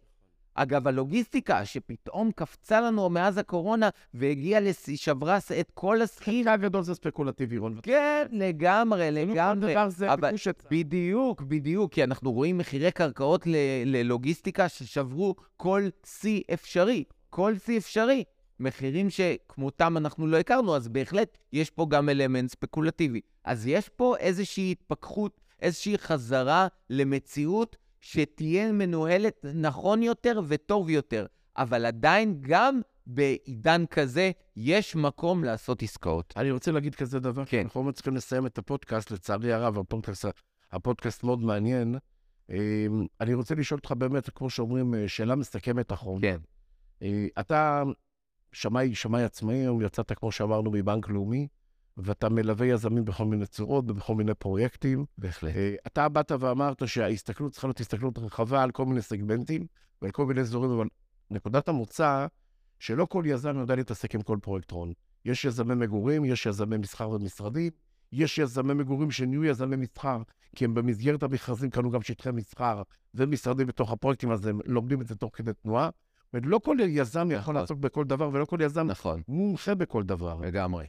אגב, 0.59 0.87
הלוגיסטיקה 0.87 1.65
שפתאום 1.65 2.31
קפצה 2.35 2.81
לנו 2.81 3.09
מאז 3.09 3.37
הקורונה 3.37 3.89
והגיעה 4.13 4.59
לשיא, 4.61 4.97
שברה 4.97 5.37
את 5.59 5.71
כל 5.73 6.01
הסקין. 6.01 6.43
חלקה 6.43 6.53
הגדול 6.53 6.83
זה 6.83 6.95
ספקולטיבי, 6.95 7.57
רון. 7.57 7.79
כן, 7.83 8.27
לגמרי, 8.31 9.11
לגמרי. 9.11 9.73
דבר 9.73 9.89
זה 9.89 10.15
ביקוש. 10.15 10.47
בדיוק, 10.71 11.41
בדיוק, 11.41 11.93
כי 11.93 12.03
אנחנו 12.03 12.31
רואים 12.31 12.57
מחירי 12.57 12.91
קרקעות 12.91 13.43
ללוגיסטיקה 13.85 14.69
ששברו 14.69 15.35
כל 15.57 15.87
שיא 16.05 16.41
אפשרי, 16.53 17.03
כל 17.29 17.53
שיא 17.65 17.77
אפשרי. 17.77 18.23
מחירים 18.59 19.09
שכמותם 19.09 19.97
אנחנו 19.97 20.27
לא 20.27 20.37
הכרנו, 20.37 20.75
אז 20.75 20.87
בהחלט 20.87 21.37
יש 21.53 21.69
פה 21.69 21.85
גם 21.89 22.09
אלמנט 22.09 22.49
ספקולטיבי. 22.49 23.21
אז 23.43 23.67
יש 23.67 23.89
פה 23.89 24.15
איזושהי 24.17 24.71
התפכחות, 24.71 25.41
איזושהי 25.61 25.97
חזרה 25.97 26.67
למציאות 26.89 27.77
שתהיה 28.07 28.71
מנוהלת 28.71 29.45
נכון 29.53 30.03
יותר 30.03 30.41
וטוב 30.47 30.89
יותר. 30.89 31.25
אבל 31.57 31.85
עדיין, 31.85 32.37
גם 32.41 32.81
בעידן 33.07 33.85
כזה, 33.85 34.31
יש 34.55 34.95
מקום 34.95 35.43
לעשות 35.43 35.83
עסקאות. 35.83 36.33
אני 36.37 36.51
רוצה 36.51 36.71
להגיד 36.71 36.95
כזה 36.95 37.19
דבר, 37.19 37.45
כן. 37.45 37.61
אנחנו 37.63 37.83
לא 37.83 37.89
מצליחים 37.89 38.15
לסיים 38.15 38.45
את 38.45 38.57
הפודקאסט, 38.57 39.11
לצערי 39.11 39.53
הרב, 39.53 39.79
הפודקאסט, 39.79 40.25
הפודקאסט 40.71 41.23
מאוד 41.23 41.39
מעניין. 41.39 41.95
אה, 42.49 42.87
אני 43.21 43.33
רוצה 43.33 43.55
לשאול 43.55 43.77
אותך 43.77 43.91
באמת, 43.91 44.29
כמו 44.29 44.49
שאומרים, 44.49 44.95
אה, 44.95 45.07
שאלה 45.07 45.35
מסכמת 45.35 45.91
אחרונה. 45.91 46.21
כן. 46.21 46.37
אה, 47.01 47.27
אתה 47.39 47.83
שמאי, 48.51 48.95
שמאי 48.95 49.23
עצמאי, 49.23 49.65
יצאת, 49.85 50.11
כמו 50.11 50.31
שאמרנו, 50.31 50.71
מבנק 50.71 51.09
לאומי, 51.09 51.47
ואתה 51.97 52.29
מלווה 52.29 52.67
יזמים 52.67 53.05
בכל 53.05 53.25
מיני 53.25 53.45
צורות 53.45 53.85
ובכל 53.87 54.15
מיני 54.15 54.33
פרויקטים. 54.33 55.05
בהחלט. 55.17 55.55
אה, 55.55 55.75
אתה 55.87 56.09
באת 56.09 56.31
ואמרת 56.39 56.87
שההסתכלות 56.87 57.51
צריכה 57.51 57.67
להיות 57.67 57.79
הסתכלות 57.79 58.17
רחבה 58.17 58.63
על 58.63 58.71
כל 58.71 58.85
מיני 58.85 59.01
סגמנטים 59.01 59.65
ועל 60.01 60.11
כל 60.11 60.25
מיני 60.25 60.41
אזורים, 60.41 60.71
אבל 60.71 60.87
נקודת 61.31 61.67
המוצא, 61.67 62.27
שלא 62.79 63.05
כל 63.05 63.23
יזם 63.25 63.57
יודע 63.59 63.75
להתעסק 63.75 64.15
עם 64.15 64.21
כל 64.21 64.37
פרויקט 64.41 64.71
הון. 64.71 64.93
יש 65.25 65.45
יזמי 65.45 65.75
מגורים, 65.75 66.25
יש 66.25 66.45
יזמי 66.45 66.77
מסחר 66.77 67.09
ומשרדים, 67.09 67.71
יש 68.11 68.37
יזמי 68.37 68.73
מגורים 68.73 69.11
שנהיו 69.11 69.45
יזמי 69.45 69.75
מסחר, 69.75 70.21
כי 70.55 70.65
הם 70.65 70.73
במסגרת 70.73 71.23
המכרזים 71.23 71.69
קנו 71.69 71.91
גם 71.91 72.01
שטחי 72.01 72.31
מסחר 72.31 72.81
ומשרדים 73.13 73.67
בתוך 73.67 73.91
הפרויקטים, 73.91 74.31
אז 74.31 74.45
הם 74.45 74.59
לומדים 74.65 75.01
את 75.01 75.07
זה 75.07 75.15
תוך 75.15 75.31
כדי 75.33 75.51
תנועה. 75.53 75.89
לא 76.33 76.59
כל 76.63 76.77
יזם 76.79 77.31
יכול 77.31 77.39
נכון. 77.41 77.55
לעסוק 77.55 77.79
בכל 77.79 78.05
דבר, 78.05 78.29
ולא 78.33 78.45
כל 78.45 78.57
יזם 78.61 78.87
נכון, 78.87 79.21
מומחה 79.27 79.75
בכל 79.75 80.03
דבר. 80.03 80.39
לגמרי. 80.41 80.85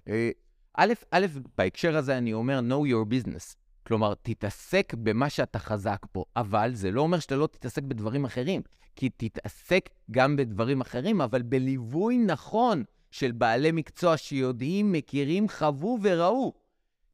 א', 0.81 0.93
א', 1.11 1.27
בהקשר 1.59 1.97
הזה 1.97 2.19
אני 2.19 2.33
אומר, 2.33 2.61
know 2.69 2.91
your 2.91 3.13
business. 3.13 3.55
כלומר, 3.87 4.15
תתעסק 4.23 4.95
במה 4.95 5.31
שאתה 5.31 5.59
חזק 5.59 6.07
בו, 6.15 6.25
אבל 6.37 6.75
זה 6.75 6.91
לא 6.91 7.01
אומר 7.01 7.19
שאתה 7.19 7.37
לא 7.37 7.47
תתעסק 7.47 7.83
בדברים 7.83 8.25
אחרים, 8.25 8.63
כי 8.97 9.09
תתעסק 9.09 9.89
גם 10.11 10.37
בדברים 10.37 10.81
אחרים, 10.81 11.21
אבל 11.21 11.43
בליווי 11.43 12.19
נכון 12.19 12.85
של 13.11 13.33
בעלי 13.33 13.73
מקצוע 13.73 14.17
שיודעים, 14.17 14.93
מכירים, 14.93 15.49
חוו 15.49 15.99
וראו, 16.03 16.53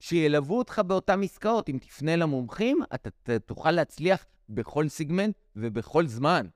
שילוו 0.00 0.58
אותך 0.58 0.78
באותן 0.86 1.22
עסקאות. 1.22 1.68
אם 1.68 1.78
תפנה 1.80 2.16
למומחים, 2.16 2.78
אתה 2.94 3.10
ת- 3.10 3.30
תוכל 3.30 3.70
להצליח 3.70 4.26
בכל 4.48 4.88
סיגמנט 4.88 5.34
ובכל 5.56 6.06
זמן. 6.06 6.46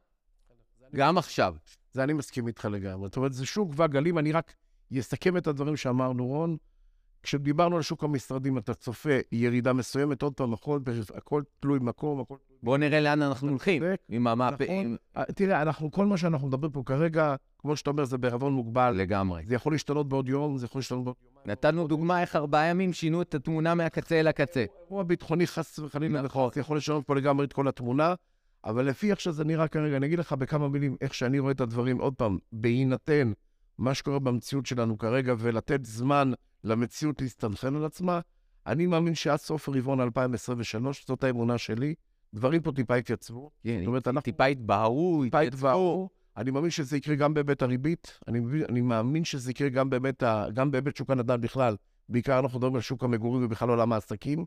גם 0.94 1.18
עכשיו. 1.18 1.54
זה 1.92 2.02
אני 2.04 2.12
מסכים 2.12 2.46
איתך 2.46 2.64
לגמרי. 2.64 3.08
זאת 3.08 3.16
אומרת, 3.16 3.32
זה 3.32 3.46
שוק 3.46 3.70
והגלים, 3.76 4.18
אני 4.18 4.32
רק 4.32 4.54
אסכם 4.98 5.36
את 5.36 5.46
הדברים 5.46 5.76
שאמרנו, 5.76 6.26
רון. 6.26 6.56
כשדיברנו 7.22 7.76
על 7.76 7.82
שוק 7.82 8.04
המשרדים, 8.04 8.58
אתה 8.58 8.74
צופה 8.74 9.18
ירידה 9.32 9.72
מסוימת, 9.72 10.22
עוד 10.22 10.34
פעם, 10.34 10.52
הכל, 10.52 10.80
הכל 11.14 11.42
תלוי 11.60 11.78
מקום, 11.82 12.20
הכל. 12.20 12.34
בואו 12.62 12.76
נראה 12.76 13.00
לאן 13.00 13.22
אנחנו 13.22 13.48
הולכים. 13.48 13.82
עם 14.08 14.26
המהפ... 14.26 14.62
נכון. 14.62 14.96
אה, 15.16 15.24
תראה, 15.24 15.62
אנחנו, 15.62 15.90
כל 15.90 16.06
מה 16.06 16.16
שאנחנו 16.16 16.48
מדברים 16.48 16.72
פה 16.72 16.82
כרגע, 16.86 17.34
כמו 17.58 17.76
שאתה 17.76 17.90
אומר, 17.90 18.04
זה 18.04 18.18
בערבון 18.18 18.52
מוגבל. 18.52 18.94
לגמרי. 18.96 19.42
זה 19.46 19.54
יכול 19.54 19.72
להשתנות 19.72 20.08
בעוד 20.08 20.28
יום, 20.28 20.58
זה 20.58 20.66
יכול 20.66 20.78
להשתנות 20.78 21.04
בעוד 21.04 21.16
יומיים. 21.22 21.50
נתנו 21.50 21.88
דוגמה 21.88 22.20
איך 22.20 22.36
ארבעה 22.36 22.66
ימים 22.66 22.92
שינו 22.92 23.22
את 23.22 23.34
התמונה 23.34 23.74
מהקצה 23.74 24.20
אל 24.20 24.26
הקצה. 24.26 24.64
אירוע 24.84 25.02
ביטחוני 25.02 25.46
חס 25.46 25.78
וחלילה, 25.78 26.22
נכון. 26.22 26.50
זה 26.54 26.60
יכול 26.60 26.76
לשנות 26.76 27.06
פה 27.06 27.14
לגמרי 27.14 27.46
את 27.46 27.52
כל 27.52 27.68
התמונה, 27.68 28.14
אבל 28.64 28.84
לפי 28.84 29.10
איך 29.10 29.20
שזה 29.20 29.44
נראה 29.44 29.68
כרגע, 29.68 29.96
אני 29.96 30.06
אגיד 30.06 30.18
לך 30.18 30.32
בכמה 30.32 30.68
מילים 30.68 30.96
איך 31.00 31.14
שאני 31.14 31.38
רואה 31.38 31.52
את 31.52 31.60
הדברים, 31.60 31.98
עוד 31.98 32.14
פעם, 32.14 32.38
בהינתן 32.52 33.32
מה 33.78 33.94
שקורה 33.94 34.18
במציאות 34.18 34.66
שלנו 34.66 34.98
כרגע, 34.98 35.34
ולתת 35.38 35.84
זמן 35.84 36.32
למציאות 36.64 37.20
להסתנכרן 37.22 37.76
על 37.76 37.84
עצמה, 37.84 38.20
אני 38.66 38.86
מאמין 38.86 39.14
שעד 39.14 39.38
סוף 39.38 39.68
רבעון 39.68 40.00
2023, 40.00 41.04
זאת 41.06 41.24
האמונה 41.24 41.58
שלי, 41.58 41.94
דברים 42.34 42.62
פה 42.62 42.72
טיפה 42.72 42.96
יתייצבו. 42.98 43.50
כן, 43.62 43.78
זאת 43.78 43.86
אומרת, 43.86 44.08
אנחנו 44.08 44.22
טיפה 44.24 44.44
התבהרו, 44.44 45.24
התייצבו. 45.26 46.08
אני 46.36 46.50
מאמין 46.50 46.70
שזה 46.70 46.96
יקרה 46.96 47.14
גם 47.14 47.34
בהיבט 47.34 47.62
הריבית, 47.62 48.18
אני, 48.28 48.40
אני 48.68 48.80
מאמין 48.80 49.24
שזה 49.24 49.50
יקרה 49.50 49.68
גם 49.68 49.90
בהיבט, 49.90 50.22
ה- 50.22 50.46
גם 50.54 50.70
בהיבט 50.70 50.96
שוק 50.96 51.10
הנדל"ן 51.10 51.40
בכלל. 51.40 51.76
בעיקר 52.08 52.38
אנחנו 52.38 52.58
מדברים 52.58 52.74
על 52.74 52.80
שוק 52.80 53.04
המגורים 53.04 53.44
ובכלל 53.44 53.68
עולם 53.68 53.92
העסקים. 53.92 54.44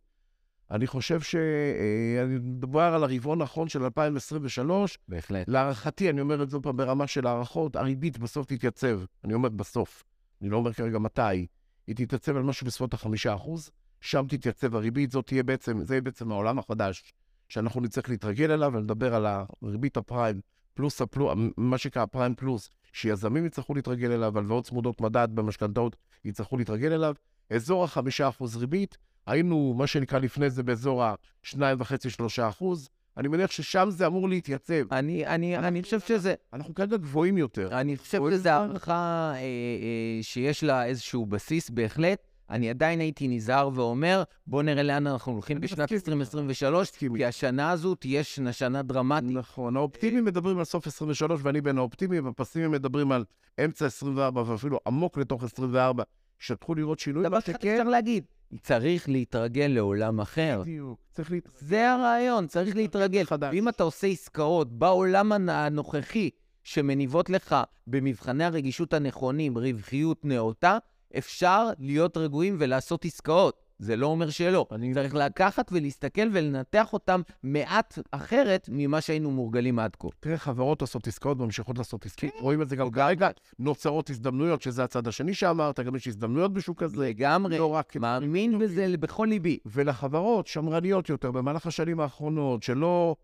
אני 0.72 0.88
חושב 0.88 1.22
שאני 1.22 2.38
מדבר 2.42 2.82
על 2.82 3.04
הרבעון 3.04 3.42
האחרון 3.42 3.70
של 3.70 3.84
2023. 3.84 4.98
בהחלט. 5.08 5.48
להערכתי, 5.48 6.10
אני 6.10 6.22
אומר 6.22 6.44
את 6.44 6.50
זה 6.50 6.58
פעם 6.60 6.78
ברמה 6.78 7.08
של 7.08 7.28
הערכות, 7.28 7.76
הריבית 7.76 8.18
בסוף 8.18 8.46
תתייצב. 8.46 9.02
אני 9.24 9.34
אומר 9.34 9.50
בסוף. 9.50 10.04
אני 10.42 10.50
לא 10.50 10.58
אומר 10.58 10.74
כרגע 10.74 11.00
מתי. 11.00 11.48
היא 11.88 11.96
תתייצב 11.96 12.36
על 12.36 12.44
משהו 12.44 12.68
בסביבות 12.68 12.94
החמישה 12.94 13.36
אחוז, 13.36 13.72
שם 14.02 14.26
תתייצב 14.30 14.76
הריבית, 14.76 15.12
זאת 15.12 15.28
תהיה 15.28 15.44
בעצם, 15.44 15.84
זה 15.84 15.94
יהיה 15.94 16.02
בעצם 16.02 16.32
העולם 16.32 16.60
החדש 16.60 17.14
שאנחנו 17.50 17.82
נצטרך 17.82 18.10
להתרגל 18.10 18.52
אליו, 18.52 18.72
ולדבר 18.74 19.16
על 19.16 19.26
הריבית 19.62 19.98
הפריים, 19.98 20.42
פלוס 20.74 21.02
הפלוס, 21.02 21.38
מה 21.58 21.78
שנקרא 21.78 22.02
הפריים 22.02 22.36
פלוס, 22.36 22.70
שיזמים 22.94 23.46
יצטרכו 23.46 23.74
להתרגל 23.74 24.12
אליו, 24.12 24.38
הלוואות 24.38 24.66
צמודות 24.66 25.02
מדד 25.02 25.28
במשכנתאות 25.34 25.96
יצטרכו 26.26 26.58
להתרגל 26.58 26.94
אליו. 26.94 27.16
אזור 27.50 27.84
החמישה 27.84 28.30
אחוז 28.30 28.58
ריבית, 28.58 28.98
היינו, 29.26 29.74
מה 29.78 29.88
שנקרא 29.88 30.20
לפני 30.20 30.50
זה, 30.50 30.64
באזור 30.64 31.04
השניים 31.44 31.82
וחצי, 31.82 32.10
שלושה 32.10 32.50
אחוז. 32.50 32.90
אני 33.18 33.28
מניח 33.28 33.52
ששם 33.52 33.88
זה 33.92 34.08
אמור 34.08 34.30
להתייצב. 34.30 34.94
אני, 34.94 35.28
אני, 35.28 35.58
אני 35.58 35.84
חושב 35.84 36.00
שזה, 36.00 36.34
אנחנו 36.54 36.76
כרגע 36.76 36.98
גבוהים 36.98 37.38
יותר. 37.38 37.80
אני 37.80 37.98
חושב 37.98 38.22
שזו 38.32 38.50
הערכה 38.50 39.32
אה, 39.36 39.40
אה, 39.40 40.20
שיש 40.22 40.64
לה 40.64 40.86
איזשהו 40.86 41.26
בסיס 41.26 41.70
בהחלט. 41.70 42.28
אני 42.50 42.70
עדיין 42.70 43.00
הייתי 43.00 43.28
נזהר 43.28 43.70
ואומר, 43.74 44.24
בואו 44.48 44.62
נראה 44.62 44.84
לאן 44.84 45.08
אנחנו 45.08 45.32
הולכים 45.32 45.60
בשנת 45.60 45.92
מסכים 45.92 45.98
איתך. 45.98 46.08
2023, 46.08 46.90
מסכים 46.90 47.16
כי 47.16 47.26
השנה 47.26 47.72
הזו 47.72 47.96
תהיה 47.96 48.24
שנה, 48.52 48.82
דרמטית. 48.82 49.32
נכון, 49.32 49.78
האופטימיים 49.78 50.26
מדברים 50.26 50.58
על 50.58 50.64
סוף 50.64 50.88
23, 50.88 51.42
ואני 51.44 51.62
בין 51.62 51.78
האופטימיים, 51.78 52.26
והפסימיים 52.26 52.72
מדברים 52.72 53.12
על 53.12 53.26
אמצע 53.66 53.86
24, 53.86 54.44
ואפילו 54.46 54.80
עמוק 54.88 55.18
לתוך 55.18 55.44
24, 55.44 56.04
שתחו 56.40 56.76
לראות 56.76 57.00
שינוי. 57.00 57.24
דבר 57.24 57.40
שכן, 57.40 57.54
אפשר 57.54 57.90
להגיד, 57.90 58.24
צריך 58.62 59.10
להתרגל 59.10 59.68
לעולם 59.68 60.22
אחר. 60.22 60.62
בדיוק, 60.62 61.00
צריך 61.12 61.32
להתרגל. 61.32 61.58
זה 61.60 61.92
הרעיון, 61.92 62.48
צריך 62.48 62.76
להתרגל. 62.76 63.24
חדש. 63.24 63.50
ואם 63.54 63.70
אתה 63.70 63.84
עושה 63.84 64.08
עסקאות 64.08 64.72
בעולם 64.80 65.32
הנ- 65.32 65.50
הנוכחי, 65.50 66.30
שמניבות 66.64 67.30
לך 67.30 67.56
במבחני 67.88 68.44
הרגישות 68.44 68.94
הנכונים 68.94 69.58
רווחיות 69.58 70.26
נאותה, 70.26 70.78
אפשר 71.18 71.70
להיות 71.80 72.18
רגועים 72.18 72.56
ולעשות 72.60 73.06
עסקאות. 73.06 73.62
זה 73.82 73.96
לא 73.96 74.08
אומר 74.08 74.30
שלא. 74.30 74.68
אני- 74.72 74.94
צריך 74.94 75.16
לקחת 75.16 75.72
ולהסתכל 75.74 76.28
ולנתח 76.34 76.94
אותם 76.94 77.22
מעט 77.44 78.00
אחרת 78.12 78.70
ממה 78.72 79.02
שהיינו 79.02 79.32
מורגלים 79.32 79.80
עד 79.80 79.96
כה. 80.00 80.08
תראה, 80.20 80.38
חברות 80.38 80.82
עושות 80.82 81.08
עסקאות, 81.08 81.38
ממשיכות 81.38 81.78
לעשות 81.78 82.06
עסקאות. 82.06 82.34
רואים 82.40 82.62
את 82.62 82.70
זה 82.70 82.76
גם 82.76 82.92
כרגע, 82.92 83.30
נוצרות 83.60 84.10
הזדמנויות, 84.10 84.62
שזה 84.62 84.84
הצד 84.84 85.08
השני 85.08 85.34
שאמרת, 85.34 85.80
גם 85.80 85.96
יש 85.96 86.08
הזדמנויות 86.08 86.54
בשוק 86.54 86.84
הזה. 86.84 86.98
לגמרי, 86.98 87.58
לא 87.58 87.66
רק... 87.74 87.96
מאמין 87.96 88.60
בזה 88.60 88.96
בכל 89.00 89.28
ליבי. 89.30 89.58
ולחברות 89.66 90.48
שמרניות 90.48 91.10
יותר 91.10 91.32
במהלך 91.32 91.68
השנים 91.68 92.00
האחרונות, 92.00 92.64
שלא, 92.64 93.16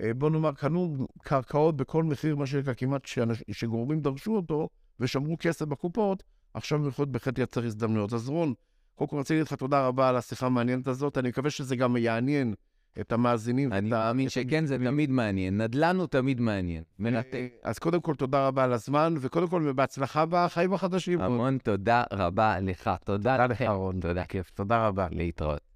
אה, 0.00 0.14
בוא 0.14 0.30
נאמר, 0.30 0.52
קנו 0.52 1.06
קרקעות 1.22 1.76
בכל 1.76 2.04
מחיר, 2.04 2.36
מה 2.36 2.46
שנקרא, 2.46 2.74
כמעט 2.76 3.04
שאנש, 3.04 3.42
שגורמים 3.52 4.00
דרשו 4.00 4.36
אותו, 4.36 4.68
ושמרו 5.00 5.36
כסף 5.40 5.66
בקופות, 5.66 6.22
עכשיו 6.54 6.78
הם 6.78 6.88
יכולים 6.88 7.12
בהחלט 7.12 7.38
לייצר 7.38 7.64
הזדמנויות. 7.64 8.12
אז 8.12 8.28
רון, 8.28 8.54
קודם 8.94 9.08
כל 9.08 9.16
רציתי 9.16 9.34
להגיד 9.34 9.46
לך 9.46 9.52
תודה 9.52 9.86
רבה 9.86 10.08
על 10.08 10.16
השיחה 10.16 10.46
המעניינת 10.46 10.86
הזאת, 10.88 11.18
אני 11.18 11.28
מקווה 11.28 11.50
שזה 11.50 11.76
גם 11.76 11.96
יעניין 11.96 12.54
את 13.00 13.12
המאזינים. 13.12 13.72
אני 13.72 13.88
מאמין 13.88 14.28
שכן, 14.28 14.66
זה 14.66 14.78
תמיד 14.78 15.10
מעניין. 15.10 15.60
נדל"ן 15.60 15.96
הוא 15.96 16.06
תמיד 16.06 16.40
מעניין. 16.40 16.82
מרתק. 16.98 17.34
אה, 17.34 17.70
אז 17.70 17.78
קודם 17.78 18.00
כל, 18.00 18.14
תודה 18.14 18.46
רבה 18.46 18.64
על 18.64 18.72
הזמן, 18.72 19.14
וקודם 19.20 19.48
כל, 19.48 19.72
בהצלחה 19.72 20.24
בחיים 20.28 20.74
החדשים. 20.74 21.20
המון 21.20 21.58
תודה 21.58 22.04
רבה 22.12 22.60
לך. 22.60 22.90
תודה 23.04 23.32
תודה 23.32 23.44
לך, 23.44 23.50
לכם. 23.50 23.70
רון. 23.70 24.00
תודה. 24.00 24.24
כיף, 24.24 24.50
תודה 24.50 24.86
רבה. 24.86 25.06
להתראות. 25.10 25.73